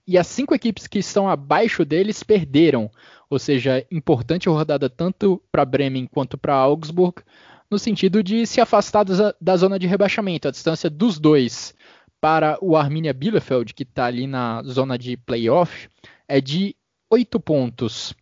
e 0.05 0.15
as 0.15 0.27
cinco 0.27 0.53
equipes 0.53 0.85
que 0.85 0.99
estão 0.99 1.27
abaixo 1.27 1.83
deles 1.83 2.21
perderam 2.21 2.91
ou 3.29 3.39
seja, 3.39 3.85
importante 3.91 4.47
a 4.47 4.51
rodada 4.51 4.89
tanto 4.89 5.41
para 5.51 5.65
Bremen 5.65 6.07
quanto 6.07 6.37
para 6.37 6.53
Augsburg, 6.53 7.21
no 7.69 7.77
sentido 7.77 8.23
de 8.23 8.45
se 8.45 8.61
afastar 8.61 9.05
da, 9.39 9.57
zona 9.57 9.77
de 9.77 9.87
rebaixamento. 9.87 10.47
A 10.47 10.51
distância 10.51 10.89
dos 10.89 11.19
dois 11.19 11.73
para 12.21 12.57
o 12.61 12.75
Arminia 12.75 13.13
Bielefeld, 13.13 13.73
que 13.73 13.83
está 13.83 14.05
ali 14.05 14.25
na 14.25 14.63
zona 14.63 14.97
de 14.97 15.17
playoff, 15.17 15.89
é 16.27 16.39
de 16.39 16.75
8 17.09 17.39
pontos. 17.39 18.13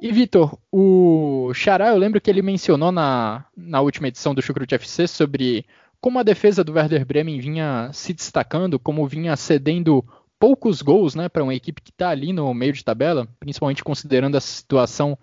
E 0.00 0.10
Vitor, 0.10 0.58
o 0.70 1.52
Xará, 1.54 1.90
eu 1.90 1.96
lembro 1.96 2.20
que 2.20 2.28
ele 2.28 2.42
mencionou 2.42 2.90
na, 2.90 3.44
na 3.56 3.80
última 3.80 4.08
edição 4.08 4.34
do 4.34 4.42
Chucrute 4.42 4.74
FC 4.74 5.06
sobre 5.06 5.64
como 6.00 6.18
a 6.18 6.24
defesa 6.24 6.64
do 6.64 6.72
Werder 6.72 7.06
Bremen 7.06 7.38
vinha 7.38 7.88
se 7.92 8.12
destacando, 8.12 8.78
como 8.78 9.06
vinha 9.06 9.36
cedendo 9.36 10.04
poucos 10.42 10.82
gols 10.82 11.14
né, 11.14 11.28
para 11.28 11.44
uma 11.44 11.54
equipe 11.54 11.80
que 11.80 11.92
está 11.92 12.08
ali 12.08 12.32
no 12.32 12.52
meio 12.52 12.72
de 12.72 12.84
tabela, 12.84 13.28
principalmente 13.38 13.84
considerando 13.84 14.36
a 14.36 14.40
situação 14.40 15.16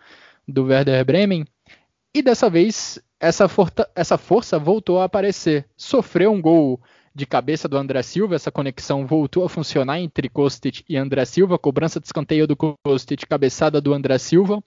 do 0.47 0.67
Werder 0.67 1.03
Bremen. 1.03 1.45
E 2.15 2.21
dessa 2.21 2.49
vez 2.49 3.03
essa, 3.19 3.45
essa 3.93 4.17
força 4.17 4.57
voltou 4.57 5.01
a 5.01 5.03
aparecer. 5.03 5.65
Sofreu 5.75 6.31
um 6.31 6.41
gol 6.41 6.79
de 7.13 7.25
cabeça 7.25 7.67
do 7.67 7.75
André 7.75 8.01
Silva, 8.01 8.35
essa 8.35 8.49
conexão 8.49 9.05
voltou 9.05 9.43
a 9.43 9.49
funcionar 9.49 9.99
entre 9.99 10.29
Kostic 10.29 10.85
e 10.87 10.95
André 10.95 11.25
Silva, 11.25 11.59
cobrança 11.59 11.99
de 11.99 12.05
escanteio 12.05 12.47
do 12.47 12.55
Kostic, 12.55 13.25
cabeçada 13.27 13.81
do 13.81 13.93
André 13.93 14.17
Silva, 14.19 14.63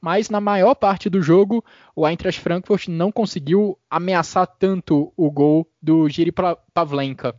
mas 0.00 0.30
na 0.30 0.40
maior 0.40 0.76
parte 0.76 1.10
do 1.10 1.20
jogo 1.20 1.64
o 1.96 2.06
Eintracht 2.06 2.40
Frankfurt 2.40 2.86
não 2.86 3.10
conseguiu 3.10 3.76
ameaçar 3.90 4.46
tanto 4.46 5.12
o 5.16 5.28
gol 5.32 5.66
do 5.82 6.08
Giri 6.08 6.32
Pavlenka. 6.72 7.34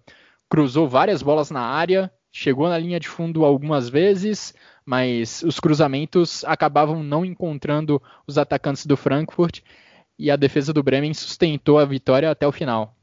Cruzou 0.50 0.90
várias 0.90 1.22
bolas 1.22 1.50
na 1.50 1.62
área, 1.62 2.12
chegou 2.38 2.70
na 2.70 2.78
linha 2.78 3.00
de 3.00 3.08
fundo 3.08 3.44
algumas 3.44 3.90
vezes, 3.90 4.54
mas 4.86 5.42
os 5.42 5.60
cruzamentos 5.60 6.46
acabavam 6.46 7.02
não 7.02 7.26
encontrando 7.26 8.00
os 8.28 8.38
atacantes 8.38 8.86
do 8.86 8.96
Frankfurt 8.96 9.62
e 10.20 10.30
a 10.30 10.36
defesa 10.36 10.72
do 10.72 10.84
Bremen 10.84 11.16
sustentou 11.16 11.80
a 11.80 11.86
vitória 11.86 12.30
até 12.30 12.48
o 12.48 12.52
final. 12.52 12.94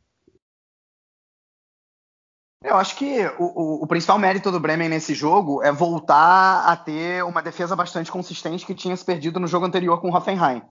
Eu 2.62 2.76
acho 2.76 2.97
que 2.97 3.26
o, 3.39 3.45
o, 3.45 3.82
o, 3.82 3.87
principal 3.89 4.18
mérito 4.18 4.53
do 4.53 4.61
Bremen 4.61 4.89
nesse 4.89 5.14
jogo 5.14 5.62
é 5.62 5.72
voltar 5.72 6.64
a 6.66 6.76
ter 6.76 7.22
uma 7.24 7.43
defesa 7.43 7.74
bastante 7.74 8.12
consistente 8.12 8.64
que 8.64 8.74
tinha 8.74 8.97
se 8.97 9.05
perdido 9.05 9.41
no 9.41 9.49
jogo 9.49 9.66
anterior 9.66 10.01
com 10.01 10.11
o 10.11 10.16
Hoffenheim. 10.16 10.62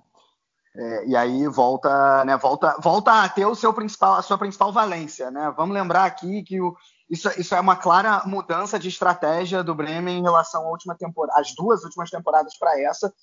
É, 0.76 1.08
e 1.08 1.16
aí 1.16 1.48
volta, 1.48 2.26
né, 2.26 2.36
volta, 2.38 2.76
volta 2.82 3.24
a 3.24 3.30
ter 3.30 3.46
o 3.46 3.54
seu 3.54 3.74
principal, 3.74 4.16
a 4.16 4.22
sua 4.22 4.38
principal 4.38 4.72
valência. 4.72 5.30
Né? 5.30 5.54
Vamos 5.56 5.76
lembrar 5.76 6.06
aqui 6.06 6.42
que 6.42 6.60
o, 6.60 6.76
isso, 7.10 7.30
isso, 7.40 7.54
é 7.54 7.60
uma 7.60 7.76
clara 7.76 8.24
mudança 8.26 8.80
de 8.80 8.88
estratégia 8.88 9.64
do 9.64 9.76
Bremen 9.76 10.20
em 10.20 10.24
relação 10.24 10.64
à 10.66 10.70
última 10.70 10.96
temporada, 10.96 11.40
as 11.40 11.54
duas 11.56 11.84
últimas 11.84 12.10
temporadas 12.10 12.58
para 12.58 12.80
essa, 12.82 13.14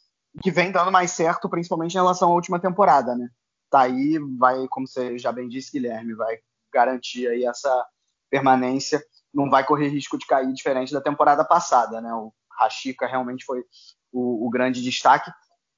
que 0.43 0.51
vem 0.51 0.71
dando 0.71 0.93
mais 0.93 1.11
certo, 1.11 1.49
principalmente 1.49 1.93
em 1.93 1.99
relação 1.99 2.31
à 2.31 2.35
última 2.35 2.61
temporada. 2.61 3.17
Né? 3.17 3.29
Tá 3.71 3.81
aí, 3.81 4.19
vai, 4.39 4.67
como 4.69 4.87
você 4.87 5.19
já 5.19 5.33
bem 5.33 5.49
disse, 5.49 5.73
Guilherme, 5.73 6.15
vai 6.15 6.39
garantir 6.73 7.27
aí 7.27 7.45
essa 7.45 7.87
permanência, 8.31 9.03
não 9.35 9.51
vai 9.51 9.65
correr 9.65 9.89
risco 9.89 10.19
de 10.19 10.27
cair 10.27 10.53
diferente 10.53 10.93
da 10.93 11.01
temporada 11.01 11.45
passada, 11.45 12.01
né? 12.01 12.13
O 12.13 12.33
Rashica 12.59 13.07
realmente 13.07 13.45
foi 13.45 13.65
o, 14.13 14.47
o 14.47 14.51
grande 14.51 14.83
destaque. 14.83 15.31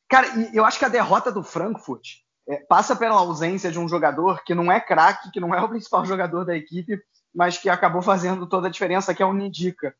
Cara, 0.08 0.26
eu 0.52 0.64
acho 0.64 0.78
que 0.78 0.84
a 0.84 0.90
derrota 0.90 1.32
do 1.32 1.42
Frankfurt 1.42 2.06
é, 2.48 2.56
passa 2.56 2.94
pela 2.96 3.16
ausência 3.16 3.70
de 3.70 3.78
um 3.78 3.88
jogador 3.88 4.42
que 4.44 4.54
não 4.54 4.70
é 4.70 4.80
craque, 4.80 5.30
que 5.30 5.40
não 5.40 5.54
é 5.54 5.62
o 5.62 5.68
principal 5.68 6.04
jogador 6.06 6.44
da 6.44 6.56
equipe, 6.56 6.98
mas 7.34 7.58
que 7.58 7.68
acabou 7.68 8.02
fazendo 8.02 8.46
toda 8.46 8.68
a 8.68 8.70
diferença, 8.70 9.14
que 9.14 9.22
é 9.22 9.26
o 9.26 9.32
Nidica. 9.32 9.94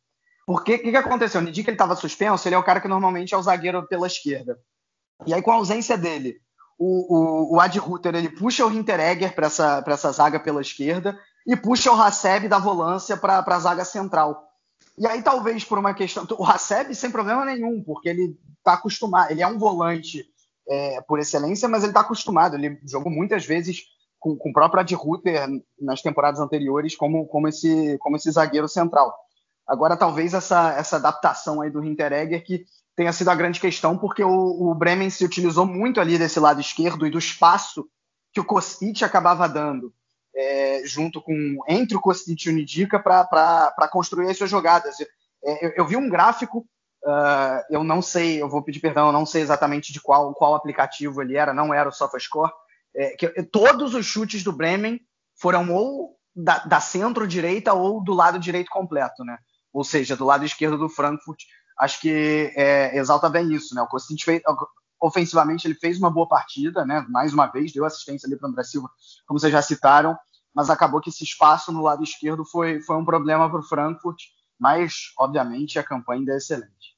Porque 0.47 0.75
o 0.75 0.79
que, 0.79 0.91
que, 0.91 0.97
aconteceu? 0.97 1.41
O 1.41 1.45
Nidica 1.45 1.71
estava 1.71 1.95
suspenso, 1.95 2.47
ele 2.49 2.55
é 2.55 2.59
o 2.59 2.65
cara 2.65 2.81
que 2.81 2.89
normalmente 2.89 3.35
é 3.35 3.37
o 3.37 3.43
zagueiro 3.43 3.87
pela 3.87 4.07
esquerda. 4.07 4.59
E 5.27 5.33
aí, 5.33 5.41
com 5.41 5.53
a 5.53 5.55
ausência 5.55 5.97
dele, 5.97 6.41
o, 6.79 7.17
o, 7.17 7.55
o 7.55 7.61
Ad 7.61 7.79
Ruther, 7.79 8.15
ele 8.15 8.29
puxa 8.29 8.67
o 8.67 8.73
Hinteregger 8.73 9.35
para 9.35 9.47
essa, 9.47 9.85
essa 9.87 10.11
zaga 10.11 10.41
pela 10.41 10.61
esquerda 10.61 11.19
e 11.47 11.57
puxa 11.57 11.93
o 11.93 12.01
Haseb 12.01 12.49
da 12.49 12.59
volância 12.59 13.17
para 13.17 13.45
a 13.47 13.59
zaga 13.61 13.85
central. 13.85 14.49
E 14.99 15.07
aí, 15.07 15.23
talvez 15.23 15.65
por 15.65 15.79
uma 15.79 15.95
questão. 15.95 16.27
O 16.37 16.45
Haseb 16.45 16.95
sem 16.95 17.11
problema 17.11 17.45
nenhum, 17.45 17.83
porque 17.83 18.09
ele 18.09 18.37
está 18.59 18.75
acostumado, 18.75 19.31
ele 19.31 19.43
é 19.43 19.47
um 19.47 19.59
volante 19.59 20.25
é, 20.69 21.01
por 21.03 21.19
excelência, 21.19 21.69
mas 21.69 21.83
ele 21.83 21.91
está 21.91 22.01
acostumado. 22.01 22.57
Ele 22.57 22.81
jogou 22.85 23.11
muitas 23.11 23.45
vezes 23.47 23.85
com, 24.23 24.37
com 24.37 24.51
o 24.51 24.53
próprio 24.53 24.81
Ad 24.81 24.95
Ruther 24.95 25.49
nas 25.81 26.01
temporadas 26.01 26.41
anteriores 26.41 26.95
como, 26.95 27.27
como, 27.27 27.49
esse, 27.49 27.99
como 27.99 28.17
esse 28.17 28.31
zagueiro 28.31 28.69
central. 28.69 29.13
Agora, 29.67 29.97
talvez 29.97 30.33
essa, 30.33 30.73
essa 30.75 30.97
adaptação 30.97 31.61
aí 31.61 31.71
do 31.71 31.85
Hinteregger 31.85 32.45
que 32.45 32.65
tenha 32.95 33.13
sido 33.13 33.29
a 33.31 33.35
grande 33.35 33.61
questão, 33.61 33.99
porque 33.99 34.23
o, 34.23 34.71
o 34.71 34.75
Bremen 34.75 35.11
se 35.11 35.25
utilizou 35.25 35.67
muito 35.67 36.01
ali 36.01 36.19
desse 36.19 36.39
lado 36.39 36.61
esquerdo 36.61 37.05
e 37.05 37.11
do 37.11 37.19
espaço 37.19 37.87
que 38.33 38.41
o 38.41 38.45
Kostic 38.45 39.03
acabava 39.03 39.49
dando 39.49 39.93
é, 40.35 40.83
junto 40.85 41.21
com 41.21 41.59
entre 41.69 41.97
o 41.97 42.01
Kostic 42.01 42.47
e 42.47 42.51
o 42.51 42.53
Nidica 42.53 43.01
para 43.01 43.89
construir 43.91 44.31
as 44.31 44.39
suas 44.39 44.51
jogadas. 44.51 45.01
É, 45.45 45.67
eu, 45.67 45.73
eu, 45.79 45.87
vi 45.87 45.97
um 45.97 46.09
gráfico, 46.09 46.65
uh, 47.05 47.65
eu 47.69 47.83
não 47.83 48.01
sei, 48.01 48.41
eu 48.41 48.49
vou 48.49 48.63
pedir 48.63 48.81
perdão, 48.81 49.09
eu 49.09 49.13
não 49.13 49.27
sei 49.27 49.43
exatamente 49.43 49.93
de 49.93 50.01
qual, 50.01 50.33
qual 50.35 50.55
aplicativo 50.55 51.21
ele 51.21 51.37
era, 51.37 51.53
não 51.53 51.75
era 51.75 51.89
o 51.89 51.93
SofaScore, 51.93 52.53
é, 52.95 53.11
que 53.17 53.29
todos 53.45 53.95
os 53.95 54.07
chutes 54.07 54.43
do 54.43 54.53
Bremen 54.53 55.01
foram 55.35 55.73
ou 55.73 56.17
da, 56.35 56.59
da 56.61 56.81
centro-direita 56.81 57.73
ou 57.73 58.03
do 58.03 58.13
lado 58.13 58.39
direito 58.39 58.71
completo, 58.71 59.25
né? 59.25 59.39
Ou 59.73 59.85
seja, 59.85 60.17
do 60.17 60.25
lado 60.25 60.45
esquerdo 60.45 60.79
do 60.79 60.89
Frankfurt. 60.89 61.43
Acho 61.79 62.01
que 62.01 62.53
é, 62.55 62.97
exalta 62.97 63.29
bem 63.29 63.53
isso, 63.53 63.75
né? 63.75 63.83
O 63.83 63.87
Kostic 63.87 64.23
fez, 64.23 64.43
ofensivamente 65.01 65.67
ele 65.67 65.75
fez 65.75 65.99
uma 65.99 66.11
boa 66.11 66.29
partida, 66.29 66.85
né? 66.85 67.05
Mais 67.09 67.33
uma 67.33 67.47
vez 67.47 67.73
deu 67.73 67.85
assistência 67.85 68.27
ali 68.27 68.37
para 68.37 68.47
o 68.47 68.51
André 68.51 68.63
Silva, 68.63 68.89
como 69.27 69.39
vocês 69.39 69.53
já 69.53 69.63
citaram, 69.63 70.17
mas 70.55 70.71
acabou 70.71 71.01
que 71.01 71.09
esse 71.09 71.25
espaço 71.25 71.73
no 71.73 71.83
lado 71.83 72.05
esquerdo 72.05 72.45
foi, 72.45 72.81
foi 72.83 72.97
um 72.97 73.05
problema 73.05 73.51
para 73.51 73.61
o 73.61 73.65
Frankfurt, 73.65 74.23
mas 74.59 75.13
obviamente 75.19 75.79
a 75.79 75.83
campanha 75.83 76.21
ainda 76.21 76.35
é 76.35 76.37
excelente. 76.37 76.92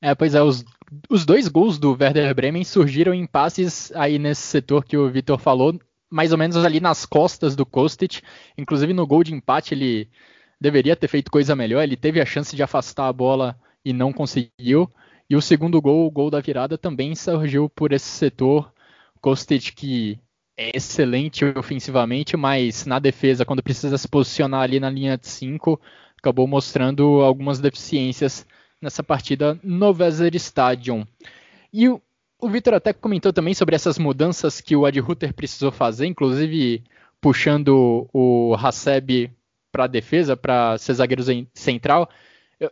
É, 0.00 0.14
pois 0.14 0.34
é, 0.34 0.42
os, 0.42 0.64
os 1.08 1.24
dois 1.24 1.48
gols 1.48 1.78
do 1.78 1.96
Werder 1.98 2.34
Bremen 2.34 2.64
surgiram 2.64 3.14
em 3.14 3.26
passes 3.26 3.90
aí 3.92 4.18
nesse 4.18 4.42
setor 4.42 4.84
que 4.84 4.96
o 4.96 5.10
Vitor 5.10 5.38
falou, 5.38 5.78
mais 6.10 6.32
ou 6.32 6.38
menos 6.38 6.56
ali 6.56 6.80
nas 6.80 7.06
costas 7.06 7.56
do 7.56 7.66
Kostic, 7.66 8.22
inclusive 8.56 8.92
no 8.92 9.06
gol 9.06 9.24
de 9.24 9.34
empate 9.34 9.74
ele 9.74 10.08
deveria 10.60 10.96
ter 10.96 11.08
feito 11.08 11.30
coisa 11.30 11.56
melhor, 11.56 11.82
ele 11.82 11.96
teve 11.96 12.20
a 12.20 12.26
chance 12.26 12.54
de 12.54 12.62
afastar 12.62 13.08
a 13.08 13.12
bola 13.12 13.58
e 13.84 13.92
não 13.92 14.12
conseguiu. 14.12 14.90
E 15.28 15.34
o 15.36 15.42
segundo 15.42 15.80
gol, 15.80 16.06
o 16.06 16.10
gol 16.10 16.30
da 16.30 16.40
virada, 16.40 16.78
também 16.78 17.14
surgiu 17.14 17.68
por 17.68 17.92
esse 17.92 18.06
setor. 18.06 18.72
Kostic 19.20 19.74
que 19.74 20.20
é 20.56 20.76
excelente 20.76 21.44
ofensivamente, 21.44 22.36
mas 22.36 22.86
na 22.86 22.98
defesa, 22.98 23.44
quando 23.44 23.62
precisa 23.62 23.98
se 23.98 24.08
posicionar 24.08 24.62
ali 24.62 24.78
na 24.78 24.88
linha 24.88 25.18
de 25.18 25.26
5, 25.26 25.80
acabou 26.18 26.46
mostrando 26.46 27.20
algumas 27.22 27.58
deficiências 27.58 28.46
nessa 28.80 29.02
partida 29.02 29.58
no 29.62 29.92
Weser 29.92 30.34
Stadium. 30.36 31.06
E 31.72 31.88
o, 31.88 32.00
o 32.38 32.48
Vitor 32.48 32.74
até 32.74 32.92
comentou 32.92 33.32
também 33.32 33.54
sobre 33.54 33.74
essas 33.74 33.98
mudanças 33.98 34.60
que 34.60 34.76
o 34.76 34.86
Ad 34.86 34.98
Ruther 35.00 35.32
precisou 35.34 35.72
fazer, 35.72 36.06
inclusive 36.06 36.82
puxando 37.20 38.08
o 38.12 38.54
Haseb 38.54 39.30
para 39.72 39.84
a 39.84 39.88
defesa, 39.88 40.36
para 40.36 40.78
ser 40.78 40.94
zagueiro 40.94 41.22
central. 41.54 42.08
Eu, 42.58 42.70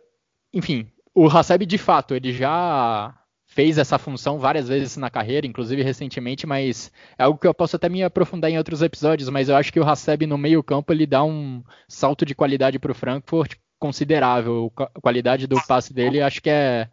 enfim, 0.53 0.87
o 1.13 1.27
Haseb, 1.27 1.65
de 1.65 1.77
fato, 1.77 2.15
ele 2.15 2.31
já 2.31 3.13
fez 3.47 3.77
essa 3.77 3.97
função 3.97 4.37
várias 4.37 4.67
vezes 4.67 4.97
na 4.97 5.09
carreira, 5.09 5.47
inclusive 5.47 5.81
recentemente, 5.81 6.45
mas 6.45 6.91
é 7.17 7.23
algo 7.23 7.39
que 7.39 7.47
eu 7.47 7.53
posso 7.53 7.75
até 7.75 7.87
me 7.87 8.03
aprofundar 8.03 8.51
em 8.51 8.57
outros 8.57 8.81
episódios, 8.81 9.29
mas 9.29 9.47
eu 9.47 9.55
acho 9.55 9.71
que 9.71 9.79
o 9.79 9.87
Haseb 9.87 10.25
no 10.27 10.37
meio 10.37 10.61
campo 10.61 10.91
ele 10.91 11.05
dá 11.05 11.23
um 11.23 11.63
salto 11.87 12.25
de 12.25 12.35
qualidade 12.35 12.77
para 12.79 12.91
o 12.91 12.95
Frankfurt 12.95 13.55
considerável. 13.79 14.71
A 14.77 15.01
qualidade 15.01 15.47
do 15.47 15.61
passe 15.67 15.93
dele 15.93 16.21
acho 16.21 16.41
que 16.41 16.49
é, 16.49 16.89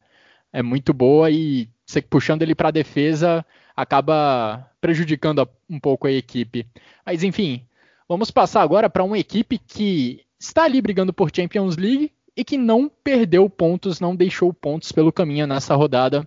é 0.52 0.62
muito 0.62 0.92
boa 0.92 1.30
e 1.30 1.68
você 1.84 2.00
puxando 2.00 2.42
ele 2.42 2.54
para 2.54 2.68
a 2.68 2.72
defesa 2.72 3.44
acaba 3.76 4.70
prejudicando 4.80 5.48
um 5.68 5.80
pouco 5.80 6.06
a 6.06 6.12
equipe. 6.12 6.66
Mas 7.04 7.22
enfim, 7.22 7.64
vamos 8.08 8.30
passar 8.30 8.62
agora 8.62 8.90
para 8.90 9.04
uma 9.04 9.18
equipe 9.18 9.58
que 9.58 10.20
está 10.38 10.64
ali 10.64 10.80
brigando 10.80 11.12
por 11.12 11.30
Champions 11.34 11.76
League 11.76 12.12
e 12.36 12.44
que 12.44 12.56
não 12.56 12.90
perdeu 13.02 13.48
pontos, 13.48 14.00
não 14.00 14.16
deixou 14.16 14.52
pontos 14.52 14.92
pelo 14.92 15.12
caminho 15.12 15.46
nessa 15.46 15.74
rodada. 15.74 16.26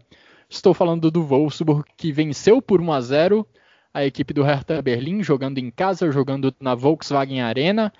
Estou 0.50 0.74
falando 0.74 1.10
do 1.10 1.24
Wolfsburg, 1.24 1.84
que 1.98 2.12
venceu 2.12 2.62
por 2.62 2.80
1 2.80 2.94
a 2.94 3.02
0 3.02 3.48
a 3.94 4.06
equipe 4.06 4.34
do 4.34 4.44
Hertha 4.44 4.82
Berlim, 4.82 5.24
jogando 5.24 5.58
em 5.58 5.72
casa, 5.72 6.12
jogando 6.12 6.54
na 6.60 6.76
Volkswagen 6.76 7.42
Arena. 7.42 7.92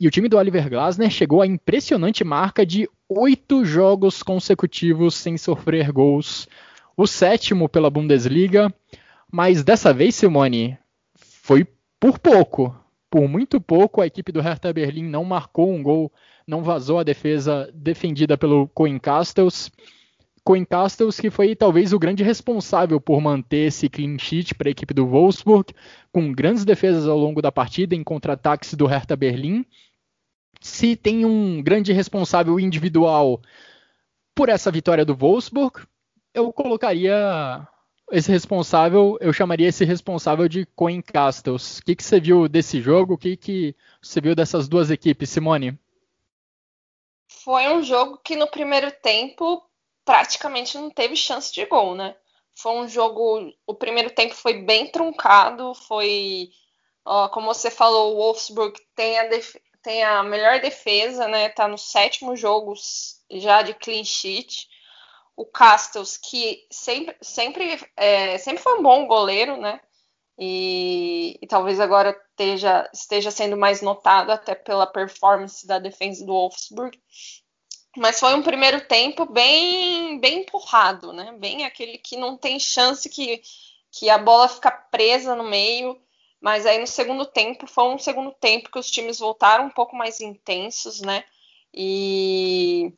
E 0.00 0.08
o 0.08 0.10
time 0.10 0.30
do 0.30 0.38
Oliver 0.38 0.70
Glasner 0.70 1.10
chegou 1.10 1.42
à 1.42 1.46
impressionante 1.46 2.24
marca 2.24 2.64
de 2.64 2.88
oito 3.06 3.64
jogos 3.66 4.22
consecutivos 4.22 5.14
sem 5.14 5.36
sofrer 5.36 5.92
gols. 5.92 6.48
O 6.96 7.06
sétimo 7.06 7.68
pela 7.68 7.90
Bundesliga. 7.90 8.72
Mas 9.30 9.62
dessa 9.62 9.92
vez, 9.92 10.14
Simone, 10.14 10.78
foi 11.14 11.66
por 12.00 12.18
pouco. 12.18 12.74
Por 13.10 13.28
muito 13.28 13.60
pouco, 13.60 14.00
a 14.00 14.06
equipe 14.06 14.32
do 14.32 14.40
Hertha 14.40 14.72
Berlim 14.72 15.04
não 15.04 15.22
marcou 15.22 15.70
um 15.70 15.82
gol 15.82 16.10
não 16.50 16.64
vazou 16.64 16.98
a 16.98 17.04
defesa 17.04 17.70
defendida 17.72 18.36
pelo 18.36 18.66
Coen 18.68 18.98
Castles. 18.98 19.70
Coen 20.42 20.64
Castles 20.64 21.20
que 21.20 21.30
foi 21.30 21.54
talvez 21.54 21.92
o 21.92 21.98
grande 21.98 22.24
responsável 22.24 23.00
por 23.00 23.20
manter 23.20 23.68
esse 23.68 23.88
clean 23.88 24.18
sheet 24.18 24.54
para 24.56 24.68
a 24.68 24.72
equipe 24.72 24.92
do 24.92 25.06
Wolfsburg, 25.06 25.72
com 26.10 26.32
grandes 26.32 26.64
defesas 26.64 27.06
ao 27.06 27.16
longo 27.16 27.40
da 27.40 27.52
partida 27.52 27.94
em 27.94 28.02
contra-ataques 28.02 28.74
do 28.74 28.86
Hertha 28.86 29.14
Berlim. 29.14 29.64
Se 30.60 30.94
tem 30.94 31.24
um 31.24 31.62
grande 31.62 31.92
responsável 31.92 32.60
individual 32.60 33.40
por 34.34 34.48
essa 34.48 34.70
vitória 34.70 35.04
do 35.04 35.14
Wolfsburg, 35.14 35.86
eu 36.34 36.52
colocaria 36.52 37.66
esse 38.12 38.30
responsável, 38.30 39.16
eu 39.20 39.32
chamaria 39.32 39.68
esse 39.68 39.84
responsável 39.84 40.48
de 40.48 40.66
Coen 40.66 41.00
Castles. 41.00 41.78
O 41.78 41.84
que, 41.84 41.96
que 41.96 42.04
você 42.04 42.20
viu 42.20 42.48
desse 42.48 42.80
jogo? 42.80 43.14
O 43.14 43.18
que, 43.18 43.36
que 43.36 43.74
você 44.02 44.20
viu 44.20 44.34
dessas 44.34 44.68
duas 44.68 44.90
equipes, 44.90 45.30
Simone? 45.30 45.78
Foi 47.28 47.68
um 47.68 47.82
jogo 47.82 48.18
que 48.18 48.36
no 48.36 48.48
primeiro 48.48 48.90
tempo 48.90 49.62
praticamente 50.04 50.76
não 50.76 50.90
teve 50.90 51.16
chance 51.16 51.52
de 51.52 51.64
gol, 51.66 51.94
né? 51.94 52.14
Foi 52.54 52.72
um 52.72 52.88
jogo. 52.88 53.52
O 53.66 53.74
primeiro 53.74 54.10
tempo 54.10 54.34
foi 54.34 54.62
bem 54.62 54.90
truncado, 54.90 55.74
foi. 55.74 56.50
Ó, 57.04 57.28
como 57.28 57.46
você 57.46 57.70
falou, 57.70 58.12
o 58.12 58.16
Wolfsburg 58.16 58.78
tem 58.94 59.18
a, 59.18 59.28
tem 59.82 60.02
a 60.02 60.22
melhor 60.22 60.60
defesa, 60.60 61.26
né? 61.28 61.48
Tá 61.48 61.68
no 61.68 61.78
sétimo 61.78 62.36
jogo 62.36 62.74
já 63.30 63.62
de 63.62 63.74
clean 63.74 64.04
sheet. 64.04 64.68
O 65.36 65.46
Castells, 65.46 66.16
que 66.18 66.66
sempre, 66.70 67.16
sempre, 67.22 67.80
é, 67.96 68.36
sempre 68.38 68.62
foi 68.62 68.78
um 68.78 68.82
bom 68.82 69.06
goleiro, 69.06 69.56
né? 69.56 69.80
E, 70.38 71.38
e, 71.42 71.46
talvez 71.46 71.78
agora 71.78 72.18
esteja, 72.30 72.88
esteja 72.94 73.30
sendo 73.30 73.56
mais 73.56 73.82
notado 73.82 74.30
até 74.30 74.54
pela 74.54 74.86
performance 74.86 75.66
da 75.66 75.78
defesa 75.78 76.24
do 76.24 76.32
Wolfsburg. 76.32 76.98
Mas 77.96 78.20
foi 78.20 78.34
um 78.34 78.42
primeiro 78.42 78.80
tempo 78.86 79.26
bem, 79.26 80.18
bem 80.20 80.42
empurrado, 80.42 81.12
né? 81.12 81.32
Bem 81.38 81.64
aquele 81.64 81.98
que 81.98 82.16
não 82.16 82.36
tem 82.38 82.58
chance 82.58 83.08
que, 83.08 83.42
que 83.90 84.08
a 84.08 84.16
bola 84.16 84.48
fica 84.48 84.70
presa 84.70 85.34
no 85.34 85.44
meio. 85.44 86.00
Mas 86.40 86.64
aí 86.64 86.78
no 86.78 86.86
segundo 86.86 87.26
tempo 87.26 87.66
foi 87.66 87.84
um 87.84 87.98
segundo 87.98 88.32
tempo 88.32 88.70
que 88.70 88.78
os 88.78 88.90
times 88.90 89.18
voltaram 89.18 89.66
um 89.66 89.70
pouco 89.70 89.94
mais 89.94 90.20
intensos, 90.20 91.00
né? 91.00 91.24
E, 91.72 92.92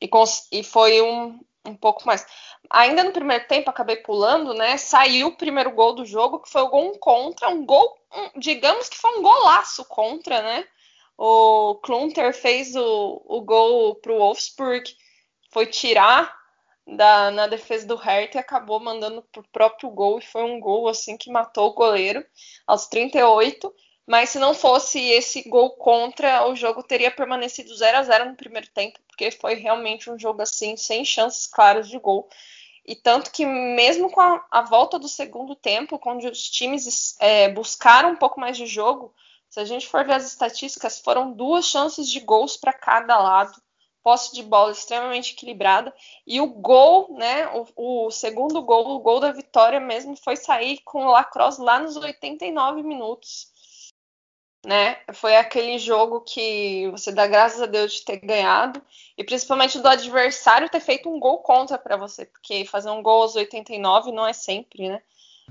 e, 0.00 0.10
e 0.52 0.62
foi 0.64 1.00
um, 1.00 1.40
um 1.64 1.76
pouco 1.76 2.04
mais. 2.04 2.26
Ainda 2.70 3.04
no 3.04 3.12
primeiro 3.12 3.46
tempo, 3.46 3.70
acabei 3.70 3.96
pulando, 3.96 4.52
né? 4.54 4.76
Saiu 4.76 5.28
o 5.28 5.36
primeiro 5.36 5.70
gol 5.70 5.94
do 5.94 6.04
jogo, 6.04 6.40
que 6.40 6.50
foi 6.50 6.62
o 6.62 6.68
gol 6.68 6.98
contra, 6.98 7.48
um 7.48 7.64
gol, 7.64 7.96
um, 8.12 8.40
digamos 8.40 8.88
que 8.88 8.96
foi 8.96 9.18
um 9.18 9.22
golaço 9.22 9.84
contra, 9.84 10.42
né? 10.42 10.66
O 11.16 11.76
Klunter 11.82 12.32
fez 12.34 12.74
o, 12.76 13.22
o 13.24 13.40
gol 13.42 13.96
para 13.96 14.12
o 14.12 14.18
Wolfsburg, 14.18 14.84
foi 15.50 15.66
tirar 15.66 16.37
da, 16.96 17.30
na 17.30 17.46
defesa 17.46 17.86
do 17.86 17.96
Hertha 17.96 18.38
e 18.38 18.40
acabou 18.40 18.80
mandando 18.80 19.22
pro 19.30 19.42
próprio 19.52 19.90
gol, 19.90 20.18
e 20.18 20.24
foi 20.24 20.42
um 20.42 20.58
gol 20.58 20.88
assim 20.88 21.16
que 21.16 21.30
matou 21.30 21.68
o 21.70 21.74
goleiro 21.74 22.24
aos 22.66 22.86
38. 22.86 23.72
Mas 24.06 24.30
se 24.30 24.38
não 24.38 24.54
fosse 24.54 24.98
esse 24.98 25.46
gol 25.50 25.70
contra, 25.72 26.48
o 26.48 26.56
jogo 26.56 26.82
teria 26.82 27.10
permanecido 27.10 27.74
0 27.74 27.98
a 27.98 28.02
0 28.02 28.30
no 28.30 28.36
primeiro 28.36 28.66
tempo, 28.70 28.98
porque 29.06 29.30
foi 29.30 29.54
realmente 29.54 30.10
um 30.10 30.18
jogo 30.18 30.40
assim, 30.40 30.78
sem 30.78 31.04
chances 31.04 31.46
claras 31.46 31.88
de 31.88 31.98
gol. 31.98 32.26
E 32.86 32.96
tanto 32.96 33.30
que, 33.30 33.44
mesmo 33.44 34.10
com 34.10 34.22
a, 34.22 34.42
a 34.50 34.62
volta 34.62 34.98
do 34.98 35.08
segundo 35.08 35.54
tempo, 35.54 36.00
onde 36.06 36.26
os 36.26 36.48
times 36.48 37.16
é, 37.20 37.50
buscaram 37.50 38.12
um 38.12 38.16
pouco 38.16 38.40
mais 38.40 38.56
de 38.56 38.64
jogo, 38.64 39.14
se 39.50 39.60
a 39.60 39.64
gente 39.66 39.86
for 39.86 40.06
ver 40.06 40.14
as 40.14 40.26
estatísticas, 40.26 40.98
foram 40.98 41.32
duas 41.32 41.66
chances 41.66 42.08
de 42.08 42.20
gols 42.20 42.56
para 42.56 42.72
cada 42.72 43.18
lado, 43.18 43.60
posse 44.02 44.34
de 44.34 44.42
bola 44.42 44.72
extremamente 44.72 45.32
equilibrada, 45.34 45.94
e 46.26 46.40
o 46.40 46.46
gol, 46.46 47.16
né, 47.16 47.48
o, 47.48 48.06
o, 48.06 48.10
segundo 48.10 48.62
gol, 48.62 48.88
o 48.88 49.00
gol 49.00 49.20
da 49.20 49.32
vitória 49.32 49.80
mesmo, 49.80 50.16
foi 50.16 50.36
sair 50.36 50.78
com 50.84 51.04
o 51.04 51.10
Lacrosse 51.10 51.60
lá 51.60 51.78
nos 51.78 51.96
89 51.96 52.82
minutos 52.82 53.52
né? 54.66 54.98
Foi 55.14 55.36
aquele 55.36 55.78
jogo 55.78 56.20
que 56.20 56.88
você 56.90 57.12
dá 57.12 57.26
graças 57.26 57.62
a 57.62 57.66
Deus 57.66 57.92
de 57.94 58.04
ter 58.04 58.18
ganhado 58.18 58.82
e 59.16 59.24
principalmente 59.24 59.78
do 59.78 59.88
adversário 59.88 60.68
ter 60.68 60.80
feito 60.80 61.08
um 61.08 61.20
gol 61.20 61.38
contra 61.38 61.78
para 61.78 61.96
você, 61.96 62.26
porque 62.26 62.64
fazer 62.64 62.90
um 62.90 63.02
gol 63.02 63.22
aos 63.22 63.36
89 63.36 64.12
não 64.12 64.26
é 64.26 64.32
sempre, 64.32 64.88
né? 64.88 65.02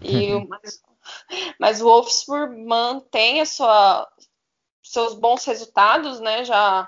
E 0.02 0.34
mas, 0.48 0.84
mas, 1.60 1.82
o 1.82 1.86
Wolfsburg 1.86 2.56
mantém 2.64 3.42
a 3.42 3.46
sua, 3.46 4.08
seus 4.84 5.16
bons 5.16 5.44
resultados, 5.46 6.20
né? 6.20 6.44
Já 6.44 6.88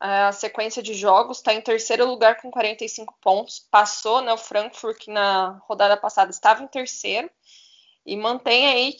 a 0.00 0.32
sequência 0.32 0.82
de 0.82 0.94
jogos 0.94 1.38
está 1.38 1.52
em 1.52 1.60
terceiro 1.60 2.06
lugar 2.06 2.40
com 2.40 2.50
45 2.50 3.14
pontos, 3.20 3.60
passou, 3.70 4.22
né? 4.22 4.32
O 4.32 4.38
Frankfurt 4.38 5.06
na 5.08 5.60
rodada 5.68 5.96
passada 5.96 6.30
estava 6.30 6.62
em 6.62 6.66
terceiro 6.66 7.30
e 8.06 8.16
mantém 8.16 8.66
aí 8.66 8.96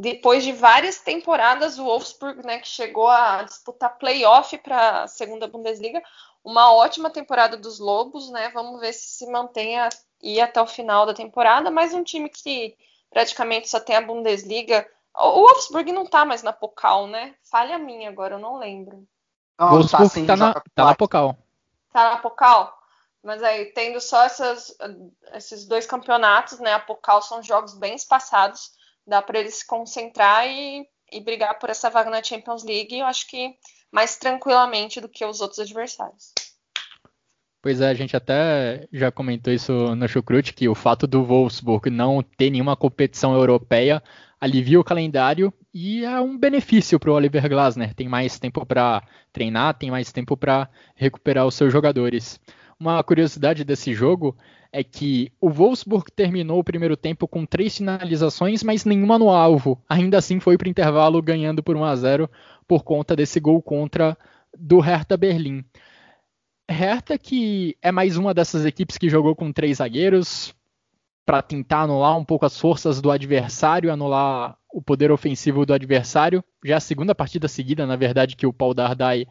depois 0.00 0.44
de 0.44 0.52
várias 0.52 1.00
temporadas, 1.00 1.78
o 1.78 1.84
Wolfsburg, 1.84 2.44
né, 2.46 2.58
que 2.58 2.68
chegou 2.68 3.08
a 3.08 3.42
disputar 3.42 3.98
playoff 3.98 4.56
para 4.58 5.02
a 5.02 5.08
segunda 5.08 5.48
Bundesliga, 5.48 6.00
uma 6.44 6.72
ótima 6.72 7.10
temporada 7.10 7.56
dos 7.56 7.80
Lobos, 7.80 8.30
né? 8.30 8.48
Vamos 8.50 8.80
ver 8.80 8.92
se 8.92 9.08
se 9.08 9.26
mantém 9.30 9.74
e 10.22 10.40
até 10.40 10.62
o 10.62 10.66
final 10.66 11.04
da 11.04 11.14
temporada, 11.14 11.70
mas 11.70 11.92
um 11.92 12.04
time 12.04 12.28
que 12.28 12.76
praticamente 13.10 13.68
só 13.68 13.80
tem 13.80 13.96
a 13.96 14.00
Bundesliga. 14.00 14.88
O 15.16 15.40
Wolfsburg 15.42 15.90
não 15.92 16.06
tá 16.06 16.24
mais 16.24 16.42
na 16.42 16.52
Pokal, 16.52 17.06
né? 17.08 17.34
Falha 17.42 17.76
minha 17.76 18.08
agora, 18.08 18.36
eu 18.36 18.38
não 18.38 18.56
lembro. 18.56 19.06
O 19.58 19.66
Wolfsburg 19.66 20.04
tá, 20.04 20.08
sim, 20.08 20.26
tá, 20.26 20.36
na, 20.36 20.54
tá 20.74 20.84
na 20.84 20.94
Pokal. 20.94 21.36
Tá 21.92 22.10
na 22.10 22.16
Pokal? 22.18 22.76
Mas 23.22 23.42
aí, 23.42 23.66
tendo 23.66 24.00
só 24.00 24.22
essas, 24.22 24.76
esses 25.34 25.66
dois 25.66 25.86
campeonatos, 25.86 26.60
né? 26.60 26.72
A 26.72 26.78
Pokal 26.78 27.20
são 27.20 27.42
jogos 27.42 27.74
bem 27.74 27.94
espaçados 27.94 28.78
dá 29.08 29.22
para 29.22 29.40
ele 29.40 29.50
se 29.50 29.66
concentrar 29.66 30.46
e, 30.46 30.86
e 31.10 31.20
brigar 31.20 31.58
por 31.58 31.70
essa 31.70 31.88
vaga 31.88 32.10
na 32.10 32.22
Champions 32.22 32.62
League, 32.62 32.96
eu 32.96 33.06
acho 33.06 33.26
que 33.26 33.54
mais 33.90 34.16
tranquilamente 34.16 35.00
do 35.00 35.08
que 35.08 35.24
os 35.24 35.40
outros 35.40 35.58
adversários. 35.58 36.32
Pois 37.60 37.80
é, 37.80 37.88
a 37.88 37.94
gente 37.94 38.16
até 38.16 38.86
já 38.92 39.10
comentou 39.10 39.52
isso 39.52 39.72
no 39.96 40.06
Chucrute, 40.06 40.52
que 40.52 40.68
o 40.68 40.74
fato 40.74 41.06
do 41.06 41.24
Wolfsburg 41.24 41.90
não 41.90 42.22
ter 42.22 42.50
nenhuma 42.50 42.76
competição 42.76 43.34
europeia 43.34 44.02
alivia 44.40 44.78
o 44.78 44.84
calendário 44.84 45.52
e 45.72 46.04
é 46.04 46.20
um 46.20 46.38
benefício 46.38 46.98
para 46.98 47.10
o 47.10 47.14
Oliver 47.14 47.48
Glasner. 47.48 47.94
Tem 47.94 48.08
mais 48.08 48.38
tempo 48.38 48.64
para 48.64 49.02
treinar, 49.32 49.74
tem 49.74 49.90
mais 49.90 50.12
tempo 50.12 50.36
para 50.36 50.68
recuperar 50.94 51.46
os 51.46 51.54
seus 51.54 51.72
jogadores. 51.72 52.40
Uma 52.78 53.02
curiosidade 53.02 53.64
desse 53.64 53.92
jogo 53.92 54.36
é 54.72 54.84
que 54.84 55.32
o 55.40 55.50
Wolfsburg 55.50 56.12
terminou 56.14 56.60
o 56.60 56.64
primeiro 56.64 56.96
tempo 56.96 57.26
com 57.26 57.44
três 57.44 57.76
finalizações, 57.76 58.62
mas 58.62 58.84
nenhuma 58.84 59.18
no 59.18 59.30
alvo. 59.30 59.82
Ainda 59.88 60.18
assim 60.18 60.38
foi 60.38 60.56
para 60.56 60.66
o 60.66 60.70
intervalo 60.70 61.20
ganhando 61.20 61.62
por 61.62 61.76
1 61.76 61.84
a 61.84 61.96
0 61.96 62.30
por 62.66 62.84
conta 62.84 63.16
desse 63.16 63.40
gol 63.40 63.60
contra 63.60 64.16
do 64.56 64.78
Hertha 64.78 65.16
Berlim. 65.16 65.64
Hertha 66.70 67.18
que 67.18 67.76
é 67.80 67.90
mais 67.90 68.16
uma 68.16 68.34
dessas 68.34 68.64
equipes 68.66 68.98
que 68.98 69.08
jogou 69.08 69.34
com 69.34 69.50
três 69.50 69.78
zagueiros 69.78 70.54
para 71.28 71.42
tentar 71.42 71.82
anular 71.82 72.16
um 72.16 72.24
pouco 72.24 72.46
as 72.46 72.58
forças 72.58 73.02
do 73.02 73.10
adversário, 73.10 73.92
anular 73.92 74.56
o 74.72 74.80
poder 74.80 75.12
ofensivo 75.12 75.66
do 75.66 75.74
adversário. 75.74 76.42
Já 76.64 76.72
é 76.72 76.76
a 76.78 76.80
segunda 76.80 77.14
partida 77.14 77.46
seguida, 77.46 77.84
na 77.84 77.96
verdade, 77.96 78.34
que 78.34 78.46
o 78.46 78.52
Paul 78.52 78.72
Dardai 78.72 79.26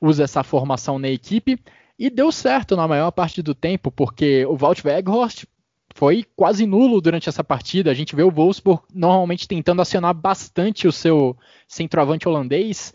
usa 0.00 0.24
essa 0.24 0.42
formação 0.42 0.98
na 0.98 1.10
equipe. 1.10 1.60
E 1.98 2.08
deu 2.08 2.32
certo 2.32 2.74
na 2.74 2.88
maior 2.88 3.10
parte 3.10 3.42
do 3.42 3.54
tempo, 3.54 3.90
porque 3.90 4.46
o 4.46 4.56
Walt 4.56 4.82
Weghorst 4.82 5.44
foi 5.94 6.24
quase 6.34 6.64
nulo 6.64 6.98
durante 6.98 7.28
essa 7.28 7.44
partida. 7.44 7.90
A 7.90 7.94
gente 7.94 8.16
vê 8.16 8.22
o 8.22 8.30
Wolfsburg 8.30 8.82
normalmente 8.94 9.46
tentando 9.46 9.82
acionar 9.82 10.14
bastante 10.14 10.88
o 10.88 10.92
seu 10.92 11.36
centroavante 11.68 12.26
holandês, 12.26 12.94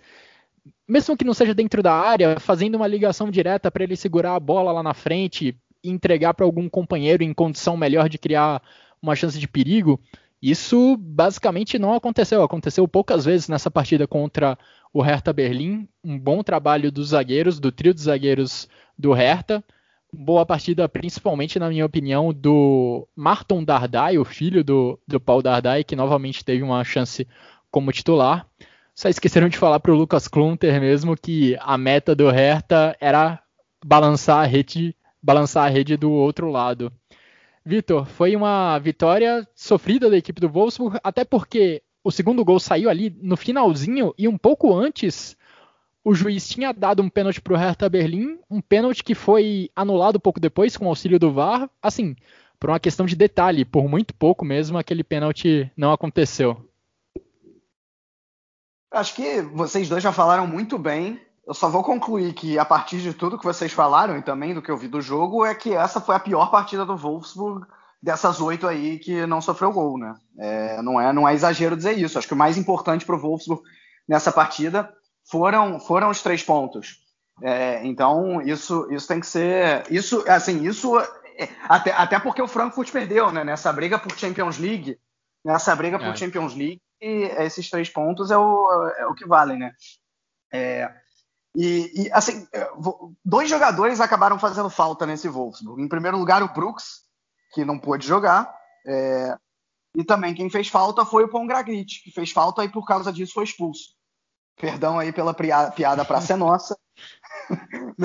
mesmo 0.88 1.16
que 1.16 1.24
não 1.24 1.36
seja 1.36 1.54
dentro 1.54 1.84
da 1.84 1.94
área, 1.94 2.40
fazendo 2.40 2.74
uma 2.74 2.88
ligação 2.88 3.30
direta 3.30 3.70
para 3.70 3.84
ele 3.84 3.96
segurar 3.96 4.34
a 4.34 4.40
bola 4.40 4.72
lá 4.72 4.82
na 4.82 4.96
frente 4.96 5.56
entregar 5.84 6.34
para 6.34 6.46
algum 6.46 6.70
companheiro 6.70 7.24
em 7.24 7.34
condição 7.34 7.78
melhor 7.78 8.10
de 8.10 8.18
criar 8.18 8.62
uma 9.02 9.16
chance 9.16 9.40
de 9.40 9.48
perigo. 9.48 10.00
Isso 10.42 10.96
basicamente 10.98 11.78
não 11.78 11.94
aconteceu. 11.94 12.42
Aconteceu 12.44 12.88
poucas 12.88 13.26
vezes 13.26 13.50
nessa 13.50 13.70
partida 13.70 14.08
contra 14.08 14.58
o 14.94 15.02
Hertha 15.02 15.34
Berlim. 15.34 15.88
Um 16.04 16.18
bom 16.18 16.42
trabalho 16.44 16.92
dos 16.92 17.10
zagueiros, 17.10 17.60
do 17.60 17.72
trio 17.72 17.94
de 17.94 18.02
zagueiros 18.02 18.68
do 18.98 19.14
Hertha. 19.14 19.64
Boa 20.12 20.46
partida, 20.46 20.90
principalmente, 20.90 21.60
na 21.60 21.70
minha 21.70 21.86
opinião, 21.86 22.34
do 22.34 23.08
Marton 23.16 23.64
Dardai, 23.64 24.18
o 24.18 24.26
filho 24.26 24.64
do, 24.64 25.00
do 25.08 25.20
Paul 25.20 25.44
Dardai, 25.44 25.84
que 25.84 25.96
novamente 25.96 26.44
teve 26.44 26.64
uma 26.64 26.84
chance 26.84 27.28
como 27.70 27.92
titular. 27.92 28.48
Só 28.96 29.08
esqueceram 29.08 29.48
de 29.48 29.58
falar 29.58 29.80
para 29.80 29.92
o 29.92 29.96
Lucas 29.96 30.28
Klunter 30.28 30.82
mesmo 30.82 31.16
que 31.16 31.56
a 31.62 31.78
meta 31.78 32.16
do 32.16 32.30
Hertha 32.30 32.98
era 33.00 33.42
balançar 33.86 34.44
a 34.44 34.46
rede, 34.46 34.96
balançar 35.22 35.66
a 35.66 35.70
rede 35.70 35.98
do 35.98 36.12
outro 36.12 36.50
lado. 36.50 36.92
Vitor, 37.66 38.06
foi 38.06 38.36
uma 38.36 38.80
vitória 38.80 39.48
sofrida 39.54 40.10
da 40.10 40.18
equipe 40.18 40.42
do 40.42 40.50
Wolfsburg, 40.50 41.00
até 41.04 41.24
porque 41.24 41.84
o 42.04 42.12
segundo 42.12 42.44
gol 42.44 42.60
saiu 42.60 42.90
ali 42.90 43.16
no 43.22 43.36
finalzinho 43.36 44.14
e 44.18 44.28
um 44.28 44.38
pouco 44.38 44.74
antes 44.74 45.38
o 46.04 46.14
juiz 46.14 46.48
tinha 46.48 46.74
dado 46.74 47.04
um 47.04 47.10
pênalti 47.10 47.42
para 47.42 47.54
o 47.54 47.58
Hertha 47.58 47.90
Berlim, 47.90 48.40
um 48.50 48.62
pênalti 48.62 49.04
que 49.04 49.14
foi 49.14 49.70
anulado 49.76 50.20
pouco 50.20 50.40
depois 50.40 50.78
com 50.78 50.88
auxílio 50.88 51.20
do 51.20 51.32
VAR. 51.32 51.70
Assim, 51.82 52.16
por 52.60 52.70
uma 52.70 52.80
questão 52.80 53.06
de 53.06 53.16
detalhe, 53.16 53.66
por 53.66 53.88
muito 53.88 54.14
pouco 54.14 54.46
mesmo, 54.46 54.78
aquele 54.78 55.04
pênalti 55.04 55.72
não 55.76 55.92
aconteceu. 55.92 56.66
Acho 58.92 59.14
que 59.14 59.42
vocês 59.42 59.88
dois 59.88 60.02
já 60.02 60.12
falaram 60.12 60.48
muito 60.48 60.78
bem. 60.78 61.22
Eu 61.50 61.54
só 61.56 61.68
vou 61.68 61.84
concluir 61.84 62.32
que, 62.34 62.60
a 62.60 62.64
partir 62.64 63.00
de 63.00 63.12
tudo 63.12 63.36
que 63.36 63.44
vocês 63.44 63.74
falaram 63.74 64.16
e 64.16 64.22
também 64.22 64.54
do 64.54 64.62
que 64.62 64.70
eu 64.70 64.78
vi 64.78 64.88
do 64.88 65.02
jogo, 65.02 65.44
é 65.44 65.56
que 65.56 65.74
essa 65.74 66.00
foi 66.00 66.14
a 66.14 66.20
pior 66.20 66.52
partida 66.52 66.86
do 66.86 66.96
Wolfsburg 66.96 67.66
dessas 68.00 68.40
oito 68.40 68.68
aí 68.68 69.00
que 69.00 69.26
não 69.26 69.42
sofreu 69.42 69.74
gol, 69.74 69.98
né? 69.98 70.14
É, 70.38 70.80
não, 70.84 71.02
é, 71.02 71.12
não 71.12 71.28
é 71.28 71.34
exagero 71.34 71.76
dizer 71.76 71.98
isso. 71.98 72.20
Acho 72.20 72.28
que 72.28 72.36
o 72.36 72.38
mais 72.38 72.56
importante 72.56 73.04
para 73.04 73.16
o 73.16 73.20
Wolfsburg 73.20 73.64
nessa 74.08 74.32
partida 74.32 74.94
foram, 75.28 75.80
foram 75.80 76.12
os 76.12 76.22
três 76.22 76.44
pontos. 76.44 77.00
É, 77.42 77.84
então, 77.84 78.44
isso, 78.44 78.88
isso 78.92 79.08
tem 79.08 79.20
que 79.20 79.26
ser. 79.26 79.92
Isso, 79.92 80.24
assim, 80.28 80.68
isso. 80.68 81.00
É, 81.00 81.50
até, 81.68 81.92
até 81.94 82.20
porque 82.20 82.44
o 82.44 82.48
Frankfurt 82.48 82.92
perdeu, 82.92 83.32
né? 83.32 83.44
Nessa 83.44 83.74
briga 83.74 83.98
por 83.98 84.16
Champions 84.16 84.60
League. 84.60 85.00
Nessa 85.44 85.76
briga 85.76 85.98
por 85.98 86.10
é. 86.10 86.16
Champions 86.16 86.54
League, 86.54 86.80
esses 87.02 87.68
três 87.72 87.90
pontos 87.90 88.30
é 88.30 88.38
o, 88.38 88.92
é 89.00 89.08
o 89.08 89.16
que 89.16 89.26
valem, 89.26 89.58
né? 89.58 89.74
É, 90.54 90.92
e, 91.56 92.04
e, 92.04 92.12
assim, 92.12 92.48
é, 92.54 92.70
dois 93.26 93.50
jogadores 93.50 94.00
acabaram 94.00 94.38
fazendo 94.38 94.70
falta 94.70 95.06
nesse 95.06 95.28
Wolfsburg. 95.28 95.82
Em 95.82 95.88
primeiro 95.88 96.18
lugar, 96.18 96.44
o 96.44 96.54
Brooks, 96.54 97.02
que 97.54 97.66
não 97.66 97.80
pôde 97.80 98.06
jogar. 98.06 98.54
É, 98.86 99.38
e 99.96 100.04
também 100.04 100.36
quem 100.36 100.50
fez 100.50 100.68
falta 100.68 101.06
foi 101.06 101.24
o 101.24 101.30
Pongragrite, 101.30 102.04
que 102.04 102.12
fez 102.12 102.32
falta 102.32 102.64
e 102.64 102.70
por 102.70 102.86
causa 102.86 103.12
disso 103.12 103.34
foi 103.34 103.44
expulso. 103.44 103.96
Perdão 104.56 105.00
aí 105.00 105.12
pela 105.12 105.34
piada 105.34 106.06
para 106.06 106.22
ser 106.22 106.36
nossa. 106.36 106.78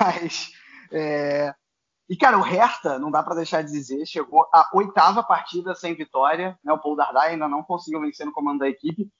Mas. 0.00 0.50
É... 0.92 1.54
E, 2.08 2.16
cara, 2.16 2.38
o 2.38 2.42
Hertha, 2.42 2.98
não 2.98 3.10
dá 3.10 3.22
para 3.22 3.36
deixar 3.36 3.62
de 3.62 3.70
dizer, 3.70 4.06
chegou 4.06 4.48
à 4.52 4.68
oitava 4.72 5.22
partida 5.22 5.74
sem 5.74 5.94
vitória. 5.94 6.58
Né? 6.64 6.72
O 6.72 6.78
Paul 6.78 6.96
Dardai 6.96 7.30
ainda 7.30 7.46
não 7.46 7.62
conseguiu 7.62 8.00
vencer 8.00 8.26
no 8.26 8.32
comando 8.32 8.60
da 8.60 8.68
equipe. 8.68 9.10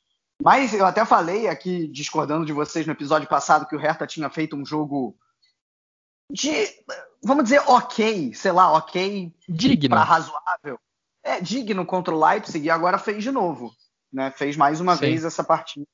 Mas 0.43 0.73
eu 0.73 0.87
até 0.87 1.05
falei 1.05 1.49
aqui, 1.49 1.89
discordando 1.89 2.47
de 2.47 2.53
vocês 2.53 2.87
no 2.87 2.93
episódio 2.93 3.29
passado, 3.29 3.67
que 3.67 3.75
o 3.75 3.79
Hertha 3.79 4.07
tinha 4.07 4.31
feito 4.31 4.57
um 4.57 4.65
jogo 4.65 5.17
de, 6.31 6.69
vamos 7.23 7.45
dizer, 7.45 7.63
ok, 7.67 8.33
sei 8.35 8.53
lá, 8.53 8.73
ok. 8.73 9.35
Digno. 9.49 9.91
Pra 9.91 10.05
razoável. 10.05 10.79
É, 11.25 11.41
digno 11.41 11.85
contra 11.85 12.15
o 12.15 12.25
Leipzig 12.25 12.65
e 12.65 12.71
agora 12.71 12.99
fez 12.99 13.23
de 13.23 13.33
novo. 13.33 13.73
Né? 14.13 14.31
Fez 14.31 14.57
mais 14.57 14.81
uma 14.81 14.95
Sim. 14.95 15.01
vez 15.01 15.25
essa 15.25 15.43
partida. 15.43 15.87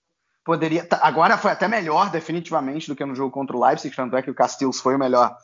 Poderia. 0.45 0.87
Agora 1.01 1.39
foi 1.39 1.51
até 1.51 1.67
melhor, 1.67 2.11
definitivamente, 2.11 2.87
do 2.87 2.95
que 2.95 3.05
no 3.05 3.15
jogo 3.15 3.31
contra 3.31 3.57
o 3.57 3.65
Leipzig, 3.65 3.97
tanto 3.97 4.15
é 4.15 4.23
que 4.23 4.31
o 4.31 4.35
Castells 4.35 4.79
foi 4.79 4.95
o 4.95 4.99
melhor 4.99 5.35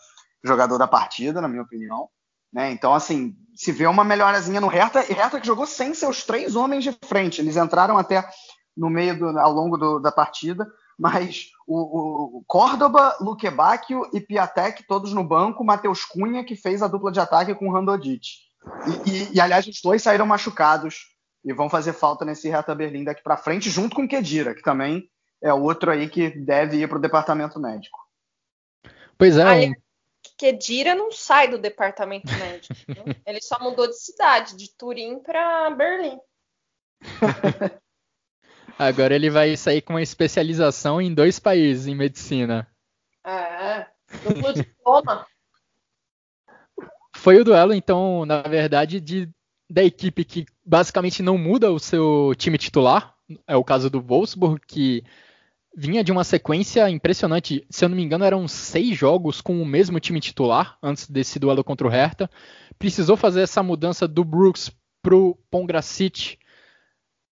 jogador 0.44 0.76
da 0.76 0.86
partida, 0.86 1.40
na 1.40 1.48
minha 1.48 1.62
opinião. 1.62 2.08
Né? 2.52 2.70
Então, 2.72 2.92
assim, 2.92 3.34
se 3.54 3.72
vê 3.72 3.86
uma 3.86 4.04
melhorazinha 4.04 4.60
no 4.60 4.66
Hertha, 4.66 5.04
e 5.08 5.14
Hertha 5.14 5.40
que 5.40 5.46
jogou 5.46 5.66
sem 5.66 5.94
seus 5.94 6.24
três 6.24 6.54
homens 6.54 6.84
de 6.84 6.96
frente. 7.04 7.40
Eles 7.40 7.56
entraram 7.56 7.96
até 7.96 8.28
no 8.80 8.88
meio 8.88 9.18
do, 9.18 9.38
ao 9.38 9.52
longo 9.52 9.76
do, 9.76 9.98
da 9.98 10.10
partida, 10.10 10.66
mas 10.98 11.50
o, 11.66 12.38
o 12.38 12.44
Córdoba, 12.46 13.14
Luque 13.20 13.50
Bacchio 13.50 14.08
e 14.12 14.20
Piatek 14.20 14.86
todos 14.86 15.12
no 15.12 15.22
banco, 15.22 15.62
Matheus 15.62 16.04
Cunha 16.06 16.42
que 16.42 16.56
fez 16.56 16.82
a 16.82 16.88
dupla 16.88 17.12
de 17.12 17.20
ataque 17.20 17.54
com 17.54 17.68
o 17.68 17.72
Randodic. 17.72 18.26
E, 18.86 19.10
e, 19.10 19.34
e, 19.34 19.40
aliás, 19.40 19.66
os 19.66 19.80
dois 19.82 20.02
saíram 20.02 20.24
machucados 20.24 21.14
e 21.44 21.52
vão 21.52 21.68
fazer 21.68 21.92
falta 21.92 22.24
nesse 22.24 22.48
Reta 22.48 22.74
Berlim 22.74 23.04
daqui 23.04 23.22
para 23.22 23.36
frente, 23.36 23.68
junto 23.68 23.94
com 23.94 24.04
o 24.04 24.08
Kedira, 24.08 24.54
que 24.54 24.62
também 24.62 25.10
é 25.42 25.52
outro 25.52 25.90
aí 25.90 26.08
que 26.08 26.30
deve 26.30 26.78
ir 26.78 26.88
para 26.88 26.98
o 26.98 27.02
departamento 27.02 27.60
médico. 27.60 27.98
Pois 29.18 29.36
é. 29.36 29.44
Aí, 29.44 29.72
Kedira 30.38 30.94
não 30.94 31.12
sai 31.12 31.48
do 31.48 31.58
departamento 31.58 32.32
médico. 32.32 32.74
Né? 32.88 33.14
Ele 33.26 33.42
só 33.42 33.58
mudou 33.60 33.86
de 33.86 33.98
cidade, 33.98 34.56
de 34.56 34.74
Turim 34.74 35.18
para 35.18 35.70
Berlim. 35.70 36.18
Agora 38.80 39.14
ele 39.14 39.28
vai 39.28 39.58
sair 39.58 39.82
com 39.82 39.92
uma 39.92 40.00
especialização 40.00 41.02
em 41.02 41.12
dois 41.12 41.38
países 41.38 41.86
em 41.86 41.94
medicina. 41.94 42.66
É, 43.22 43.84
duplo 44.24 44.54
diploma. 44.54 45.26
Foi 47.14 47.38
o 47.38 47.44
duelo, 47.44 47.74
então, 47.74 48.24
na 48.24 48.40
verdade, 48.40 48.98
de, 48.98 49.28
da 49.68 49.84
equipe 49.84 50.24
que 50.24 50.46
basicamente 50.64 51.22
não 51.22 51.36
muda 51.36 51.70
o 51.70 51.78
seu 51.78 52.32
time 52.38 52.56
titular. 52.56 53.14
É 53.46 53.54
o 53.54 53.62
caso 53.62 53.90
do 53.90 54.00
Wolfsburg, 54.00 54.62
que 54.66 55.04
vinha 55.76 56.02
de 56.02 56.10
uma 56.10 56.24
sequência 56.24 56.88
impressionante. 56.88 57.66
Se 57.68 57.84
eu 57.84 57.90
não 57.90 57.96
me 57.96 58.02
engano, 58.02 58.24
eram 58.24 58.48
seis 58.48 58.96
jogos 58.96 59.42
com 59.42 59.60
o 59.60 59.66
mesmo 59.66 60.00
time 60.00 60.20
titular 60.20 60.78
antes 60.82 61.06
desse 61.06 61.38
duelo 61.38 61.62
contra 61.62 61.86
o 61.86 61.90
Hertha. 61.90 62.30
Precisou 62.78 63.14
fazer 63.14 63.42
essa 63.42 63.62
mudança 63.62 64.08
do 64.08 64.24
Brooks 64.24 64.72
pro 65.02 65.36
Pongracic 65.50 66.39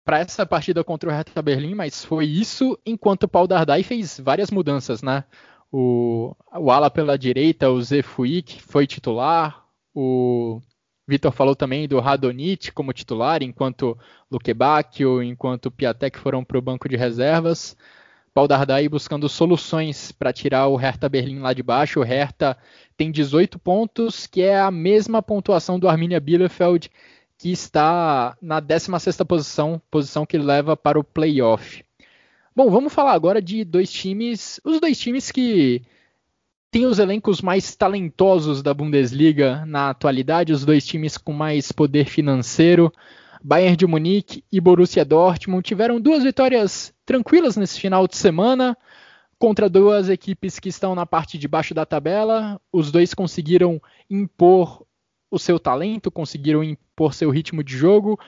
para 0.05 0.19
essa 0.19 0.47
partida 0.47 0.83
contra 0.83 1.09
o 1.09 1.13
Hertha 1.13 1.43
Berlim, 1.43 1.75
mas 1.75 2.05
foi 2.05 2.27
isso 2.27 2.79
enquanto 2.85 3.25
o 3.25 3.29
Paul 3.29 3.47
Dardai 3.47 3.83
fez 3.83 4.19
várias 4.19 4.51
mudanças, 4.51 5.03
né? 5.03 5.25
O, 5.71 6.35
o 6.57 6.71
ala 6.71 6.91
pela 6.91 7.17
direita, 7.17 7.71
o 7.71 7.81
Zefuik, 7.81 8.61
foi 8.63 8.87
titular. 8.87 9.65
O 9.95 10.61
Vitor 11.07 11.33
falou 11.33 11.55
também 11.55 11.87
do 11.87 12.01
Radonit 12.01 12.73
como 12.73 12.93
titular, 12.93 13.43
enquanto 13.43 13.97
Lukebakio, 14.31 15.23
enquanto 15.23 15.71
Piatek 15.71 16.19
foram 16.19 16.45
para 16.45 16.59
o 16.59 16.63
banco 16.63 16.89
de 16.89 16.97
reservas. 16.97 17.77
Paul 18.33 18.47
Dardai 18.47 18.89
buscando 18.89 19.29
soluções 19.29 20.13
para 20.13 20.33
tirar 20.33 20.69
o 20.69 20.77
Hertha 20.77 21.09
Berlim 21.09 21.41
lá 21.41 21.53
de 21.53 21.63
baixo. 21.63 22.01
O 22.01 22.05
Hertha 22.05 22.57
tem 22.97 23.11
18 23.11 23.59
pontos, 23.59 24.27
que 24.27 24.41
é 24.43 24.59
a 24.59 24.71
mesma 24.71 25.21
pontuação 25.21 25.79
do 25.79 25.89
Arminia 25.89 26.21
Bielefeld 26.21 26.91
que 27.41 27.51
está 27.51 28.37
na 28.43 28.61
16ª 28.61 29.25
posição, 29.25 29.81
posição 29.91 30.27
que 30.27 30.37
leva 30.37 30.77
para 30.77 31.01
o 31.01 31.05
playoff. 31.05 31.83
Bom, 32.55 32.69
vamos 32.71 32.93
falar 32.93 33.15
agora 33.15 33.41
de 33.41 33.65
dois 33.65 33.91
times, 33.91 34.61
os 34.63 34.79
dois 34.79 34.99
times 34.99 35.31
que 35.31 35.81
têm 36.71 36.85
os 36.85 36.99
elencos 36.99 37.41
mais 37.41 37.75
talentosos 37.75 38.63
da 38.63 38.75
Bundesliga 38.75 39.65
na 39.65 39.89
atualidade, 39.89 40.53
os 40.53 40.67
dois 40.67 40.87
times 40.87 41.17
com 41.17 41.33
mais 41.33 41.73
poder 41.73 42.05
financeiro. 42.05 42.93
Bayern 43.43 43.75
de 43.75 43.87
Munique 43.87 44.45
e 44.53 44.61
Borussia 44.61 45.03
Dortmund 45.03 45.67
tiveram 45.67 45.99
duas 45.99 46.23
vitórias 46.23 46.93
tranquilas 47.07 47.57
nesse 47.57 47.81
final 47.81 48.07
de 48.07 48.19
semana 48.19 48.77
contra 49.39 49.67
duas 49.67 50.11
equipes 50.11 50.59
que 50.59 50.69
estão 50.69 50.95
na 50.95 51.07
parte 51.07 51.39
de 51.39 51.49
baixo 51.49 51.73
da 51.73 51.87
tabela. 51.87 52.61
Os 52.71 52.93
dois 52.93 53.15
conseguiram 53.15 53.81
impor 54.11 54.85
o 55.31 55.39
seu 55.39 55.59
talento, 55.59 56.11
conseguiram 56.11 56.65
impor 56.65 57.15
seu 57.15 57.31
ritmo 57.31 57.63
de 57.63 57.77
jogo. 57.77 58.19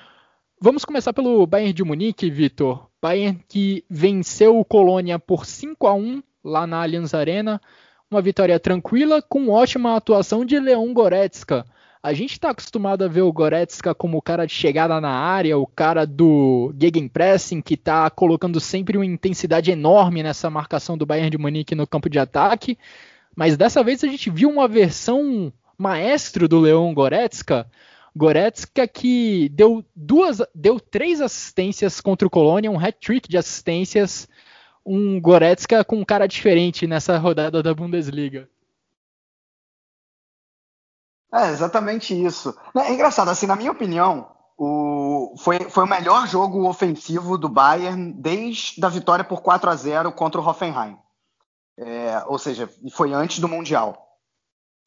Vamos 0.60 0.84
começar 0.84 1.12
pelo 1.12 1.44
Bayern 1.46 1.72
de 1.72 1.82
Munique, 1.82 2.30
Vitor. 2.30 2.86
Bayern 3.02 3.40
que 3.48 3.84
venceu 3.90 4.58
o 4.58 4.64
Colônia 4.64 5.18
por 5.18 5.44
5 5.44 5.86
a 5.86 5.94
1 5.94 6.22
lá 6.44 6.66
na 6.66 6.82
Allianz 6.82 7.12
Arena. 7.14 7.60
Uma 8.08 8.22
vitória 8.22 8.60
tranquila 8.60 9.20
com 9.20 9.48
ótima 9.48 9.96
atuação 9.96 10.44
de 10.44 10.58
Leon 10.60 10.92
Goretzka. 10.92 11.66
A 12.00 12.12
gente 12.12 12.32
está 12.32 12.50
acostumado 12.50 13.04
a 13.04 13.08
ver 13.08 13.22
o 13.22 13.32
Goretzka 13.32 13.94
como 13.94 14.18
o 14.18 14.22
cara 14.22 14.44
de 14.44 14.52
chegada 14.52 15.00
na 15.00 15.10
área, 15.10 15.56
o 15.56 15.66
cara 15.66 16.04
do 16.04 16.74
gegenpressing, 16.78 17.60
que 17.60 17.74
está 17.74 18.10
colocando 18.10 18.58
sempre 18.58 18.96
uma 18.96 19.06
intensidade 19.06 19.70
enorme 19.70 20.22
nessa 20.22 20.50
marcação 20.50 20.98
do 20.98 21.06
Bayern 21.06 21.30
de 21.30 21.38
Munique 21.38 21.74
no 21.74 21.86
campo 21.86 22.10
de 22.10 22.18
ataque. 22.18 22.76
Mas 23.34 23.56
dessa 23.56 23.82
vez 23.82 24.02
a 24.04 24.08
gente 24.08 24.30
viu 24.30 24.50
uma 24.50 24.68
versão 24.68 25.52
maestro 25.78 26.48
do 26.48 26.60
Leon 26.60 26.92
Goretzka, 26.94 27.70
Goretzka 28.14 28.86
que 28.86 29.48
deu 29.48 29.84
duas, 29.96 30.38
deu 30.54 30.78
três 30.78 31.20
assistências 31.20 32.00
contra 32.00 32.26
o 32.26 32.30
Colônia, 32.30 32.70
um 32.70 32.78
hat-trick 32.78 33.28
de 33.28 33.38
assistências, 33.38 34.28
um 34.84 35.20
Goretzka 35.20 35.84
com 35.84 35.96
um 35.96 36.04
cara 36.04 36.26
diferente 36.26 36.86
nessa 36.86 37.16
rodada 37.18 37.62
da 37.62 37.74
Bundesliga. 37.74 38.48
É 41.34 41.48
exatamente 41.48 42.14
isso. 42.14 42.54
É 42.76 42.92
engraçado, 42.92 43.30
assim, 43.30 43.46
na 43.46 43.56
minha 43.56 43.72
opinião, 43.72 44.30
o, 44.58 45.34
foi, 45.38 45.58
foi 45.70 45.84
o 45.84 45.88
melhor 45.88 46.26
jogo 46.26 46.68
ofensivo 46.68 47.38
do 47.38 47.48
Bayern 47.48 48.12
desde 48.12 48.84
a 48.84 48.88
vitória 48.90 49.24
por 49.24 49.40
4 49.40 49.70
a 49.70 49.74
0 49.74 50.12
contra 50.12 50.40
o 50.40 50.46
Hoffenheim. 50.46 50.98
É, 51.78 52.22
ou 52.26 52.38
seja, 52.38 52.68
foi 52.92 53.14
antes 53.14 53.38
do 53.38 53.48
Mundial. 53.48 54.11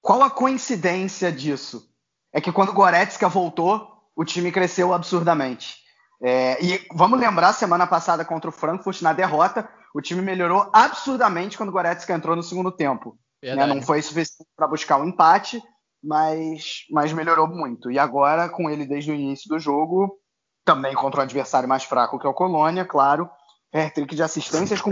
Qual 0.05 0.21
a 0.21 0.29
coincidência 0.29 1.31
disso? 1.31 1.89
É 2.31 2.39
que 2.39 2.51
quando 2.51 2.69
o 2.69 2.73
Goretzka 2.73 3.27
voltou, 3.27 3.91
o 4.15 4.23
time 4.23 4.51
cresceu 4.51 4.93
absurdamente. 4.93 5.77
É, 6.21 6.63
e 6.63 6.85
vamos 6.93 7.19
lembrar, 7.19 7.53
semana 7.53 7.87
passada 7.87 8.23
contra 8.23 8.51
o 8.51 8.53
Frankfurt, 8.53 9.01
na 9.01 9.13
derrota, 9.13 9.67
o 9.95 10.01
time 10.01 10.21
melhorou 10.21 10.69
absurdamente 10.71 11.57
quando 11.57 11.69
o 11.69 11.71
Goretzka 11.71 12.13
entrou 12.13 12.35
no 12.35 12.43
segundo 12.43 12.71
tempo. 12.71 13.17
Né? 13.41 13.65
Não 13.65 13.81
foi 13.81 13.99
suficiente 14.03 14.47
para 14.55 14.67
buscar 14.67 14.97
o 14.97 15.01
um 15.01 15.07
empate, 15.07 15.59
mas, 16.03 16.85
mas 16.91 17.11
melhorou 17.11 17.47
muito. 17.47 17.89
E 17.89 17.97
agora, 17.97 18.47
com 18.47 18.69
ele 18.69 18.85
desde 18.85 19.09
o 19.09 19.15
início 19.15 19.49
do 19.49 19.57
jogo, 19.57 20.19
também 20.63 20.93
contra 20.93 21.21
um 21.21 21.23
adversário 21.23 21.67
mais 21.67 21.83
fraco 21.83 22.19
que 22.19 22.27
é 22.27 22.29
o 22.29 22.33
Colônia, 22.33 22.85
claro, 22.85 23.27
é, 23.73 23.89
trick 23.89 24.13
de 24.13 24.21
assistências 24.21 24.79
com 24.79 24.91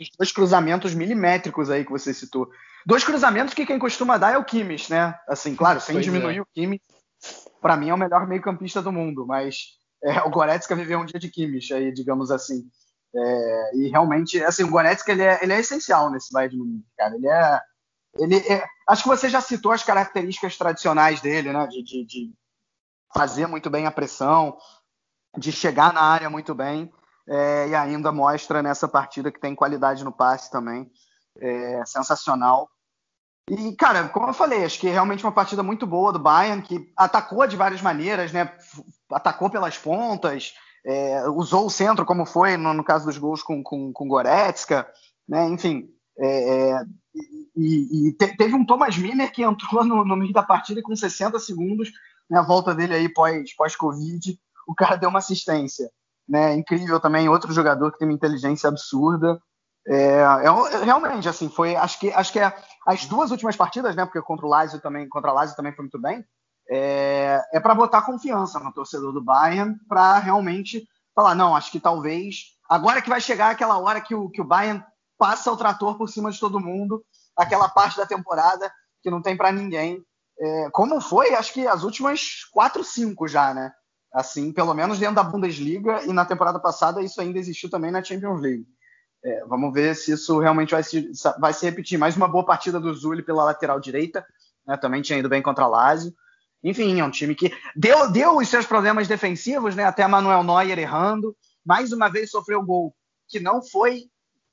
os 0.00 0.08
dois 0.16 0.30
cruzamentos 0.30 0.94
milimétricos 0.94 1.68
aí 1.68 1.84
que 1.84 1.90
você 1.90 2.14
citou. 2.14 2.48
Dois 2.84 3.04
cruzamentos 3.04 3.54
que 3.54 3.66
quem 3.66 3.78
costuma 3.78 4.18
dar 4.18 4.32
é 4.32 4.38
o 4.38 4.44
Kimmich, 4.44 4.90
né? 4.90 5.18
Assim, 5.28 5.54
claro, 5.54 5.80
sem 5.80 5.94
pois 5.94 6.04
diminuir 6.04 6.38
é. 6.38 6.40
o 6.40 6.46
Kimmich. 6.46 6.82
Para 7.60 7.76
mim 7.76 7.90
é 7.90 7.94
o 7.94 7.98
melhor 7.98 8.26
meio-campista 8.26 8.82
do 8.82 8.90
mundo, 8.90 9.24
mas 9.26 9.78
é, 10.02 10.20
o 10.22 10.30
Goretzka 10.30 10.74
viveu 10.74 10.98
um 10.98 11.04
dia 11.04 11.20
de 11.20 11.30
Kimmich 11.30 11.72
aí, 11.72 11.92
digamos 11.92 12.30
assim. 12.30 12.64
É, 13.14 13.76
e 13.76 13.88
realmente, 13.88 14.42
assim, 14.42 14.64
o 14.64 14.70
Goretzka 14.70 15.12
ele 15.12 15.22
é, 15.22 15.38
ele 15.42 15.52
é 15.52 15.60
essencial 15.60 16.10
nesse 16.10 16.32
Bayern 16.32 16.56
de 16.56 16.58
Munique, 16.58 16.88
cara. 16.96 17.14
Ele 17.14 17.28
é, 17.28 17.60
ele 18.18 18.36
é, 18.36 18.64
acho 18.88 19.02
que 19.02 19.08
você 19.08 19.28
já 19.28 19.40
citou 19.40 19.70
as 19.72 19.84
características 19.84 20.56
tradicionais 20.56 21.20
dele, 21.20 21.52
né? 21.52 21.66
De, 21.68 21.82
de, 21.82 22.04
de 22.04 22.32
fazer 23.14 23.46
muito 23.46 23.70
bem 23.70 23.86
a 23.86 23.90
pressão, 23.90 24.56
de 25.36 25.52
chegar 25.52 25.92
na 25.92 26.02
área 26.02 26.28
muito 26.28 26.54
bem. 26.54 26.92
É, 27.28 27.68
e 27.68 27.74
ainda 27.74 28.10
mostra 28.10 28.62
nessa 28.62 28.88
partida 28.88 29.30
que 29.30 29.40
tem 29.40 29.54
qualidade 29.54 30.02
no 30.02 30.10
passe 30.10 30.50
também. 30.50 30.90
É, 31.38 31.84
sensacional. 31.86 32.68
E, 33.50 33.74
cara, 33.74 34.08
como 34.08 34.28
eu 34.28 34.34
falei, 34.34 34.64
acho 34.64 34.78
que 34.78 34.88
é 34.88 34.92
realmente 34.92 35.24
uma 35.24 35.32
partida 35.32 35.62
muito 35.62 35.86
boa 35.86 36.12
do 36.12 36.18
Bayern, 36.18 36.62
que 36.62 36.92
atacou 36.96 37.46
de 37.46 37.56
várias 37.56 37.82
maneiras, 37.82 38.32
né? 38.32 38.56
Atacou 39.10 39.50
pelas 39.50 39.76
pontas, 39.76 40.54
é, 40.84 41.28
usou 41.28 41.66
o 41.66 41.70
centro, 41.70 42.06
como 42.06 42.24
foi 42.24 42.56
no, 42.56 42.72
no 42.72 42.84
caso 42.84 43.06
dos 43.06 43.18
gols 43.18 43.42
com, 43.42 43.62
com, 43.62 43.92
com 43.92 44.08
Goretzka, 44.08 44.88
né? 45.28 45.48
Enfim. 45.48 45.88
É, 46.18 46.70
é 46.70 46.84
e, 47.56 48.08
e 48.08 48.12
te, 48.14 48.36
teve 48.36 48.54
um 48.54 48.64
Thomas 48.64 48.96
Miller 48.96 49.30
que 49.30 49.42
entrou 49.42 49.84
no, 49.84 50.04
no, 50.04 50.16
meio 50.16 50.32
da 50.32 50.42
partida 50.42 50.80
com 50.82 50.96
60 50.96 51.38
segundos, 51.38 51.90
né, 52.28 52.38
a 52.38 52.42
volta 52.42 52.74
dele 52.74 52.94
aí 52.94 53.08
pós-Covid, 53.08 54.32
pós 54.32 54.38
o 54.66 54.74
cara 54.74 54.96
deu 54.96 55.10
uma 55.10 55.18
assistência. 55.18 55.90
Né? 56.28 56.54
Incrível 56.54 56.98
também, 57.00 57.28
outro 57.28 57.52
jogador 57.52 57.92
que 57.92 57.98
tem 57.98 58.08
uma 58.08 58.14
inteligência 58.14 58.68
absurda. 58.68 59.40
É, 59.86 60.20
é, 60.20 60.84
realmente, 60.84 61.28
assim, 61.28 61.48
foi. 61.48 61.74
Acho 61.74 61.98
que, 61.98 62.12
acho 62.12 62.32
que 62.32 62.38
é, 62.38 62.54
as 62.86 63.06
duas 63.06 63.30
últimas 63.30 63.56
partidas, 63.56 63.96
né? 63.96 64.04
Porque 64.04 64.22
contra 64.22 64.46
o 64.46 64.48
Lazio 64.48 64.80
também, 64.80 65.08
contra 65.08 65.30
a 65.30 65.34
Lazio 65.34 65.56
também 65.56 65.74
foi 65.74 65.84
muito 65.84 66.00
bem. 66.00 66.24
É, 66.70 67.40
é 67.52 67.60
para 67.60 67.74
botar 67.74 68.02
confiança 68.02 68.58
no 68.60 68.72
torcedor 68.72 69.12
do 69.12 69.22
Bayern, 69.22 69.76
para 69.88 70.18
realmente 70.18 70.86
falar, 71.14 71.34
não, 71.34 71.54
acho 71.56 71.70
que 71.70 71.80
talvez. 71.80 72.52
Agora 72.68 73.02
que 73.02 73.10
vai 73.10 73.20
chegar 73.20 73.50
aquela 73.50 73.78
hora 73.78 74.00
que 74.00 74.14
o, 74.14 74.30
que 74.30 74.40
o 74.40 74.44
Bayern 74.44 74.82
passa 75.18 75.52
o 75.52 75.56
trator 75.56 75.98
por 75.98 76.08
cima 76.08 76.30
de 76.30 76.40
todo 76.40 76.60
mundo, 76.60 77.04
aquela 77.36 77.68
parte 77.68 77.96
da 77.96 78.06
temporada 78.06 78.72
que 79.02 79.10
não 79.10 79.20
tem 79.20 79.36
para 79.36 79.52
ninguém. 79.52 80.02
É, 80.38 80.70
como 80.70 81.00
foi, 81.00 81.34
acho 81.34 81.52
que 81.52 81.66
as 81.66 81.82
últimas 81.82 82.44
quatro, 82.52 82.82
cinco 82.82 83.28
já, 83.28 83.52
né? 83.52 83.72
Assim, 84.14 84.52
pelo 84.52 84.74
menos 84.74 84.98
dentro 84.98 85.16
da 85.16 85.22
Bundesliga 85.22 86.02
e 86.04 86.12
na 86.12 86.24
temporada 86.24 86.60
passada 86.60 87.02
isso 87.02 87.20
ainda 87.20 87.38
existiu 87.38 87.70
também 87.70 87.90
na 87.90 88.02
Champions 88.02 88.40
League. 88.40 88.66
É, 89.24 89.44
vamos 89.46 89.72
ver 89.72 89.94
se 89.94 90.12
isso 90.12 90.38
realmente 90.40 90.72
vai 90.72 90.82
se, 90.82 91.10
vai 91.38 91.52
se 91.52 91.64
repetir. 91.64 91.98
Mais 91.98 92.16
uma 92.16 92.26
boa 92.26 92.44
partida 92.44 92.80
do 92.80 92.92
Zulli 92.92 93.22
pela 93.22 93.44
lateral 93.44 93.78
direita, 93.78 94.26
né, 94.66 94.76
também 94.76 95.02
tinha 95.02 95.18
ido 95.18 95.28
bem 95.28 95.40
contra 95.40 95.64
a 95.64 95.68
Lazio. 95.68 96.12
Enfim, 96.62 97.00
é 97.00 97.04
um 97.04 97.10
time 97.10 97.34
que 97.34 97.52
deu, 97.74 98.10
deu 98.10 98.36
os 98.36 98.48
seus 98.48 98.66
problemas 98.66 99.08
defensivos, 99.08 99.74
né, 99.74 99.84
até 99.84 100.06
Manuel 100.06 100.42
Neuer 100.42 100.78
errando. 100.78 101.36
Mais 101.64 101.92
uma 101.92 102.08
vez 102.08 102.30
sofreu 102.30 102.62
gol 102.64 102.94
que 103.28 103.40
não 103.40 103.62
foi 103.62 104.04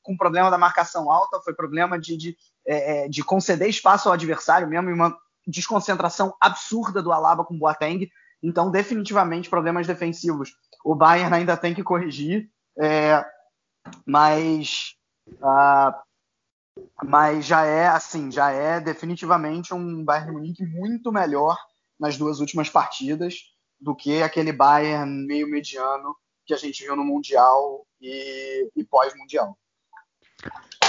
com 0.02 0.16
problema 0.16 0.50
da 0.50 0.58
marcação 0.58 1.12
alta, 1.12 1.42
foi 1.44 1.54
problema 1.54 2.00
de, 2.00 2.16
de, 2.16 2.38
é, 2.66 3.06
é 3.06 3.08
de 3.10 3.24
conceder 3.24 3.70
espaço 3.70 4.08
ao 4.08 4.14
adversário 4.14 4.68
mesmo, 4.68 4.90
e 4.90 4.94
uma 4.94 5.16
desconcentração 5.46 6.34
absurda 6.40 7.02
do 7.02 7.12
Alaba 7.12 7.44
com 7.44 7.56
o 7.56 7.60
Boateng. 7.60 8.10
Então, 8.42 8.72
definitivamente, 8.72 9.50
problemas 9.50 9.86
defensivos. 9.86 10.54
O 10.86 10.96
Bayern 10.96 11.36
ainda 11.36 11.58
tem 11.58 11.74
que 11.74 11.84
corrigir. 11.84 12.50
É, 12.80 13.24
mas 14.06 14.96
uh, 15.34 15.94
mas 17.04 17.46
já 17.46 17.66
é 17.66 17.88
assim, 17.88 18.32
já 18.32 18.52
é 18.52 18.80
definitivamente 18.80 19.74
um 19.74 20.04
Bayern 20.04 20.32
Munique 20.32 20.66
muito 20.66 21.12
melhor 21.12 21.58
nas 22.00 22.18
duas 22.18 22.40
últimas 22.40 22.70
partidas 22.70 23.36
do 23.80 23.96
que 23.96 24.22
aquele 24.22 24.52
Bayern 24.52 25.26
meio 25.26 25.50
mediano 25.50 26.16
que 26.46 26.54
a 26.54 26.58
gente 26.58 26.84
viu 26.84 26.96
no 26.96 27.04
Mundial 27.04 27.86
e, 28.02 28.70
e 28.76 28.84
pós-Mundial. 28.84 29.58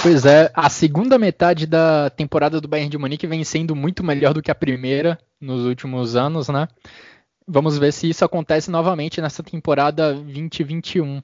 Pois 0.01 0.25
é, 0.25 0.51
a 0.55 0.69
segunda 0.69 1.19
metade 1.19 1.67
da 1.67 2.09
temporada 2.09 2.59
do 2.59 2.67
Bayern 2.67 2.89
de 2.89 2.97
Munique 2.97 3.27
vem 3.27 3.43
sendo 3.43 3.75
muito 3.75 4.03
melhor 4.03 4.33
do 4.33 4.41
que 4.41 4.49
a 4.49 4.55
primeira 4.55 5.19
nos 5.39 5.65
últimos 5.65 6.15
anos, 6.15 6.49
né? 6.49 6.67
Vamos 7.47 7.77
ver 7.77 7.91
se 7.91 8.09
isso 8.09 8.25
acontece 8.25 8.71
novamente 8.71 9.21
nessa 9.21 9.43
temporada 9.43 10.13
2021. 10.13 11.21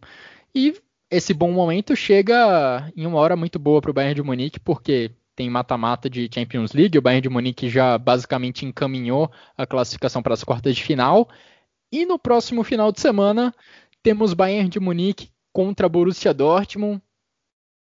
E 0.54 0.76
esse 1.10 1.34
bom 1.34 1.52
momento 1.52 1.96
chega 1.96 2.92
em 2.96 3.06
uma 3.06 3.20
hora 3.20 3.36
muito 3.36 3.58
boa 3.58 3.82
para 3.82 3.92
o 3.92 3.94
Bayern 3.94 4.16
de 4.16 4.24
Munique, 4.24 4.60
porque 4.60 5.12
tem 5.36 5.50
mata-mata 5.50 6.10
de 6.10 6.30
Champions 6.34 6.74
League, 6.74 6.98
o 6.98 7.02
Bayern 7.02 7.22
de 7.22 7.30
Munique 7.30 7.70
já 7.70 7.98
basicamente 7.98 8.66
encaminhou 8.66 9.32
a 9.56 9.66
classificação 9.66 10.22
para 10.22 10.34
as 10.34 10.44
quartas 10.44 10.76
de 10.76 10.84
final. 10.84 11.30
E 11.92 12.06
no 12.06 12.20
próximo 12.20 12.64
final 12.64 12.92
de 12.92 13.00
semana 13.00 13.54
temos 14.04 14.34
Bayern 14.34 14.70
de 14.70 14.80
Munique 14.80 15.30
contra 15.54 15.88
Borussia 15.88 16.34
Dortmund, 16.34 17.02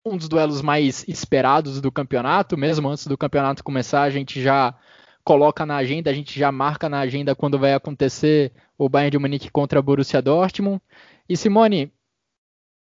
um 0.06 0.18
dos 0.18 0.30
duelos 0.30 0.62
mais 0.62 1.04
esperados 1.08 1.82
do 1.82 1.92
campeonato, 1.92 2.56
mesmo 2.56 2.88
antes 2.88 3.08
do 3.08 3.18
campeonato 3.18 3.64
começar, 3.64 4.04
a 4.04 4.10
gente 4.10 4.40
já 4.42 4.76
coloca 5.24 5.66
na 5.66 5.78
agenda, 5.78 6.12
a 6.12 6.14
gente 6.14 6.38
já 6.38 6.52
marca 6.52 6.88
na 6.88 7.00
agenda 7.00 7.34
quando 7.34 7.58
vai 7.58 7.74
acontecer 7.74 8.52
o 8.78 8.88
Bayern 8.88 9.12
de 9.12 9.18
Munique 9.18 9.50
contra 9.50 9.82
Borussia 9.82 10.22
Dortmund. 10.22 10.80
E 11.28 11.36
Simone, 11.36 11.92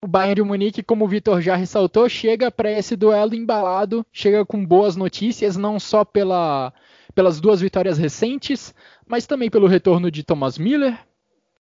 o 0.03 0.07
Bayern 0.07 0.37
de 0.37 0.43
Munique, 0.43 0.83
como 0.83 1.05
o 1.05 1.09
Vitor 1.09 1.43
já 1.43 1.55
ressaltou, 1.55 2.09
chega 2.09 2.51
para 2.51 2.71
esse 2.71 2.97
duelo 2.97 3.35
embalado, 3.35 4.05
chega 4.11 4.47
com 4.47 4.65
boas 4.65 4.97
notícias, 4.97 5.59
não 5.59 5.79
só 5.79 6.05
pela, 6.05 6.73
pelas 7.15 7.39
duas 7.39 7.61
vitórias 7.61 7.99
recentes, 7.99 8.75
mas 9.07 9.27
também 9.27 9.51
pelo 9.51 9.67
retorno 9.67 10.11
de 10.11 10.25
Thomas 10.25 10.57
Miller, 10.57 10.99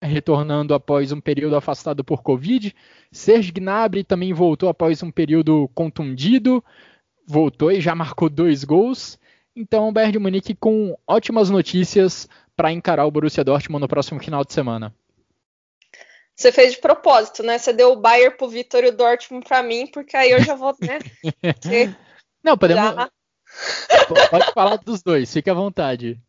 retornando 0.03 0.75
após 0.75 1.13
um 1.13 1.21
período 1.21 1.55
afastado 1.55 2.03
por 2.03 2.23
Covid. 2.23 2.75
Serge 3.13 3.53
Gnabry 3.53 4.03
também 4.03 4.33
voltou 4.33 4.69
após 4.69 5.01
um 5.03 5.13
período 5.13 5.71
contundido, 5.73 6.63
voltou 7.25 7.71
e 7.71 7.81
já 7.81 7.95
marcou 7.95 8.29
dois 8.29 8.65
gols. 8.65 9.17
Então, 9.55 9.89
o 9.89 9.93
Bayern 9.93 10.13
de 10.13 10.19
Munique 10.19 10.55
com 10.57 10.99
ótimas 11.07 11.51
notícias 11.51 12.29
para 12.57 12.73
encarar 12.73 13.07
o 13.07 13.11
Borussia 13.13 13.45
Dortmund 13.45 13.81
no 13.81 13.89
próximo 13.89 14.19
final 14.19 14.45
de 14.45 14.53
semana. 14.53 14.93
Você 16.37 16.51
fez 16.51 16.73
de 16.73 16.79
propósito, 16.79 17.43
né? 17.43 17.59
Você 17.59 17.73
deu 17.73 17.93
o 17.93 17.97
Bayern 17.97 18.37
pro 18.37 18.49
Vitor 18.49 18.83
e 18.85 18.89
o 18.89 18.97
Dortmund 18.97 19.47
para 19.47 19.63
mim, 19.63 19.87
porque 19.87 20.17
aí 20.17 20.33
eu 20.33 20.43
já 20.43 20.55
vou, 20.55 20.75
né? 20.81 20.99
Não, 22.43 22.59
podemos. 22.59 22.95
Já... 22.95 23.11
Pode 24.31 24.53
falar 24.53 24.77
dos 24.79 25.03
dois, 25.03 25.33
fique 25.33 25.49
à 25.49 25.55
vontade. 25.55 26.21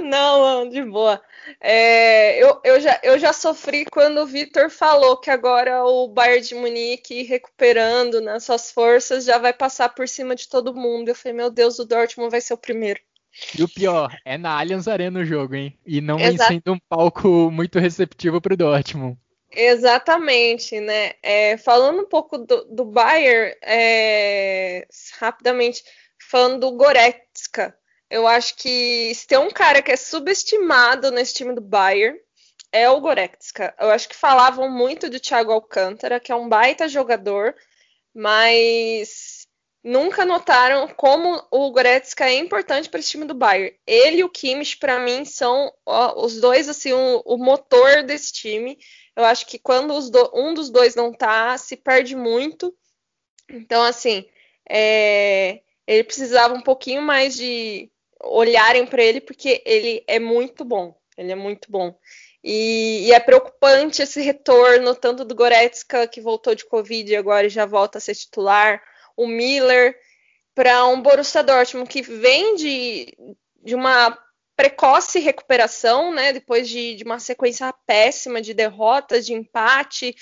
Não, 0.00 0.68
de 0.68 0.82
boa. 0.84 1.20
É, 1.60 2.42
eu, 2.42 2.60
eu, 2.64 2.80
já, 2.80 3.00
eu 3.02 3.18
já 3.18 3.32
sofri 3.32 3.84
quando 3.86 4.18
o 4.18 4.26
Vitor 4.26 4.70
falou 4.70 5.16
que 5.16 5.30
agora 5.30 5.84
o 5.84 6.08
Bayern 6.08 6.46
de 6.46 6.54
Munique, 6.54 7.22
recuperando 7.22 8.20
nas 8.20 8.34
né, 8.34 8.40
suas 8.40 8.70
forças, 8.70 9.24
já 9.24 9.38
vai 9.38 9.52
passar 9.52 9.88
por 9.90 10.08
cima 10.08 10.34
de 10.34 10.48
todo 10.48 10.74
mundo. 10.74 11.08
Eu 11.08 11.14
falei, 11.14 11.36
meu 11.36 11.50
Deus, 11.50 11.78
o 11.78 11.84
Dortmund 11.84 12.30
vai 12.30 12.40
ser 12.40 12.54
o 12.54 12.58
primeiro. 12.58 13.00
E 13.58 13.62
o 13.62 13.68
pior, 13.68 14.14
é 14.24 14.36
na 14.36 14.58
Allianz 14.58 14.86
Arena 14.88 15.20
o 15.20 15.24
jogo, 15.24 15.54
hein? 15.54 15.78
E 15.86 16.00
não 16.00 16.18
vem 16.18 16.36
sendo 16.36 16.72
um 16.72 16.78
palco 16.78 17.50
muito 17.50 17.78
receptivo 17.78 18.40
para 18.40 18.54
o 18.54 18.56
Dortmund. 18.56 19.18
Exatamente, 19.50 20.80
né? 20.80 21.12
É, 21.22 21.56
falando 21.56 22.00
um 22.00 22.08
pouco 22.08 22.38
do, 22.38 22.64
do 22.64 22.84
Bayern, 22.84 23.54
é, 23.62 24.86
rapidamente, 25.18 25.82
falando 26.30 26.60
do 26.60 26.72
Goretzka, 26.72 27.76
eu 28.10 28.26
acho 28.26 28.56
que 28.56 29.14
se 29.14 29.26
tem 29.26 29.38
um 29.38 29.50
cara 29.50 29.82
que 29.82 29.90
é 29.90 29.96
subestimado 29.96 31.10
nesse 31.10 31.34
time 31.34 31.54
do 31.54 31.60
Bayern, 31.60 32.18
é 32.70 32.88
o 32.88 33.00
Goretzka. 33.00 33.74
Eu 33.78 33.90
acho 33.90 34.08
que 34.08 34.16
falavam 34.16 34.70
muito 34.70 35.10
do 35.10 35.20
Thiago 35.20 35.52
Alcântara, 35.52 36.18
que 36.18 36.32
é 36.32 36.34
um 36.34 36.48
baita 36.48 36.88
jogador, 36.88 37.54
mas 38.14 39.31
nunca 39.82 40.24
notaram 40.24 40.88
como 40.88 41.42
o 41.50 41.70
Goretzka 41.70 42.26
é 42.26 42.34
importante 42.34 42.88
para 42.88 43.00
esse 43.00 43.10
time 43.10 43.24
do 43.24 43.34
Bayern. 43.34 43.76
Ele 43.86 44.18
e 44.18 44.24
o 44.24 44.28
Kimmich, 44.28 44.76
para 44.76 45.00
mim, 45.00 45.24
são 45.24 45.72
ó, 45.84 46.24
os 46.24 46.40
dois 46.40 46.68
assim 46.68 46.92
o, 46.92 47.22
o 47.24 47.36
motor 47.36 48.02
desse 48.02 48.32
time. 48.32 48.78
Eu 49.16 49.24
acho 49.24 49.46
que 49.46 49.58
quando 49.58 49.98
do, 50.10 50.30
um 50.34 50.54
dos 50.54 50.70
dois 50.70 50.94
não 50.94 51.12
tá, 51.12 51.58
se 51.58 51.76
perde 51.76 52.14
muito. 52.14 52.74
Então, 53.50 53.82
assim, 53.82 54.24
é, 54.68 55.60
ele 55.86 56.04
precisava 56.04 56.54
um 56.54 56.62
pouquinho 56.62 57.02
mais 57.02 57.34
de 57.34 57.90
olharem 58.22 58.86
para 58.86 59.02
ele, 59.02 59.20
porque 59.20 59.62
ele 59.66 60.04
é 60.06 60.18
muito 60.18 60.64
bom. 60.64 60.96
Ele 61.16 61.32
é 61.32 61.36
muito 61.36 61.70
bom. 61.70 61.94
E, 62.42 63.06
e, 63.06 63.12
é 63.12 63.20
preocupante 63.20 64.02
esse 64.02 64.20
retorno, 64.20 64.94
tanto 64.94 65.24
do 65.24 65.34
Goretzka, 65.34 66.08
que 66.08 66.20
voltou 66.20 66.54
de 66.54 66.64
Covid 66.64 67.12
e 67.12 67.16
agora 67.16 67.48
já 67.48 67.66
volta 67.66 67.98
a 67.98 68.00
ser 68.00 68.14
titular, 68.14 68.82
o 69.22 69.28
Miller, 69.28 69.96
para 70.54 70.86
um 70.86 71.00
Borussia 71.00 71.42
Dortmund 71.42 71.88
que 71.88 72.02
vem 72.02 72.56
de, 72.56 73.16
de 73.62 73.74
uma 73.74 74.16
precoce 74.56 75.18
recuperação, 75.18 76.12
né? 76.12 76.32
Depois 76.32 76.68
de, 76.68 76.94
de 76.94 77.04
uma 77.04 77.18
sequência 77.18 77.72
péssima 77.86 78.40
de 78.40 78.54
derrotas, 78.54 79.26
de 79.26 79.32
empate, 79.32 80.14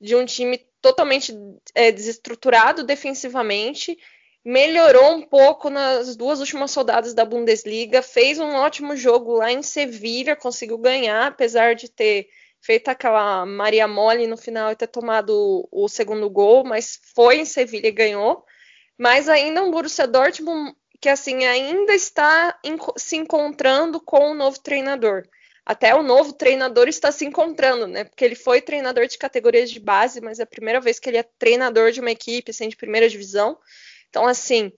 de 0.00 0.14
um 0.16 0.24
time 0.24 0.58
totalmente 0.80 1.34
é, 1.74 1.92
desestruturado 1.92 2.84
defensivamente. 2.84 3.96
Melhorou 4.44 5.16
um 5.16 5.22
pouco 5.22 5.68
nas 5.68 6.16
duas 6.16 6.38
últimas 6.38 6.70
soldadas 6.70 7.12
da 7.12 7.24
Bundesliga, 7.24 8.00
fez 8.00 8.38
um 8.38 8.54
ótimo 8.54 8.96
jogo 8.96 9.32
lá 9.34 9.50
em 9.50 9.60
Sevilha, 9.62 10.36
conseguiu 10.36 10.78
ganhar, 10.78 11.26
apesar 11.26 11.74
de 11.74 11.90
ter 11.90 12.28
feito 12.60 12.88
aquela 12.88 13.46
Maria 13.46 13.86
Mole 13.86 14.26
no 14.26 14.36
final 14.36 14.70
e 14.70 14.76
ter 14.76 14.86
tomado 14.86 15.68
o, 15.70 15.88
segundo 15.88 16.28
gol, 16.28 16.64
mas 16.64 17.00
foi 17.14 17.38
em 17.40 17.44
Sevilha 17.44 17.88
e 17.88 17.92
ganhou. 17.92 18.44
Mas 18.98 19.28
ainda 19.28 19.62
um 19.62 19.70
Borussia 19.70 20.06
Dortmund 20.06 20.74
que 21.00 21.08
assim 21.08 21.44
ainda 21.44 21.94
está 21.94 22.58
se 22.96 23.16
encontrando 23.16 24.00
com 24.00 24.30
o 24.30 24.34
novo 24.34 24.58
treinador. 24.60 25.24
Até 25.64 25.94
o 25.94 26.02
novo 26.02 26.32
treinador 26.32 26.88
está 26.88 27.10
se 27.10 27.24
encontrando, 27.24 27.86
né? 27.86 28.04
Porque 28.04 28.24
ele 28.24 28.36
foi 28.36 28.60
treinador 28.60 29.06
de 29.06 29.18
categorias 29.18 29.70
de 29.70 29.80
base, 29.80 30.20
mas 30.20 30.38
é 30.38 30.44
a 30.44 30.46
primeira 30.46 30.80
vez 30.80 30.98
que 30.98 31.08
ele 31.08 31.18
é 31.18 31.24
treinador 31.38 31.90
de 31.90 32.00
uma 32.00 32.10
equipe 32.10 32.50
assim, 32.50 32.68
de 32.68 32.76
primeira 32.76 33.08
divisão. 33.08 33.58
Então, 34.08 34.26
assim, 34.26 34.72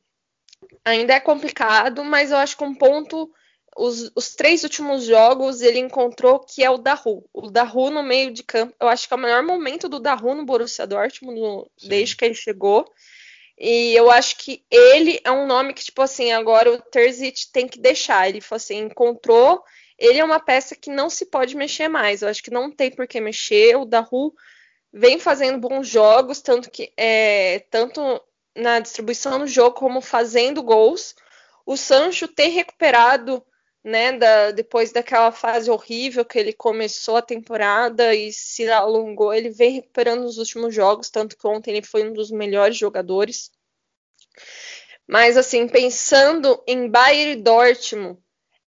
ainda 0.85 1.15
é 1.15 1.21
complicado, 1.21 2.03
mas 2.03 2.31
eu 2.31 2.39
acho 2.39 2.57
que 2.57 2.65
um 2.65 2.75
ponto 2.75 3.31
os, 3.79 4.11
os, 4.15 4.35
três 4.35 4.65
últimos 4.65 5.05
jogos 5.05 5.61
ele 5.63 5.79
encontrou 5.79 6.41
que 6.41 6.63
é 6.65 6.71
o 6.71 6.79
Daru. 6.79 7.25
O 7.33 7.51
Daru 7.51 7.91
no 7.91 8.03
meio 8.03 8.33
de 8.33 8.43
campo, 8.43 8.75
eu 8.81 8.89
acho 8.89 9.07
que 9.07 9.15
é 9.15 9.17
o 9.17 9.21
melhor 9.21 9.43
momento 9.43 9.89
do 9.89 10.01
Daru 10.01 10.35
no 10.35 10.45
Borussia 10.45 10.87
Dortmund 10.87 11.41
no, 11.41 11.71
desde 11.83 12.17
que 12.17 12.25
ele 12.25 12.35
chegou. 12.35 12.93
E 13.59 13.95
eu 13.95 14.11
acho 14.11 14.37
que 14.39 14.65
ele 14.71 15.21
é 15.25 15.31
um 15.31 15.47
nome 15.47 15.75
que, 15.75 15.85
tipo 15.85 16.01
assim, 16.03 16.33
agora 16.33 16.73
o 16.73 16.81
Terzic 16.81 17.51
tem 17.53 17.67
que 17.67 17.79
deixar. 17.79 18.29
Ele 18.29 18.41
falou 18.41 18.59
assim, 18.59 18.79
encontrou. 18.79 19.63
Ele 19.99 20.19
é 20.19 20.25
uma 20.25 20.39
peça 20.39 20.77
que 20.77 20.91
não 20.91 21.11
se 21.11 21.27
pode 21.27 21.57
mexer 21.57 21.89
mais. 21.89 22.23
Eu 22.23 22.29
acho 22.29 22.43
que 22.43 22.53
não 22.53 22.71
tem 22.71 22.91
por 22.91 23.07
que 23.09 23.21
mexer. 23.21 23.77
O 23.77 23.85
Daru 23.85 24.33
vem 24.93 25.19
fazendo 25.19 25.59
bons 25.59 25.89
jogos, 25.89 26.41
tanto 26.41 26.71
que 26.71 26.93
é, 26.97 27.65
tanto 27.71 28.01
na 28.57 28.81
distribuição 28.81 29.41
do 29.41 29.47
jogo 29.47 29.77
como 29.77 30.01
fazendo 30.01 30.63
gols. 30.63 31.15
O 31.67 31.77
Sancho 31.77 32.29
tem 32.29 32.51
recuperado 32.51 33.45
né, 33.83 34.13
da, 34.13 34.51
depois 34.51 34.93
daquela 34.93 35.33
fase 35.33 35.71
horrível 35.71 36.25
que 36.25 36.39
ele 36.39 36.53
começou 36.53 37.17
a 37.17 37.23
temporada 37.23 38.15
e 38.15 38.33
se 38.33 38.69
alongou, 38.71 39.33
ele 39.33 39.51
vem 39.51 39.73
recuperando 39.73 40.23
nos 40.23 40.39
últimos 40.39 40.75
jogos, 40.75 41.11
tanto 41.11 41.37
que 41.37 41.47
ontem 41.47 41.77
ele 41.77 41.87
foi 41.87 42.09
um 42.09 42.13
dos 42.13 42.31
melhores 42.31 42.77
jogadores. 42.77 43.51
Mas 45.07 45.37
assim, 45.37 45.67
pensando 45.67 46.63
em 46.67 46.89
Bayern 46.89 47.33
e 47.33 47.43
Dortmund, 47.43 48.19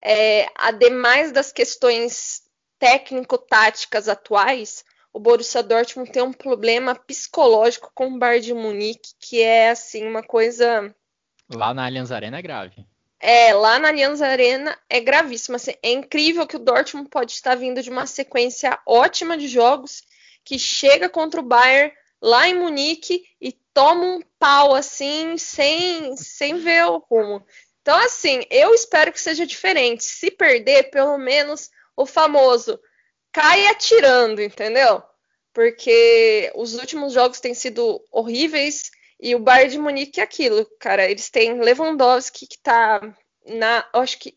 é, 0.03 0.47
ademais 0.55 1.33
das 1.33 1.53
questões 1.53 2.43
técnico-táticas 2.79 4.09
atuais, 4.09 4.85
o 5.13 5.21
Borussia 5.21 5.63
Dortmund 5.63 6.11
tem 6.11 6.23
um 6.23 6.33
problema 6.33 6.95
psicológico 6.95 7.91
com 7.95 8.07
o 8.07 8.19
Bayern 8.19 8.47
de 8.47 8.55
Munique, 8.55 9.11
que 9.19 9.43
é 9.43 9.71
assim 9.71 10.07
uma 10.07 10.23
coisa 10.23 10.95
lá 11.53 11.75
na 11.75 11.85
Allianz 11.85 12.13
Arena 12.13 12.39
é 12.39 12.43
grave. 12.43 12.87
É, 13.21 13.53
lá 13.53 13.79
na 13.79 13.89
Allianz 13.89 14.23
Arena 14.23 14.77
é 14.89 14.99
gravíssimo. 14.99 15.57
Assim, 15.57 15.75
é 15.83 15.93
incrível 15.93 16.47
que 16.47 16.57
o 16.57 16.61
Dortmund 16.61 17.09
pode 17.11 17.33
estar 17.33 17.55
vindo 17.55 17.83
de 17.83 17.91
uma 17.91 18.07
sequência 18.07 18.79
ótima 18.87 19.37
de 19.37 19.47
jogos 19.47 20.03
que 20.43 20.59
chega 20.59 21.09
contra 21.09 21.41
o 21.41 21.45
Bayern 21.45 21.93
lá 22.21 22.49
em 22.49 22.55
Munique 22.55 23.25
e 23.41 23.53
toma 23.53 24.05
um 24.05 24.23
pau 24.39 24.75
assim, 24.75 25.37
sem, 25.37 26.17
sem 26.17 26.57
ver 26.59 26.87
o 26.87 26.99
rumo. 26.99 27.45
Então, 27.83 27.99
assim, 27.99 28.43
eu 28.51 28.75
espero 28.75 29.13
que 29.13 29.21
seja 29.21 29.47
diferente. 29.47 30.03
Se 30.03 30.31
perder, 30.31 30.91
pelo 30.91 31.19
menos 31.19 31.71
o 31.97 32.07
famoso 32.07 32.81
cai 33.33 33.67
atirando, 33.67 34.41
entendeu? 34.41 35.03
Porque 35.53 36.51
os 36.55 36.75
últimos 36.75 37.13
jogos 37.13 37.41
têm 37.41 37.55
sido 37.55 38.03
horríveis 38.11 38.91
e 39.21 39.35
o 39.35 39.39
Bayern 39.39 39.73
de 39.73 39.79
Munique 39.79 40.21
é 40.21 40.23
aquilo, 40.23 40.67
cara. 40.79 41.11
Eles 41.11 41.29
têm 41.29 41.61
Lewandowski 41.61 42.47
que 42.47 42.59
tá 42.59 43.01
na. 43.47 43.87
Acho 43.93 44.19
que 44.19 44.35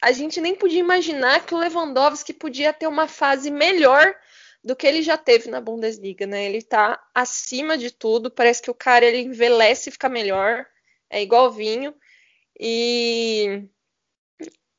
a 0.00 0.12
gente 0.12 0.40
nem 0.40 0.54
podia 0.54 0.78
imaginar 0.78 1.44
que 1.44 1.54
o 1.54 1.58
Lewandowski 1.58 2.32
podia 2.32 2.72
ter 2.72 2.86
uma 2.86 3.08
fase 3.08 3.50
melhor 3.50 4.14
do 4.62 4.76
que 4.76 4.86
ele 4.86 5.02
já 5.02 5.16
teve 5.16 5.50
na 5.50 5.60
Bundesliga, 5.60 6.26
né? 6.26 6.44
Ele 6.44 6.62
tá 6.62 7.02
acima 7.14 7.76
de 7.76 7.90
tudo. 7.90 8.30
Parece 8.30 8.62
que 8.62 8.70
o 8.70 8.74
cara 8.74 9.04
ele 9.04 9.18
envelhece 9.18 9.88
e 9.88 9.92
fica 9.92 10.08
melhor. 10.08 10.64
É 11.08 11.20
igual 11.20 11.50
vinho. 11.50 11.94
E. 12.58 13.64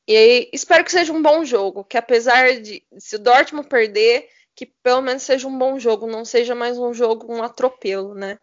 E 0.08 0.50
espero 0.52 0.84
que 0.84 0.90
seja 0.90 1.12
um 1.12 1.22
bom 1.22 1.44
jogo. 1.44 1.84
Que 1.84 1.98
apesar 1.98 2.60
de. 2.60 2.82
Se 2.98 3.16
o 3.16 3.18
Dortmund 3.18 3.68
perder, 3.68 4.28
que 4.54 4.66
pelo 4.66 5.02
menos 5.02 5.24
seja 5.24 5.46
um 5.46 5.58
bom 5.58 5.78
jogo, 5.78 6.06
não 6.06 6.24
seja 6.24 6.54
mais 6.54 6.78
um 6.78 6.94
jogo, 6.94 7.32
um 7.32 7.42
atropelo, 7.42 8.14
né? 8.14 8.38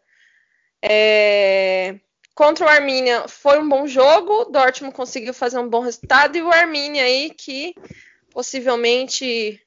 É... 0.81 1.99
Contra 2.33 2.65
o 2.65 2.69
Arminia 2.69 3.27
foi 3.27 3.59
um 3.59 3.67
bom 3.67 3.85
jogo, 3.85 4.45
Dortmund 4.45 4.95
conseguiu 4.95 5.33
fazer 5.33 5.59
um 5.59 5.67
bom 5.67 5.81
resultado 5.81 6.37
e 6.37 6.41
o 6.41 6.51
Arminia 6.51 7.03
aí 7.03 7.31
que 7.31 7.75
possivelmente 8.31 9.61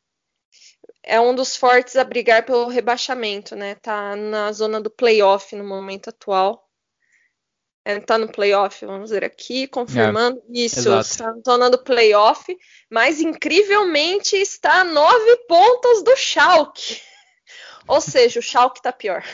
é 1.02 1.20
um 1.20 1.34
dos 1.34 1.56
fortes 1.56 1.96
a 1.96 2.04
brigar 2.04 2.44
pelo 2.44 2.68
rebaixamento, 2.68 3.54
né? 3.54 3.74
Tá 3.74 4.16
na 4.16 4.52
zona 4.52 4.80
do 4.80 4.88
playoff 4.88 5.54
no 5.54 5.64
momento 5.64 6.08
atual. 6.08 6.66
É, 7.84 7.98
tá 7.98 8.16
no 8.16 8.30
playoff, 8.30 8.86
vamos 8.86 9.10
ver 9.10 9.24
aqui, 9.24 9.66
confirmando 9.66 10.38
é, 10.38 10.60
isso, 10.60 10.94
está 11.00 11.34
na 11.34 11.42
zona 11.44 11.68
do 11.68 11.82
playoff, 11.82 12.56
mas 12.88 13.20
incrivelmente 13.20 14.36
está 14.36 14.82
a 14.82 14.84
nove 14.84 15.36
pontos 15.48 16.04
do 16.04 16.16
Schalke. 16.16 17.02
Ou 17.88 18.00
seja, 18.00 18.38
o 18.38 18.42
Schalke 18.42 18.80
tá 18.80 18.92
pior. 18.92 19.24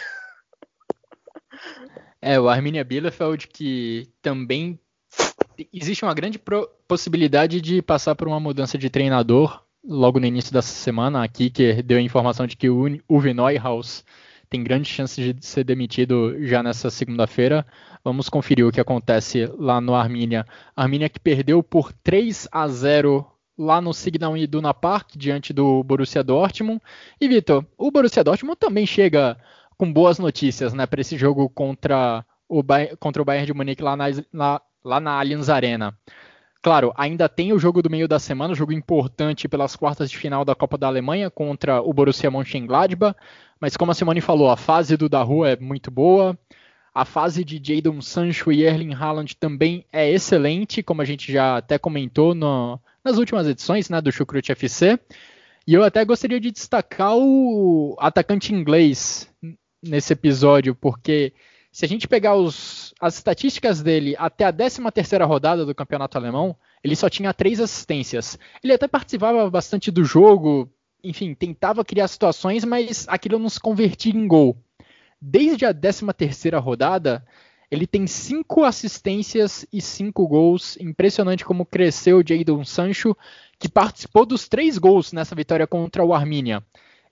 É, 2.20 2.38
o 2.38 2.48
Arminia 2.48 2.84
Bielefeld 2.84 3.46
que 3.48 4.08
também 4.20 4.78
existe 5.72 6.04
uma 6.04 6.14
grande 6.14 6.40
possibilidade 6.86 7.60
de 7.60 7.82
passar 7.82 8.14
por 8.14 8.28
uma 8.28 8.40
mudança 8.40 8.76
de 8.76 8.90
treinador 8.90 9.62
logo 9.84 10.20
no 10.20 10.26
início 10.26 10.52
dessa 10.52 10.72
semana. 10.72 11.22
A 11.22 11.28
Kicker 11.28 11.82
deu 11.82 11.98
a 11.98 12.02
informação 12.02 12.46
de 12.46 12.56
que 12.56 12.68
o 12.68 13.00
Uwe 13.08 13.34
Neuhaus 13.34 14.04
tem 14.48 14.62
grande 14.62 14.88
chance 14.88 15.20
de 15.20 15.44
ser 15.44 15.64
demitido 15.64 16.34
já 16.44 16.62
nessa 16.62 16.90
segunda-feira. 16.90 17.66
Vamos 18.02 18.28
conferir 18.28 18.66
o 18.66 18.72
que 18.72 18.80
acontece 18.80 19.46
lá 19.58 19.80
no 19.80 19.94
Arminia. 19.94 20.46
Arminia 20.74 21.08
que 21.08 21.20
perdeu 21.20 21.62
por 21.62 21.92
3 21.92 22.48
a 22.50 22.66
0 22.66 23.26
lá 23.58 23.80
no 23.80 23.92
Signal 23.92 24.36
Iduna 24.36 24.72
Park 24.72 25.16
diante 25.16 25.52
do 25.52 25.82
Borussia 25.82 26.22
Dortmund. 26.22 26.80
E 27.20 27.28
Vitor, 27.28 27.64
o 27.76 27.90
Borussia 27.90 28.24
Dortmund 28.24 28.56
também 28.56 28.86
chega 28.86 29.36
com 29.78 29.90
boas 29.92 30.18
notícias, 30.18 30.74
né, 30.74 30.86
para 30.86 31.00
esse 31.00 31.16
jogo 31.16 31.48
contra 31.48 32.24
o, 32.48 32.62
contra 32.98 33.22
o 33.22 33.24
Bayern 33.24 33.46
de 33.46 33.54
Munique 33.54 33.82
lá 33.82 33.96
na, 33.96 34.06
na, 34.32 34.60
lá 34.84 35.00
na 35.00 35.12
Allianz 35.12 35.48
Arena. 35.48 35.96
Claro, 36.60 36.92
ainda 36.96 37.28
tem 37.28 37.52
o 37.52 37.58
jogo 37.58 37.80
do 37.80 37.88
meio 37.88 38.08
da 38.08 38.18
semana, 38.18 38.54
jogo 38.54 38.72
importante 38.72 39.48
pelas 39.48 39.76
quartas 39.76 40.10
de 40.10 40.18
final 40.18 40.44
da 40.44 40.56
Copa 40.56 40.76
da 40.76 40.88
Alemanha 40.88 41.30
contra 41.30 41.80
o 41.80 41.92
Borussia 41.92 42.30
Mönchengladbach, 42.30 43.16
mas 43.60 43.76
como 43.76 43.92
a 43.92 43.94
Simone 43.94 44.20
falou, 44.20 44.50
a 44.50 44.56
fase 44.56 44.96
do 44.96 45.08
Daru 45.08 45.44
é 45.44 45.56
muito 45.56 45.90
boa, 45.90 46.36
a 46.92 47.04
fase 47.04 47.44
de 47.44 47.60
Jadon 47.62 48.02
Sancho 48.02 48.50
e 48.50 48.64
Erling 48.64 48.94
Haaland 48.94 49.36
também 49.36 49.84
é 49.92 50.10
excelente, 50.10 50.82
como 50.82 51.00
a 51.00 51.04
gente 51.04 51.32
já 51.32 51.58
até 51.58 51.78
comentou 51.78 52.34
no, 52.34 52.80
nas 53.04 53.18
últimas 53.18 53.46
edições 53.46 53.88
né, 53.88 54.00
do 54.00 54.10
Chucrute 54.10 54.50
FC. 54.50 54.98
E 55.64 55.74
eu 55.74 55.84
até 55.84 56.04
gostaria 56.04 56.40
de 56.40 56.50
destacar 56.50 57.14
o 57.14 57.94
atacante 58.00 58.52
inglês 58.52 59.30
nesse 59.82 60.12
episódio, 60.12 60.74
porque 60.74 61.32
se 61.70 61.84
a 61.84 61.88
gente 61.88 62.08
pegar 62.08 62.34
os, 62.34 62.94
as 63.00 63.16
estatísticas 63.16 63.82
dele 63.82 64.14
até 64.18 64.44
a 64.44 64.52
13 64.52 64.82
terceira 64.92 65.24
rodada 65.24 65.64
do 65.64 65.74
campeonato 65.74 66.18
alemão, 66.18 66.56
ele 66.82 66.96
só 66.96 67.08
tinha 67.08 67.34
três 67.34 67.60
assistências. 67.60 68.38
Ele 68.62 68.72
até 68.72 68.88
participava 68.88 69.48
bastante 69.50 69.90
do 69.90 70.04
jogo, 70.04 70.70
enfim, 71.02 71.34
tentava 71.34 71.84
criar 71.84 72.08
situações, 72.08 72.64
mas 72.64 73.06
aquilo 73.08 73.38
não 73.38 73.48
se 73.48 73.60
convertia 73.60 74.12
em 74.12 74.26
gol. 74.26 74.56
Desde 75.20 75.66
a 75.66 75.74
13 75.74 76.06
terceira 76.16 76.58
rodada, 76.58 77.24
ele 77.70 77.86
tem 77.86 78.06
cinco 78.06 78.64
assistências 78.64 79.66
e 79.72 79.80
cinco 79.80 80.26
gols. 80.26 80.76
Impressionante 80.80 81.44
como 81.44 81.66
cresceu 81.66 82.18
o 82.18 82.24
Jadon 82.26 82.64
Sancho, 82.64 83.16
que 83.58 83.68
participou 83.68 84.24
dos 84.24 84.48
três 84.48 84.78
gols 84.78 85.12
nessa 85.12 85.34
vitória 85.34 85.66
contra 85.66 86.04
o 86.04 86.14
Arminia. 86.14 86.62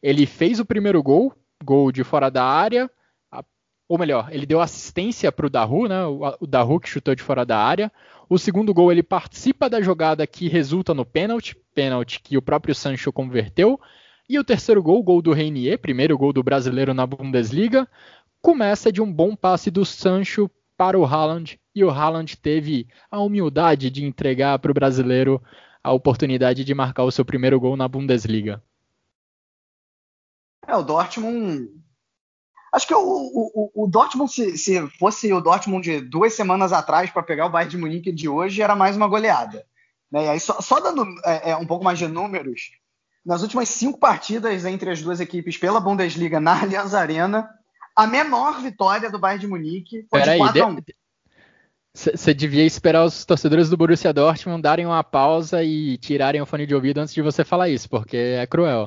Ele 0.02 0.24
fez 0.24 0.60
o 0.60 0.64
primeiro 0.64 1.02
gol, 1.02 1.34
gol 1.66 1.92
de 1.92 2.02
fora 2.02 2.30
da 2.30 2.44
área, 2.44 2.90
ou 3.88 3.98
melhor, 3.98 4.28
ele 4.32 4.46
deu 4.46 4.60
assistência 4.60 5.30
para 5.30 5.46
o 5.46 5.50
Daru, 5.50 5.88
né? 5.88 6.04
O 6.40 6.46
Daru 6.46 6.80
que 6.80 6.88
chutou 6.88 7.14
de 7.14 7.22
fora 7.22 7.44
da 7.44 7.58
área. 7.58 7.92
O 8.28 8.36
segundo 8.36 8.74
gol 8.74 8.90
ele 8.90 9.02
participa 9.02 9.70
da 9.70 9.80
jogada 9.80 10.26
que 10.26 10.48
resulta 10.48 10.92
no 10.92 11.04
pênalti, 11.04 11.56
pênalti 11.72 12.20
que 12.20 12.36
o 12.36 12.42
próprio 12.42 12.74
Sancho 12.74 13.12
converteu. 13.12 13.80
E 14.28 14.38
o 14.40 14.44
terceiro 14.44 14.82
gol, 14.82 15.02
gol 15.04 15.22
do 15.22 15.32
Reinier, 15.32 15.78
primeiro 15.78 16.18
gol 16.18 16.32
do 16.32 16.42
brasileiro 16.42 16.92
na 16.92 17.06
Bundesliga, 17.06 17.86
começa 18.42 18.90
de 18.90 19.00
um 19.00 19.12
bom 19.12 19.36
passe 19.36 19.70
do 19.70 19.84
Sancho 19.84 20.50
para 20.76 20.98
o 20.98 21.04
Haaland 21.04 21.58
e 21.74 21.84
o 21.84 21.90
Haaland 21.90 22.36
teve 22.36 22.88
a 23.08 23.20
humildade 23.20 23.88
de 23.88 24.04
entregar 24.04 24.58
para 24.58 24.70
o 24.70 24.74
brasileiro 24.74 25.40
a 25.82 25.92
oportunidade 25.92 26.64
de 26.64 26.74
marcar 26.74 27.04
o 27.04 27.10
seu 27.12 27.24
primeiro 27.24 27.60
gol 27.60 27.76
na 27.76 27.86
Bundesliga. 27.86 28.60
É, 30.66 30.74
o 30.74 30.82
Dortmund. 30.82 31.68
Acho 32.72 32.86
que 32.86 32.94
o, 32.94 33.00
o, 33.00 33.84
o 33.84 33.86
Dortmund, 33.86 34.30
se, 34.30 34.58
se, 34.58 34.86
fosse 34.98 35.32
o 35.32 35.40
Dortmund 35.40 35.82
de 35.82 36.00
duas 36.00 36.34
semanas 36.34 36.72
atrás 36.72 37.10
para 37.10 37.22
pegar 37.22 37.46
o 37.46 37.50
Bayern 37.50 37.70
de 37.70 37.78
Munique 37.78 38.12
de 38.12 38.28
hoje, 38.28 38.60
era 38.60 38.74
mais 38.74 38.96
uma 38.96 39.08
goleada. 39.08 39.64
Né? 40.10 40.24
E 40.24 40.28
aí, 40.28 40.40
só, 40.40 40.60
só 40.60 40.80
dando 40.80 41.06
é, 41.24 41.50
é, 41.50 41.56
um 41.56 41.66
pouco 41.66 41.84
mais 41.84 41.98
de 41.98 42.06
números, 42.06 42.72
nas 43.24 43.42
últimas 43.42 43.68
cinco 43.68 43.98
partidas 43.98 44.64
entre 44.64 44.90
as 44.90 45.00
duas 45.00 45.20
equipes 45.20 45.56
pela 45.56 45.80
Bundesliga 45.80 46.38
na 46.38 46.60
Allianz 46.60 46.94
Arena, 46.94 47.48
a 47.94 48.06
menor 48.06 48.60
vitória 48.60 49.10
do 49.10 49.18
Bayern 49.18 49.40
de 49.40 49.46
Munique 49.46 50.06
foi 50.10 50.20
Pera 50.20 50.32
de 50.32 50.38
4 50.38 50.66
aí, 50.66 50.84
Você 51.94 52.34
devia 52.34 52.64
esperar 52.64 53.04
os 53.04 53.24
torcedores 53.24 53.70
do 53.70 53.76
Borussia 53.76 54.12
Dortmund 54.12 54.60
darem 54.60 54.84
uma 54.84 55.02
pausa 55.02 55.64
e 55.64 55.96
tirarem 55.96 56.42
o 56.42 56.46
fone 56.46 56.66
de 56.66 56.74
ouvido 56.74 56.98
antes 56.98 57.14
de 57.14 57.22
você 57.22 57.42
falar 57.42 57.70
isso, 57.70 57.88
porque 57.88 58.16
é 58.16 58.46
cruel. 58.46 58.86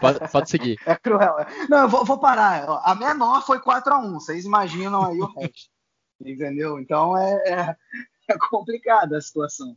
Pode, 0.00 0.32
pode 0.32 0.50
seguir. 0.50 0.78
É 0.86 0.96
cruel. 0.96 1.36
Não, 1.68 1.82
eu 1.82 1.88
vou, 1.88 2.04
vou 2.04 2.18
parar. 2.18 2.64
A 2.82 2.94
menor 2.94 3.44
foi 3.44 3.60
4 3.60 3.92
a 3.92 3.98
1 3.98 4.14
Vocês 4.14 4.44
imaginam 4.44 5.04
aí 5.04 5.20
o 5.20 5.26
resto. 5.26 5.70
Entendeu? 6.24 6.78
Então 6.78 7.16
é, 7.16 7.34
é, 7.46 7.76
é 8.28 8.38
complicada 8.50 9.18
a 9.18 9.20
situação. 9.20 9.76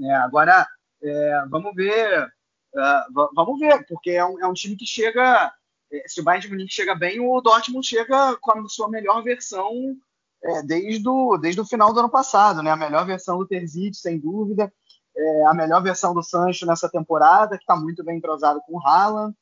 É, 0.00 0.14
agora, 0.14 0.66
é, 1.02 1.44
vamos 1.48 1.74
ver 1.74 2.30
Uh, 2.74 3.30
vamos 3.34 3.58
ver, 3.58 3.84
porque 3.86 4.10
é 4.10 4.24
um, 4.24 4.40
é 4.40 4.46
um, 4.46 4.52
time 4.52 4.76
que 4.76 4.86
chega. 4.86 5.52
É, 5.92 6.04
se 6.06 6.20
o 6.20 6.24
Bayern 6.24 6.46
de 6.46 6.52
Munique 6.52 6.72
chega 6.72 6.94
bem, 6.94 7.18
o 7.20 7.40
Dortmund 7.40 7.86
chega 7.86 8.36
com 8.36 8.52
a 8.52 8.68
sua 8.68 8.88
melhor 8.88 9.22
versão 9.22 9.96
é, 10.42 10.62
desde, 10.62 11.08
o, 11.08 11.36
desde 11.36 11.60
o 11.60 11.66
final 11.66 11.92
do 11.92 11.98
ano 11.98 12.08
passado, 12.08 12.62
né? 12.62 12.70
A 12.70 12.76
melhor 12.76 13.04
versão 13.04 13.38
do 13.38 13.46
Terzic, 13.46 13.96
sem 13.96 14.18
dúvida. 14.18 14.72
É, 15.16 15.46
a 15.46 15.54
melhor 15.54 15.82
versão 15.82 16.14
do 16.14 16.22
Sancho 16.22 16.66
nessa 16.66 16.88
temporada, 16.88 17.56
que 17.56 17.64
está 17.64 17.76
muito 17.76 18.04
bem 18.04 18.18
entrosado 18.18 18.60
com 18.66 18.76
o 18.76 18.86
Haaland. 18.86 19.34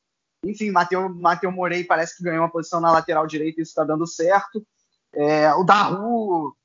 Enfim, 0.43 0.71
Mateu, 0.71 1.09
Mateu 1.09 1.51
Morei 1.51 1.83
parece 1.83 2.17
que 2.17 2.23
ganhou 2.23 2.41
uma 2.41 2.51
posição 2.51 2.79
na 2.79 2.91
lateral 2.91 3.27
direita 3.27 3.59
e 3.59 3.63
isso 3.63 3.71
está 3.71 3.83
dando 3.83 4.07
certo. 4.07 4.65
É, 5.13 5.53
o 5.53 5.63
Daru. 5.63 6.55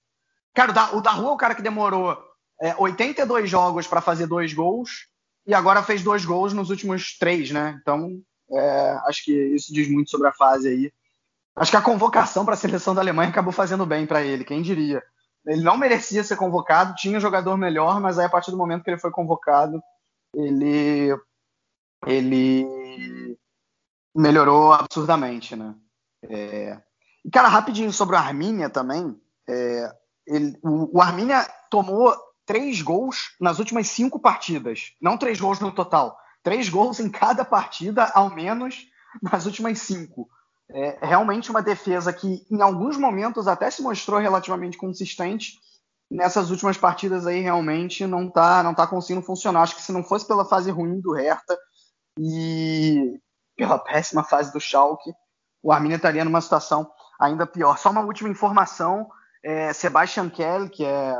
Cara, 0.55 0.71
o 0.95 1.01
Daru 1.01 1.27
é 1.27 1.31
o 1.31 1.37
cara 1.37 1.55
que 1.55 1.63
demorou 1.63 2.17
82 2.79 3.51
jogos 3.51 3.87
para 3.87 4.01
fazer 4.01 4.27
dois 4.27 4.53
gols 4.53 5.09
e 5.47 5.53
agora 5.53 5.83
fez 5.83 6.03
dois 6.03 6.25
gols 6.25 6.53
nos 6.53 6.71
últimos 6.71 7.19
três, 7.19 7.51
né? 7.51 7.79
Então, 7.83 8.21
é, 8.51 8.99
acho 9.07 9.25
que 9.25 9.33
isso 9.33 9.73
diz 9.73 9.89
muito 9.91 10.11
sobre 10.11 10.29
a 10.29 10.33
fase 10.33 10.69
aí. 10.69 10.93
Acho 11.57 11.71
que 11.71 11.77
a 11.77 11.83
convocação 11.83 12.45
para 12.45 12.55
a 12.55 12.57
seleção 12.57 12.95
da 12.95 13.01
Alemanha 13.01 13.31
acabou 13.31 13.53
fazendo 13.53 13.87
bem 13.87 14.07
para 14.07 14.23
ele, 14.23 14.45
quem 14.45 14.63
diria. 14.63 15.03
Ele 15.47 15.63
não 15.63 15.77
merecia 15.77 16.25
ser 16.25 16.37
convocado, 16.37 16.95
tinha 16.95 17.19
um 17.19 17.21
jogador 17.21 17.57
melhor, 17.57 18.01
mas 18.01 18.19
aí 18.19 18.27
a 18.27 18.31
partir 18.31 18.51
do 18.51 18.57
momento 18.57 18.83
que 18.83 18.91
ele 18.91 18.99
foi 18.99 19.11
convocado, 19.11 19.83
ele 20.35 21.15
ele 22.07 23.39
melhorou 24.15 24.73
absurdamente, 24.73 25.57
né? 25.57 25.75
É... 26.23 26.81
E 27.25 27.31
cara, 27.31 27.49
rapidinho 27.49 27.93
sobre 27.93 28.17
o 28.17 28.19
Armínia 28.19 28.71
também, 28.71 29.21
é... 29.49 29.95
ele... 30.27 30.59
o, 30.63 30.99
o 30.99 31.01
Armínia 31.01 31.47
tomou 31.71 32.15
três 32.47 32.81
gols 32.83 33.35
nas 33.41 33.59
últimas 33.59 33.89
cinco 33.89 34.19
partidas. 34.19 34.93
Não 35.01 35.19
três 35.19 35.41
gols 35.41 35.61
no 35.61 35.73
total. 35.73 36.19
Três 36.43 36.69
gols 36.69 37.01
em 37.01 37.11
cada 37.11 37.45
partida, 37.45 38.05
ao 38.15 38.31
menos 38.31 38.87
nas 39.23 39.47
últimas 39.47 39.79
cinco. 39.79 40.29
É 40.71 41.07
realmente 41.07 41.51
uma 41.51 41.62
defesa 41.62 42.12
que, 42.12 42.47
em 42.51 42.61
alguns 42.62 42.97
momentos, 42.97 43.47
até 43.47 43.71
se 43.71 43.83
mostrou 43.83 44.19
relativamente 44.19 44.79
consistente. 44.79 45.59
Nessas 46.11 46.51
últimas 46.51 46.77
partidas 46.77 47.27
aí, 47.27 47.41
realmente, 47.41 48.07
não 48.07 48.29
está 48.29 48.62
não 48.62 48.75
tá 48.75 48.87
conseguindo 48.87 49.25
funcionar. 49.25 49.62
Acho 49.62 49.77
que 49.77 49.83
se 49.83 49.93
não 49.93 50.03
fosse 50.03 50.27
pela 50.27 50.45
fase 50.45 50.71
ruim 50.71 51.01
do 51.01 51.12
Hertha 51.12 51.59
e 52.19 53.21
pela 53.57 53.79
péssima 53.79 54.25
fase 54.25 54.53
do 54.53 54.61
Schalke, 54.61 55.12
o 55.62 55.73
Arminia 55.73 55.97
estaria 55.97 56.25
numa 56.25 56.41
situação 56.41 56.91
ainda 57.21 57.47
pior. 57.47 57.79
Só 57.79 57.91
uma 57.91 58.03
última 58.03 58.29
informação. 58.29 59.09
É, 59.43 59.73
Sebastian 59.73 60.31
Kell, 60.31 60.69
que 60.71 60.85
é 60.85 61.15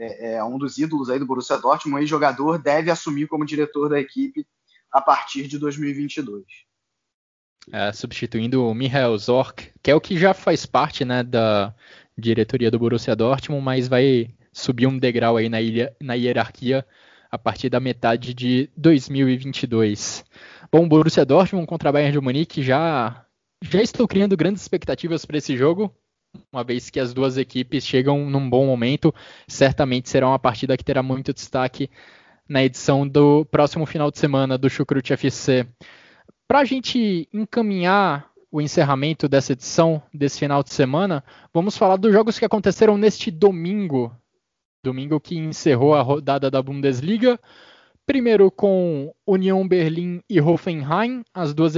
é, 0.00 0.34
é 0.34 0.44
um 0.44 0.58
dos 0.58 0.78
ídolos 0.78 1.10
aí 1.10 1.18
do 1.18 1.26
Borussia 1.26 1.58
Dortmund, 1.58 1.96
um 1.96 1.98
ex-jogador, 1.98 2.58
deve 2.58 2.90
assumir 2.90 3.26
como 3.26 3.44
diretor 3.44 3.88
da 3.88 4.00
equipe 4.00 4.46
a 4.90 5.00
partir 5.00 5.46
de 5.46 5.58
2022. 5.58 6.44
É, 7.72 7.92
substituindo 7.92 8.66
o 8.66 8.74
Michael 8.74 9.16
Zorc, 9.18 9.70
que 9.82 9.90
é 9.90 9.94
o 9.94 10.00
que 10.00 10.18
já 10.18 10.34
faz 10.34 10.66
parte 10.66 11.04
né, 11.04 11.22
da 11.22 11.74
diretoria 12.18 12.70
do 12.70 12.78
Borussia 12.78 13.14
Dortmund, 13.14 13.62
mas 13.62 13.86
vai 13.86 14.30
subir 14.52 14.86
um 14.86 14.98
degrau 14.98 15.36
aí 15.36 15.48
na, 15.48 15.60
ilha, 15.60 15.94
na 16.00 16.14
hierarquia 16.14 16.84
a 17.30 17.38
partir 17.38 17.68
da 17.68 17.78
metade 17.78 18.34
de 18.34 18.68
2022. 18.76 20.24
Bom, 20.72 20.88
Borussia 20.88 21.24
Dortmund 21.24 21.66
contra 21.66 21.90
a 21.90 21.92
Bayern 21.92 22.12
de 22.12 22.20
Munique 22.20 22.62
já 22.62 23.24
já 23.62 23.82
estou 23.82 24.08
criando 24.08 24.36
grandes 24.36 24.62
expectativas 24.62 25.24
para 25.24 25.36
esse 25.36 25.56
jogo 25.56 25.94
uma 26.52 26.64
vez 26.64 26.90
que 26.90 27.00
as 27.00 27.12
duas 27.12 27.36
equipes 27.36 27.84
chegam 27.84 28.28
num 28.28 28.48
bom 28.48 28.66
momento, 28.66 29.14
certamente 29.48 30.08
será 30.08 30.28
uma 30.28 30.38
partida 30.38 30.76
que 30.76 30.84
terá 30.84 31.02
muito 31.02 31.32
destaque 31.32 31.90
na 32.48 32.64
edição 32.64 33.06
do 33.06 33.44
próximo 33.46 33.86
final 33.86 34.10
de 34.10 34.18
semana 34.18 34.58
do 34.58 34.68
Chucrute 34.68 35.12
FC. 35.12 35.66
Para 36.50 36.58
a 36.58 36.64
gente 36.64 37.28
encaminhar 37.32 38.28
o 38.50 38.60
encerramento 38.60 39.28
dessa 39.28 39.52
edição 39.52 40.02
desse 40.12 40.40
final 40.40 40.64
de 40.64 40.74
semana, 40.74 41.22
vamos 41.54 41.76
falar 41.76 41.94
dos 41.94 42.12
jogos 42.12 42.40
que 42.40 42.44
aconteceram 42.44 42.98
neste 42.98 43.30
domingo, 43.30 44.12
domingo 44.82 45.20
que 45.20 45.38
encerrou 45.38 45.94
a 45.94 46.02
rodada 46.02 46.50
da 46.50 46.60
Bundesliga. 46.60 47.38
Primeiro 48.04 48.50
com 48.50 49.14
União 49.24 49.64
Berlim 49.68 50.22
e 50.28 50.40
Hoffenheim, 50.40 51.22
as 51.32 51.54
duas 51.54 51.74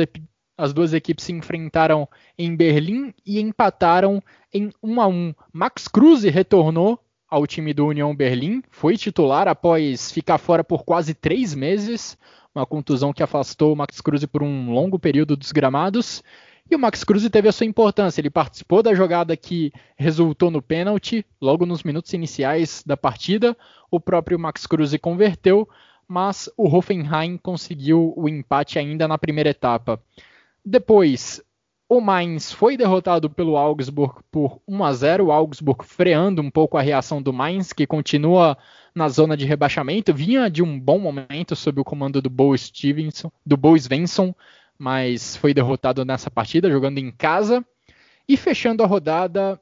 as 0.56 0.72
duas 0.72 0.94
equipes 0.94 1.26
se 1.26 1.34
enfrentaram 1.34 2.08
em 2.38 2.56
Berlim 2.56 3.12
e 3.26 3.40
empataram 3.40 4.22
em 4.54 4.70
1 4.82 5.00
a 5.02 5.06
1. 5.06 5.34
Max 5.52 5.86
Kruse 5.86 6.30
retornou 6.30 6.98
ao 7.28 7.46
time 7.46 7.74
do 7.74 7.88
União 7.88 8.16
Berlim, 8.16 8.62
foi 8.70 8.96
titular 8.96 9.48
após 9.48 10.10
ficar 10.10 10.38
fora 10.38 10.64
por 10.64 10.82
quase 10.82 11.12
três 11.12 11.54
meses, 11.54 12.16
uma 12.54 12.66
contusão 12.66 13.12
que 13.12 13.22
afastou 13.22 13.72
o 13.72 13.76
Max 13.76 14.00
Kruse 14.00 14.26
por 14.26 14.42
um 14.42 14.70
longo 14.72 14.98
período 14.98 15.36
dos 15.36 15.52
gramados. 15.52 16.22
E 16.70 16.76
o 16.76 16.78
Max 16.78 17.02
Kruse 17.04 17.28
teve 17.28 17.48
a 17.48 17.52
sua 17.52 17.66
importância, 17.66 18.20
ele 18.20 18.30
participou 18.30 18.82
da 18.82 18.94
jogada 18.94 19.36
que 19.36 19.72
resultou 19.96 20.50
no 20.50 20.62
pênalti, 20.62 21.26
logo 21.40 21.66
nos 21.66 21.82
minutos 21.82 22.12
iniciais 22.12 22.82
da 22.86 22.96
partida. 22.96 23.56
O 23.90 23.98
próprio 23.98 24.38
Max 24.38 24.66
Kruse 24.66 24.98
converteu, 24.98 25.68
mas 26.06 26.48
o 26.56 26.68
Hoffenheim 26.68 27.36
conseguiu 27.36 28.14
o 28.16 28.28
empate 28.28 28.78
ainda 28.78 29.08
na 29.08 29.18
primeira 29.18 29.50
etapa. 29.50 30.00
Depois, 30.64 31.42
o 31.96 32.00
Mainz 32.00 32.50
foi 32.50 32.74
derrotado 32.74 33.28
pelo 33.28 33.54
Augsburg 33.54 34.20
por 34.30 34.62
1 34.66 34.84
a 34.84 34.92
0, 34.94 35.26
o 35.26 35.32
Augsburg 35.32 35.84
freando 35.84 36.40
um 36.40 36.50
pouco 36.50 36.78
a 36.78 36.80
reação 36.80 37.20
do 37.20 37.34
Mainz, 37.34 37.72
que 37.72 37.86
continua 37.86 38.56
na 38.94 39.10
zona 39.10 39.36
de 39.36 39.44
rebaixamento, 39.44 40.14
vinha 40.14 40.48
de 40.48 40.62
um 40.62 40.80
bom 40.80 40.98
momento 40.98 41.54
sob 41.54 41.82
o 41.82 41.84
comando 41.84 42.22
do 42.22 42.30
Bo 42.30 42.56
Stevenson, 42.56 43.30
do 43.44 43.58
Bo 43.58 43.76
Svensson, 43.76 44.34
mas 44.78 45.36
foi 45.36 45.52
derrotado 45.52 46.02
nessa 46.02 46.30
partida 46.30 46.70
jogando 46.70 46.96
em 46.96 47.10
casa. 47.10 47.62
E 48.26 48.38
fechando 48.38 48.82
a 48.82 48.86
rodada, 48.86 49.60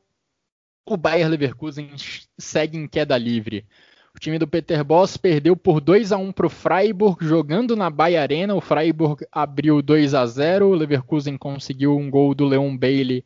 o 0.87 0.97
Bayer 0.97 1.29
Leverkusen 1.29 1.91
segue 2.39 2.79
em 2.79 2.87
queda 2.87 3.19
livre. 3.19 3.67
O 4.15 4.19
time 4.19 4.39
do 4.39 4.47
Peter 4.47 4.83
Boss 4.83 5.17
perdeu 5.17 5.57
por 5.57 5.81
2 5.81 6.13
a 6.13 6.17
1 6.17 6.33
para 6.33 6.47
o 6.47 6.51
Freiburg, 6.51 7.25
jogando 7.25 7.77
na 7.77 7.89
Bahia 7.89 8.21
Arena. 8.21 8.55
O 8.55 8.61
Freiburg 8.61 9.25
abriu 9.31 9.81
2 9.81 10.15
a 10.15 10.27
0. 10.27 10.69
O 10.69 10.75
Leverkusen 10.75 11.39
conseguiu 11.39 11.97
um 11.97 12.11
gol 12.11 12.35
do 12.35 12.45
Leon 12.45 12.77
Bailey 12.77 13.25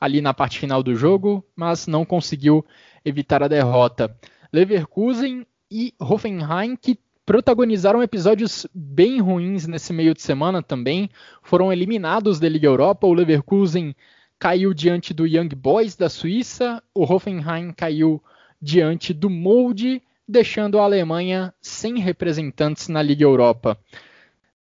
ali 0.00 0.20
na 0.20 0.34
parte 0.34 0.58
final 0.58 0.82
do 0.82 0.96
jogo, 0.96 1.44
mas 1.54 1.86
não 1.86 2.04
conseguiu 2.04 2.64
evitar 3.04 3.42
a 3.42 3.48
derrota. 3.48 4.16
Leverkusen 4.52 5.46
e 5.70 5.94
Hoffenheim, 6.00 6.76
que 6.76 6.98
protagonizaram 7.24 8.02
episódios 8.02 8.66
bem 8.74 9.20
ruins 9.20 9.66
nesse 9.66 9.92
meio 9.92 10.14
de 10.14 10.22
semana 10.22 10.62
também, 10.62 11.08
foram 11.42 11.72
eliminados 11.72 12.40
da 12.40 12.48
Liga 12.48 12.66
Europa. 12.66 13.06
O 13.06 13.14
Leverkusen 13.14 13.94
caiu 14.38 14.74
diante 14.74 15.14
do 15.14 15.26
Young 15.26 15.50
Boys 15.50 15.94
da 15.94 16.08
Suíça, 16.08 16.82
o 16.94 17.04
Hoffenheim 17.04 17.72
caiu 17.72 18.20
diante 18.60 19.14
do 19.14 19.30
Molde 19.30 20.02
deixando 20.26 20.78
a 20.78 20.84
Alemanha 20.84 21.54
sem 21.60 21.98
representantes 21.98 22.88
na 22.88 23.02
Liga 23.02 23.24
Europa. 23.24 23.78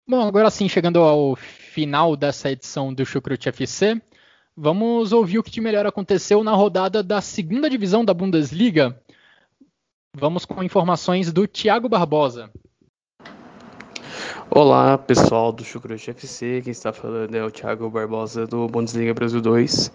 Bom, 0.07 0.21
agora 0.21 0.49
sim, 0.49 0.67
chegando 0.67 0.99
ao 0.99 1.35
final 1.35 2.15
dessa 2.15 2.51
edição 2.51 2.93
do 2.93 3.05
Chucrute 3.05 3.49
FC, 3.49 4.01
vamos 4.55 5.13
ouvir 5.13 5.39
o 5.39 5.43
que 5.43 5.51
de 5.51 5.61
melhor 5.61 5.85
aconteceu 5.85 6.43
na 6.43 6.53
rodada 6.53 7.01
da 7.01 7.21
segunda 7.21 7.69
divisão 7.69 8.03
da 8.03 8.13
Bundesliga. 8.13 9.01
Vamos 10.13 10.45
com 10.45 10.61
informações 10.61 11.31
do 11.31 11.47
Thiago 11.47 11.87
Barbosa. 11.87 12.51
Olá, 14.49 14.97
pessoal 14.97 15.51
do 15.51 15.63
Chucrute 15.63 16.11
FC, 16.11 16.61
quem 16.61 16.71
está 16.71 16.91
falando 16.91 17.33
é 17.33 17.43
o 17.43 17.49
Thiago 17.49 17.89
Barbosa 17.89 18.45
do 18.45 18.67
Bundesliga 18.67 19.13
Brasil 19.13 19.39
2. 19.39 19.91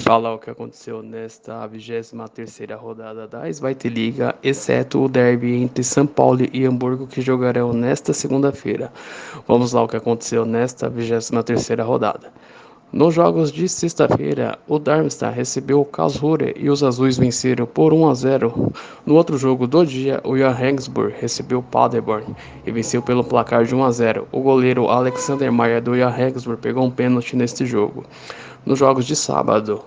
Falar 0.00 0.34
o 0.34 0.38
que 0.38 0.50
aconteceu 0.50 1.02
nesta 1.02 1.68
23ª 1.68 2.76
rodada 2.76 3.28
da 3.28 3.50
Zweite 3.52 3.88
Liga, 3.88 4.34
exceto 4.42 5.04
o 5.04 5.08
derby 5.08 5.54
entre 5.62 5.84
São 5.84 6.06
Paulo 6.06 6.46
e 6.52 6.66
Hamburgo 6.66 7.06
que 7.06 7.20
jogarão 7.20 7.72
nesta 7.72 8.12
segunda-feira. 8.12 8.92
Vamos 9.46 9.72
lá 9.72 9.82
o 9.82 9.88
que 9.88 9.96
aconteceu 9.96 10.44
nesta 10.44 10.90
23ª 10.90 11.84
rodada. 11.84 12.32
Nos 12.94 13.12
jogos 13.12 13.50
de 13.50 13.68
sexta-feira, 13.68 14.56
o 14.68 14.78
Darmstadt 14.78 15.34
recebeu 15.34 15.80
o 15.80 15.84
Karlsruhe 15.84 16.54
e 16.54 16.70
os 16.70 16.80
azuis 16.80 17.18
venceram 17.18 17.66
por 17.66 17.92
1 17.92 18.08
a 18.08 18.14
0. 18.14 18.72
No 19.04 19.16
outro 19.16 19.36
jogo 19.36 19.66
do 19.66 19.84
dia, 19.84 20.20
o 20.22 20.38
Jan 20.38 20.52
Regensburg 20.52 21.12
recebeu 21.20 21.58
o 21.58 21.62
Paderborn 21.64 22.24
e 22.64 22.70
venceu 22.70 23.02
pelo 23.02 23.24
placar 23.24 23.64
de 23.64 23.74
1 23.74 23.82
a 23.82 23.90
0. 23.90 24.28
O 24.30 24.40
goleiro 24.40 24.88
Alexander 24.88 25.50
Mayer 25.50 25.82
do 25.82 25.96
Jan 25.96 26.10
Regensburg 26.10 26.60
pegou 26.62 26.84
um 26.84 26.90
pênalti 26.90 27.34
neste 27.34 27.66
jogo. 27.66 28.04
Nos 28.64 28.78
jogos 28.78 29.06
de 29.06 29.16
sábado, 29.16 29.82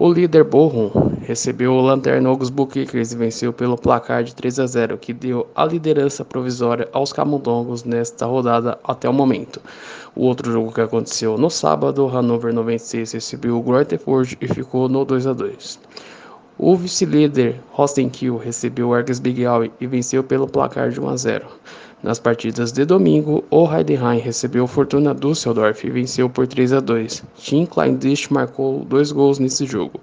o 0.00 0.10
líder 0.10 0.44
Bochum 0.44 0.90
recebeu 1.20 1.74
o 1.74 1.80
Lanterna 1.82 2.30
Augsburg 2.30 2.88
e 2.90 3.04
venceu 3.14 3.52
pelo 3.52 3.76
placar 3.76 4.24
de 4.24 4.34
3 4.34 4.58
a 4.60 4.66
0, 4.66 4.96
que 4.96 5.12
deu 5.12 5.46
a 5.54 5.62
liderança 5.66 6.24
provisória 6.24 6.88
aos 6.90 7.12
camundongos 7.12 7.84
nesta 7.84 8.24
rodada 8.24 8.78
até 8.82 9.06
o 9.10 9.12
momento. 9.12 9.60
O 10.16 10.24
outro 10.24 10.50
jogo 10.50 10.72
que 10.72 10.80
aconteceu 10.80 11.36
no 11.36 11.50
sábado, 11.50 12.06
Hannover 12.06 12.54
96 12.54 13.12
recebeu 13.12 13.58
o 13.58 13.62
Greuther 13.62 14.00
e 14.40 14.48
ficou 14.48 14.88
no 14.88 15.04
2 15.04 15.26
a 15.26 15.34
2. 15.34 15.78
O 16.56 16.76
vice-líder 16.76 17.60
Rostenkiel 17.70 18.38
recebeu 18.38 18.88
o 18.88 18.94
Argus 18.94 19.18
Big 19.18 19.42
e 19.78 19.86
venceu 19.86 20.24
pelo 20.24 20.48
placar 20.48 20.88
de 20.88 20.98
1 20.98 21.08
a 21.10 21.16
0. 21.18 21.46
Nas 22.02 22.18
partidas 22.18 22.72
de 22.72 22.86
domingo, 22.86 23.44
o 23.50 23.70
Heidenheim 23.70 24.20
recebeu 24.20 24.66
Fortuna 24.66 25.14
Düsseldorf 25.14 25.84
e 25.84 25.90
venceu 25.90 26.30
por 26.30 26.46
3 26.46 26.72
a 26.72 26.80
2. 26.80 27.22
Tim 27.36 27.66
Kleindienst 27.66 28.30
marcou 28.30 28.86
dois 28.86 29.12
gols 29.12 29.38
nesse 29.38 29.66
jogo. 29.66 30.00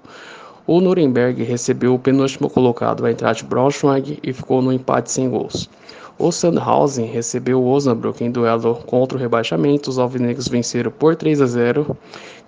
O 0.64 0.80
Nuremberg 0.80 1.42
recebeu 1.42 1.94
o 1.94 1.98
penúltimo 1.98 2.48
colocado, 2.48 3.04
a 3.04 3.10
Eintracht 3.10 3.44
Braunschweig, 3.44 4.20
e 4.22 4.32
ficou 4.32 4.62
no 4.62 4.72
empate 4.72 5.10
sem 5.10 5.28
gols. 5.28 5.68
O 6.16 6.30
Sandhausen 6.30 7.06
recebeu 7.06 7.60
o 7.60 7.68
Osnabrück 7.68 8.22
em 8.22 8.30
duelo 8.30 8.76
contra 8.86 9.18
o 9.18 9.20
rebaixamento. 9.20 9.90
Os 9.90 9.98
alvinegros 9.98 10.46
venceram 10.46 10.92
por 10.92 11.16
3 11.16 11.40
a 11.40 11.46
0, 11.46 11.96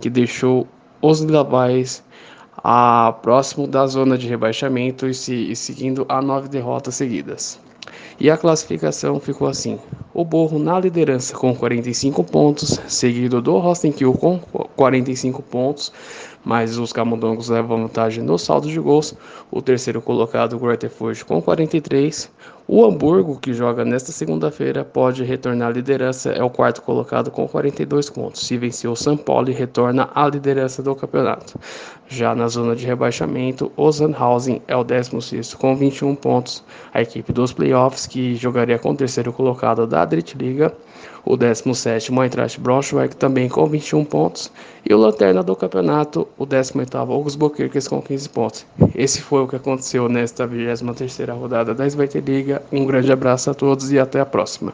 que 0.01 0.09
deixou 0.09 0.65
os 1.03 1.23
Lilabais 1.23 2.05
próximo 3.21 3.67
da 3.67 3.85
zona 3.89 4.17
de 4.17 4.29
rebaixamento 4.29 5.09
e, 5.09 5.15
se, 5.15 5.51
e 5.51 5.57
seguindo 5.57 6.07
a 6.09 6.23
nove 6.23 6.49
derrotas 6.49 6.95
seguidas. 6.95 7.59
E 8.19 8.31
a 8.31 8.37
classificação 8.37 9.19
ficou 9.21 9.49
assim: 9.49 9.79
o 10.13 10.25
Borro 10.25 10.59
na 10.59 10.79
liderança 10.79 11.37
com 11.37 11.55
45 11.55 12.25
pontos, 12.25 12.81
seguido 12.89 13.41
do 13.41 13.59
Rostenkiel 13.59 14.13
com 14.13 14.39
45 14.77 15.43
pontos, 15.43 15.93
mas 16.45 16.79
os 16.79 16.93
camundongos 16.93 17.49
levam 17.49 17.83
vantagem 17.83 18.25
no 18.25 18.39
saldo 18.39 18.69
de 18.69 18.79
gols. 18.79 19.15
O 19.51 19.61
terceiro 19.61 20.01
colocado, 20.01 20.55
o 20.55 20.59
Grotefurt, 20.59 21.25
com 21.25 21.41
43. 21.41 22.31
O 22.73 22.85
Hamburgo, 22.85 23.37
que 23.41 23.53
joga 23.53 23.85
nesta 23.85 24.13
segunda-feira, 24.13 24.85
pode 24.85 25.25
retornar 25.25 25.71
à 25.71 25.73
liderança, 25.73 26.31
é 26.31 26.43
o 26.43 26.49
quarto 26.49 26.83
colocado 26.83 27.29
com 27.29 27.49
42 27.49 28.09
pontos. 28.11 28.47
Se 28.47 28.57
vencer 28.57 28.89
o 28.89 28.95
São 28.95 29.17
Paulo, 29.17 29.53
retorna 29.53 30.09
à 30.15 30.29
liderança 30.29 30.81
do 30.81 30.95
campeonato. 30.95 31.59
Já 32.07 32.33
na 32.33 32.47
zona 32.47 32.77
de 32.77 32.87
rebaixamento, 32.87 33.73
o 33.77 33.91
Sandhausen 33.91 34.63
é 34.69 34.77
o 34.77 34.85
16 34.85 35.55
com 35.55 35.75
21 35.75 36.15
pontos. 36.15 36.63
A 36.95 37.03
equipe 37.03 37.33
dos 37.33 37.53
playoffs, 37.53 38.07
que 38.07 38.37
jogaria 38.37 38.79
com 38.79 38.93
o 38.93 38.97
terceiro 38.97 39.33
colocado 39.33 39.85
da 39.85 40.05
Drittliga, 40.05 40.73
o 41.25 41.37
17º 41.37 42.23
Eintracht 42.23 42.61
Braunschweig 42.61 43.17
também 43.17 43.49
com 43.49 43.67
21 43.67 44.05
pontos 44.05 44.51
e 44.89 44.95
o 44.95 44.99
lanterna 44.99 45.43
do 45.43 45.55
campeonato, 45.55 46.27
o 46.39 46.47
18º 46.47 47.11
Augsburg 47.11 47.57
Kickers 47.57 47.89
com 47.89 48.01
15 48.01 48.29
pontos. 48.29 48.67
Esse 48.95 49.21
foi 49.21 49.43
o 49.43 49.49
que 49.49 49.57
aconteceu 49.57 50.09
nesta 50.09 50.47
23ª 50.47 51.33
rodada 51.39 51.75
da 51.75 51.89
Svete 51.89 52.21
Liga. 52.21 52.63
Um 52.73 52.85
grande 52.87 53.13
abraço 53.13 53.51
a 53.51 53.55
todos 53.55 53.93
e 53.93 53.99
até 53.99 54.21
a 54.21 54.27
próxima. 54.27 54.73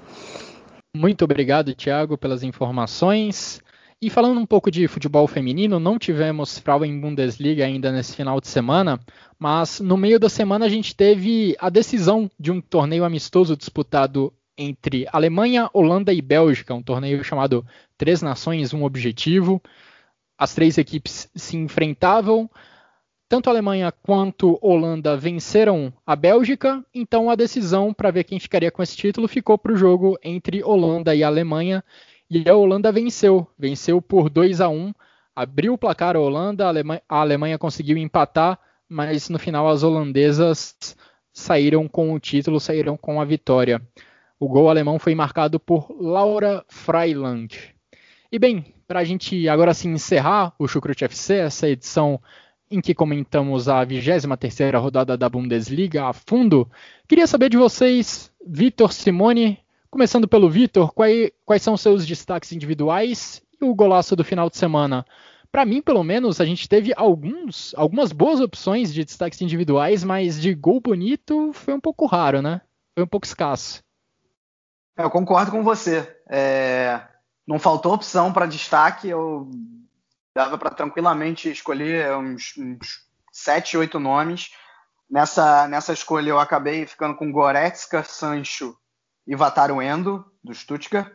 Muito 0.97 1.24
obrigado, 1.24 1.74
Thiago, 1.74 2.16
pelas 2.16 2.43
informações. 2.43 3.60
E 4.01 4.10
falando 4.10 4.39
um 4.39 4.47
pouco 4.47 4.70
de 4.70 4.86
futebol 4.89 5.27
feminino, 5.27 5.81
não 5.81 5.98
tivemos 5.98 6.59
Frauen 6.59 7.01
Bundesliga 7.01 7.64
ainda 7.64 7.90
nesse 7.90 8.14
final 8.14 8.40
de 8.40 8.47
semana, 8.47 9.01
mas 9.39 9.81
no 9.81 9.97
meio 9.97 10.20
da 10.20 10.28
semana 10.28 10.66
a 10.66 10.68
gente 10.68 10.94
teve 10.94 11.56
a 11.59 11.70
decisão 11.70 12.31
de 12.39 12.51
um 12.51 12.60
torneio 12.60 13.05
amistoso 13.05 13.56
disputado 13.56 14.32
entre 14.57 15.07
Alemanha, 15.12 15.69
Holanda 15.73 16.12
e 16.12 16.23
Bélgica, 16.23 16.74
um 16.74 16.83
torneio 16.83 17.23
chamado 17.23 17.65
Três 17.97 18.23
Nações, 18.23 18.73
um 18.73 18.85
Objetivo. 18.85 19.62
As 20.39 20.55
três 20.55 20.78
equipes 20.78 21.31
se 21.35 21.57
enfrentavam. 21.57 22.51
Tanto 23.28 23.49
a 23.49 23.53
Alemanha 23.53 23.91
quanto 23.91 24.59
a 24.62 24.66
Holanda 24.66 25.16
venceram 25.16 25.93
a 26.07 26.15
Bélgica, 26.15 26.85
então 26.95 27.28
a 27.28 27.35
decisão 27.35 27.93
para 27.93 28.12
ver 28.12 28.23
quem 28.23 28.39
ficaria 28.39 28.70
com 28.70 28.83
esse 28.83 28.97
título 28.97 29.27
ficou 29.27 29.59
para 29.59 29.73
o 29.73 29.77
jogo 29.77 30.16
entre 30.23 30.62
Holanda 30.62 31.12
e 31.12 31.24
Alemanha. 31.24 31.83
E 32.31 32.49
a 32.49 32.55
Holanda 32.55 32.93
venceu, 32.93 33.47
venceu 33.59 34.01
por 34.01 34.31
2 34.31 34.61
a 34.61 34.69
1, 34.69 34.93
abriu 35.35 35.74
o 35.74 35.78
placar 35.78 36.15
a 36.15 36.20
Holanda, 36.20 36.66
a 36.66 36.69
Alemanha, 36.69 37.03
a 37.09 37.20
Alemanha 37.20 37.59
conseguiu 37.59 37.97
empatar, 37.97 38.61
mas 38.89 39.28
no 39.28 39.39
final 39.39 39.69
as 39.69 39.83
holandesas 39.83 40.97
saíram 41.33 41.89
com 41.89 42.15
o 42.15 42.20
título, 42.20 42.61
saíram 42.61 42.97
com 42.97 43.20
a 43.20 43.24
vitória. 43.24 43.83
O 44.39 44.49
gol 44.49 44.69
alemão 44.69 44.99
foi 44.99 45.15
marcado 45.15 45.59
por 45.59 45.91
Laura 45.99 46.63
Freiland. 46.69 47.75
E 48.31 48.39
bem, 48.39 48.75
para 48.87 49.01
a 49.01 49.05
gente 49.05 49.49
agora 49.49 49.73
sim 49.73 49.91
encerrar 49.93 50.53
o 50.59 50.69
Chucrute 50.69 51.05
FC, 51.05 51.37
essa 51.37 51.67
edição 51.69 52.21
em 52.71 52.83
que 52.83 52.95
comentamos 52.95 53.67
a 53.67 53.87
23ª 53.87 54.79
rodada 54.79 55.17
da 55.17 55.29
Bundesliga 55.29 56.05
a 56.05 56.13
fundo, 56.13 56.69
queria 57.09 57.27
saber 57.27 57.49
de 57.49 57.57
vocês, 57.57 58.31
Vitor 58.47 58.93
Simone, 58.93 59.59
começando 59.91 60.29
pelo 60.29 60.51
Vitor, 60.51 60.93
quais, 60.93 61.31
quais 61.45 61.63
são 61.63 61.75
seus 61.75 62.07
destaques 62.07 62.53
individuais 62.53 63.43
e 63.59 63.65
o 63.65 63.75
golaço 63.75 64.15
do 64.15 64.25
final 64.25 64.51
de 64.51 64.59
semana? 64.59 65.07
Para 65.51 65.65
mim, 65.65 65.81
pelo 65.81 66.05
menos, 66.05 66.43
a 66.43 66.45
gente 66.45 66.69
teve 66.69 66.93
alguns, 66.95 67.73
algumas 67.75 68.13
boas 68.13 68.41
opções 68.41 68.93
de 68.93 69.03
destaques 69.03 69.41
individuais, 69.41 70.05
mas 70.05 70.39
de 70.39 70.53
gol 70.55 70.79
bonito 70.79 71.53
foi 71.55 71.73
um 71.73 71.81
pouco 71.81 72.05
raro, 72.05 72.43
né? 72.43 72.61
Foi 72.95 73.05
um 73.05 73.09
pouco 73.09 73.25
escasso. 73.25 73.86
Eu 74.97 75.10
concordo 75.10 75.51
com 75.51 75.62
você. 75.62 76.16
É, 76.28 77.01
não 77.47 77.59
faltou 77.59 77.93
opção 77.93 78.32
para 78.32 78.47
destaque. 78.47 79.09
Eu 79.09 79.51
dava 80.35 80.56
para 80.56 80.70
tranquilamente 80.70 81.51
escolher 81.51 82.16
uns, 82.16 82.55
uns 82.56 83.06
sete, 83.31 83.77
oito 83.77 84.01
nomes. 84.01 84.51
Nessa, 85.09 85.68
nessa 85.68 85.93
escolha 85.93 86.31
eu 86.31 86.40
acabei 86.40 86.86
ficando 86.86 87.14
com 87.14 87.31
Goretzka, 87.31 88.02
Sancho 88.02 88.77
e 89.27 89.36
Wataru 89.36 89.81
Endo, 89.81 90.24
do 90.43 90.55
Stuttgart. 90.55 91.12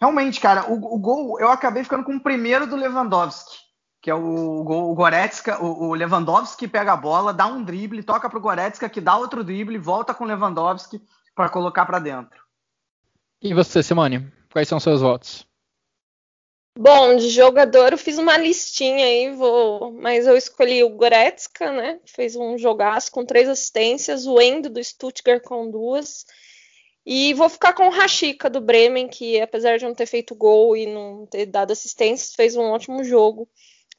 Realmente, 0.00 0.40
cara, 0.40 0.70
o, 0.70 0.94
o, 0.94 0.98
gol 0.98 1.38
eu 1.38 1.50
acabei 1.50 1.84
ficando 1.84 2.04
com 2.04 2.16
o 2.16 2.22
primeiro 2.22 2.66
do 2.66 2.74
Lewandowski, 2.74 3.56
que 4.00 4.10
é 4.10 4.14
o, 4.14 4.18
o, 4.18 4.90
o 4.90 4.94
Goretzka, 4.94 5.62
o, 5.62 5.90
o, 5.90 5.94
Lewandowski 5.94 6.66
pega 6.66 6.94
a 6.94 6.96
bola, 6.96 7.34
dá 7.34 7.46
um 7.46 7.62
drible, 7.62 8.02
toca 8.02 8.28
para 8.28 8.38
o 8.38 8.42
Goretzka, 8.42 8.88
que 8.88 9.00
dá 9.00 9.16
outro 9.16 9.44
drible, 9.44 9.76
volta 9.76 10.14
com 10.14 10.24
o 10.24 10.26
Lewandowski 10.26 11.02
para 11.34 11.50
colocar 11.50 11.84
para 11.84 11.98
dentro. 11.98 12.49
E 13.42 13.54
você, 13.54 13.82
Simone? 13.82 14.30
Quais 14.52 14.68
são 14.68 14.78
seus 14.78 15.00
votos? 15.00 15.46
Bom, 16.78 17.16
de 17.16 17.30
jogador 17.30 17.92
eu 17.92 17.98
fiz 17.98 18.18
uma 18.18 18.36
listinha 18.36 19.04
aí, 19.04 19.30
vou... 19.32 19.92
mas 19.92 20.26
eu 20.26 20.36
escolhi 20.36 20.84
o 20.84 20.90
Goretzka, 20.90 21.72
né? 21.72 22.00
Fez 22.04 22.36
um 22.36 22.58
jogaço 22.58 23.10
com 23.10 23.24
três 23.24 23.48
assistências, 23.48 24.26
o 24.26 24.40
Endo 24.40 24.68
do 24.68 24.82
Stuttgart 24.82 25.42
com 25.42 25.70
duas. 25.70 26.26
E 27.04 27.32
vou 27.34 27.48
ficar 27.48 27.72
com 27.72 27.86
o 27.86 27.90
Rashica 27.90 28.50
do 28.50 28.60
Bremen, 28.60 29.08
que 29.08 29.40
apesar 29.40 29.78
de 29.78 29.84
não 29.84 29.94
ter 29.94 30.06
feito 30.06 30.34
gol 30.34 30.76
e 30.76 30.86
não 30.86 31.26
ter 31.26 31.46
dado 31.46 31.72
assistência, 31.72 32.34
fez 32.36 32.54
um 32.56 32.64
ótimo 32.64 33.02
jogo. 33.02 33.48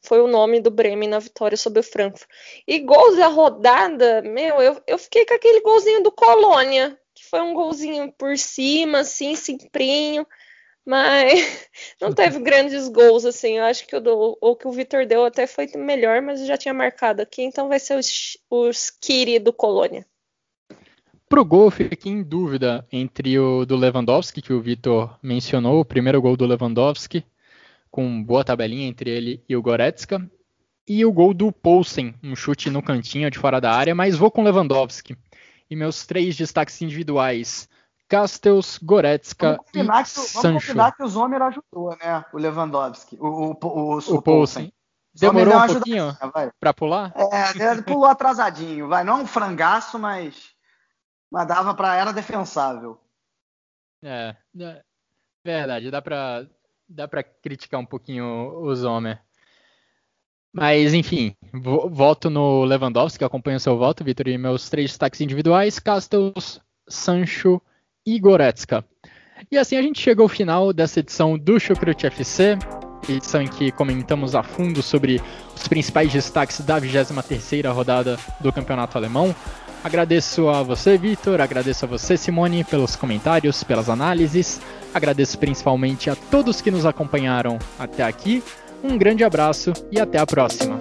Foi 0.04 0.22
o 0.22 0.28
nome 0.28 0.60
do 0.60 0.72
Bremen 0.72 1.10
na 1.10 1.20
vitória 1.20 1.58
sobre 1.58 1.80
o 1.80 1.84
Frankfurt. 1.84 2.30
E 2.68 2.80
gols 2.80 3.18
da 3.18 3.28
rodada, 3.28 4.22
meu, 4.22 4.62
eu, 4.62 4.82
eu 4.88 4.98
fiquei 4.98 5.26
com 5.26 5.34
aquele 5.34 5.62
golzinho 5.62 6.04
do 6.04 6.12
Colônia, 6.12 6.98
foi 7.32 7.42
um 7.42 7.54
golzinho 7.54 8.12
por 8.12 8.38
cima, 8.38 9.00
assim, 9.00 9.38
simplinho, 9.38 10.28
mas 10.86 11.32
não 12.02 12.14
teve 12.14 12.40
grandes 12.40 12.90
gols, 12.90 13.24
assim. 13.24 13.58
Eu 13.58 13.64
acho 13.64 13.88
que 13.88 13.96
o, 13.96 14.02
do, 14.02 14.38
o 14.42 14.54
que 14.54 14.68
o 14.68 14.72
Vitor 14.72 15.06
deu 15.06 15.24
até 15.24 15.48
foi 15.48 15.66
melhor, 15.78 16.22
mas 16.22 16.42
eu 16.42 16.46
já 16.46 16.58
tinha 16.58 16.74
marcado 16.74 17.22
aqui, 17.22 17.42
então 17.42 17.70
vai 17.70 17.80
ser 17.80 17.98
os, 17.98 18.38
os 18.50 18.90
Kiri 18.90 19.40
do 19.40 19.54
Colônia. 19.54 20.06
Pro 21.30 21.46
gol, 21.46 21.72
fiquei 21.72 22.12
em 22.12 22.22
dúvida 22.22 22.86
entre 22.92 23.40
o 23.40 23.66
do 23.66 23.78
Lewandowski, 23.78 24.42
que 24.42 24.52
o 24.52 24.62
Vitor 24.62 25.18
mencionou, 25.24 25.80
o 25.80 25.86
primeiro 25.86 26.22
gol 26.22 26.36
do 26.36 26.46
Lewandowski, 26.46 27.24
com 27.90 28.22
boa 28.22 28.44
tabelinha 28.44 28.90
entre 28.90 29.10
ele 29.10 29.42
e 29.48 29.56
o 29.56 29.62
Goretzka, 29.62 30.30
e 30.86 31.06
o 31.06 31.14
gol 31.14 31.34
do 31.34 31.50
Poulsen, 31.50 32.14
um 32.22 32.36
chute 32.36 32.70
no 32.70 32.84
cantinho 32.84 33.32
de 33.32 33.40
fora 33.40 33.62
da 33.62 33.72
área, 33.72 33.96
mas 33.96 34.18
vou 34.18 34.30
com 34.30 34.44
Lewandowski. 34.44 35.16
E 35.72 35.76
meus 35.76 36.06
três 36.06 36.36
destaques 36.36 36.82
individuais: 36.82 37.70
Castells, 38.10 38.78
Goretzka 38.78 39.58
e 39.70 39.72
que, 39.72 40.06
Sancho. 40.06 40.42
Vamos 40.42 40.66
combinar 40.66 40.92
que 40.92 41.02
o 41.02 41.08
Zomer 41.08 41.42
ajudou, 41.42 41.98
né? 41.98 42.26
O 42.34 42.38
Lewandowski, 42.38 43.18
o, 43.18 43.26
o, 43.26 43.58
o, 43.64 43.96
o, 43.96 44.16
o 44.16 44.22
Poulsen. 44.22 44.74
Demorou 45.14 45.56
um 45.56 45.68
pouquinho 45.68 46.18
para 46.60 46.74
pular? 46.74 47.14
É, 47.16 47.72
ele 47.72 47.84
pulou 47.84 48.06
atrasadinho, 48.06 48.90
vai. 48.90 49.06
Não 49.06 49.20
é 49.20 49.24
um 49.24 49.28
frangaço, 49.28 49.98
mas, 49.98 50.52
mas 51.32 51.48
dava 51.48 51.74
para 51.74 51.96
era 51.96 52.12
defensável. 52.12 53.02
É, 54.04 54.36
é 54.60 54.82
verdade. 55.44 55.90
Dá 55.90 56.02
para 56.02 56.46
dá 56.88 57.08
para 57.08 57.24
criticar 57.24 57.80
um 57.80 57.86
pouquinho 57.86 58.26
o 58.58 58.76
Zomer. 58.76 59.22
Mas, 60.54 60.94
enfim, 60.94 61.34
voto 61.54 62.30
no 62.30 62.66
Lewandowski, 62.66 63.24
acompanho 63.24 63.60
seu 63.60 63.78
voto, 63.78 64.04
Vitor, 64.04 64.28
e 64.28 64.38
meus 64.38 64.70
três 64.70 64.92
destaques 64.92 65.22
individuais, 65.22 65.80
Castells, 65.80 66.60
Sancho 66.88 67.62
e 68.06 68.20
Goretzka. 68.20 68.84
E 69.50 69.58
assim 69.58 69.78
a 69.78 69.82
gente 69.82 70.02
chegou 70.02 70.24
ao 70.24 70.30
final 70.30 70.74
dessa 70.74 71.00
edição 71.00 71.38
do 71.38 71.60
Chucrute 71.60 72.06
FC, 72.06 72.58
edição 73.10 73.42
em 73.42 73.48
que 73.48 73.72
comentamos 73.72 74.36
a 74.36 74.44
fundo 74.44 74.82
sobre 74.82 75.22
os 75.56 75.68
principais 75.68 76.12
destaques 76.12 76.60
da 76.62 76.80
23ª 76.80 77.72
rodada 77.74 78.20
do 78.40 78.52
Campeonato 78.52 78.98
Alemão. 78.98 79.34
Agradeço 79.84 80.48
a 80.48 80.62
você, 80.62 80.98
Vitor, 80.98 81.42
agradeço 81.42 81.86
a 81.86 81.88
você, 81.88 82.16
Simone, 82.16 82.64
pelos 82.64 82.96
comentários, 82.96 83.64
pelas 83.64 83.90
análises. 83.90 84.62
Agradeço 84.94 85.40
principalmente 85.40 86.10
a 86.10 86.16
todos 86.16 86.62
que 86.62 86.70
nos 86.70 86.86
acompanharam 86.86 87.58
até 87.80 88.04
aqui. 88.04 88.44
Um 88.84 88.98
grande 88.98 89.24
abraço 89.24 89.72
e 89.92 90.00
até 90.00 90.18
a 90.18 90.26
próxima. 90.26 90.80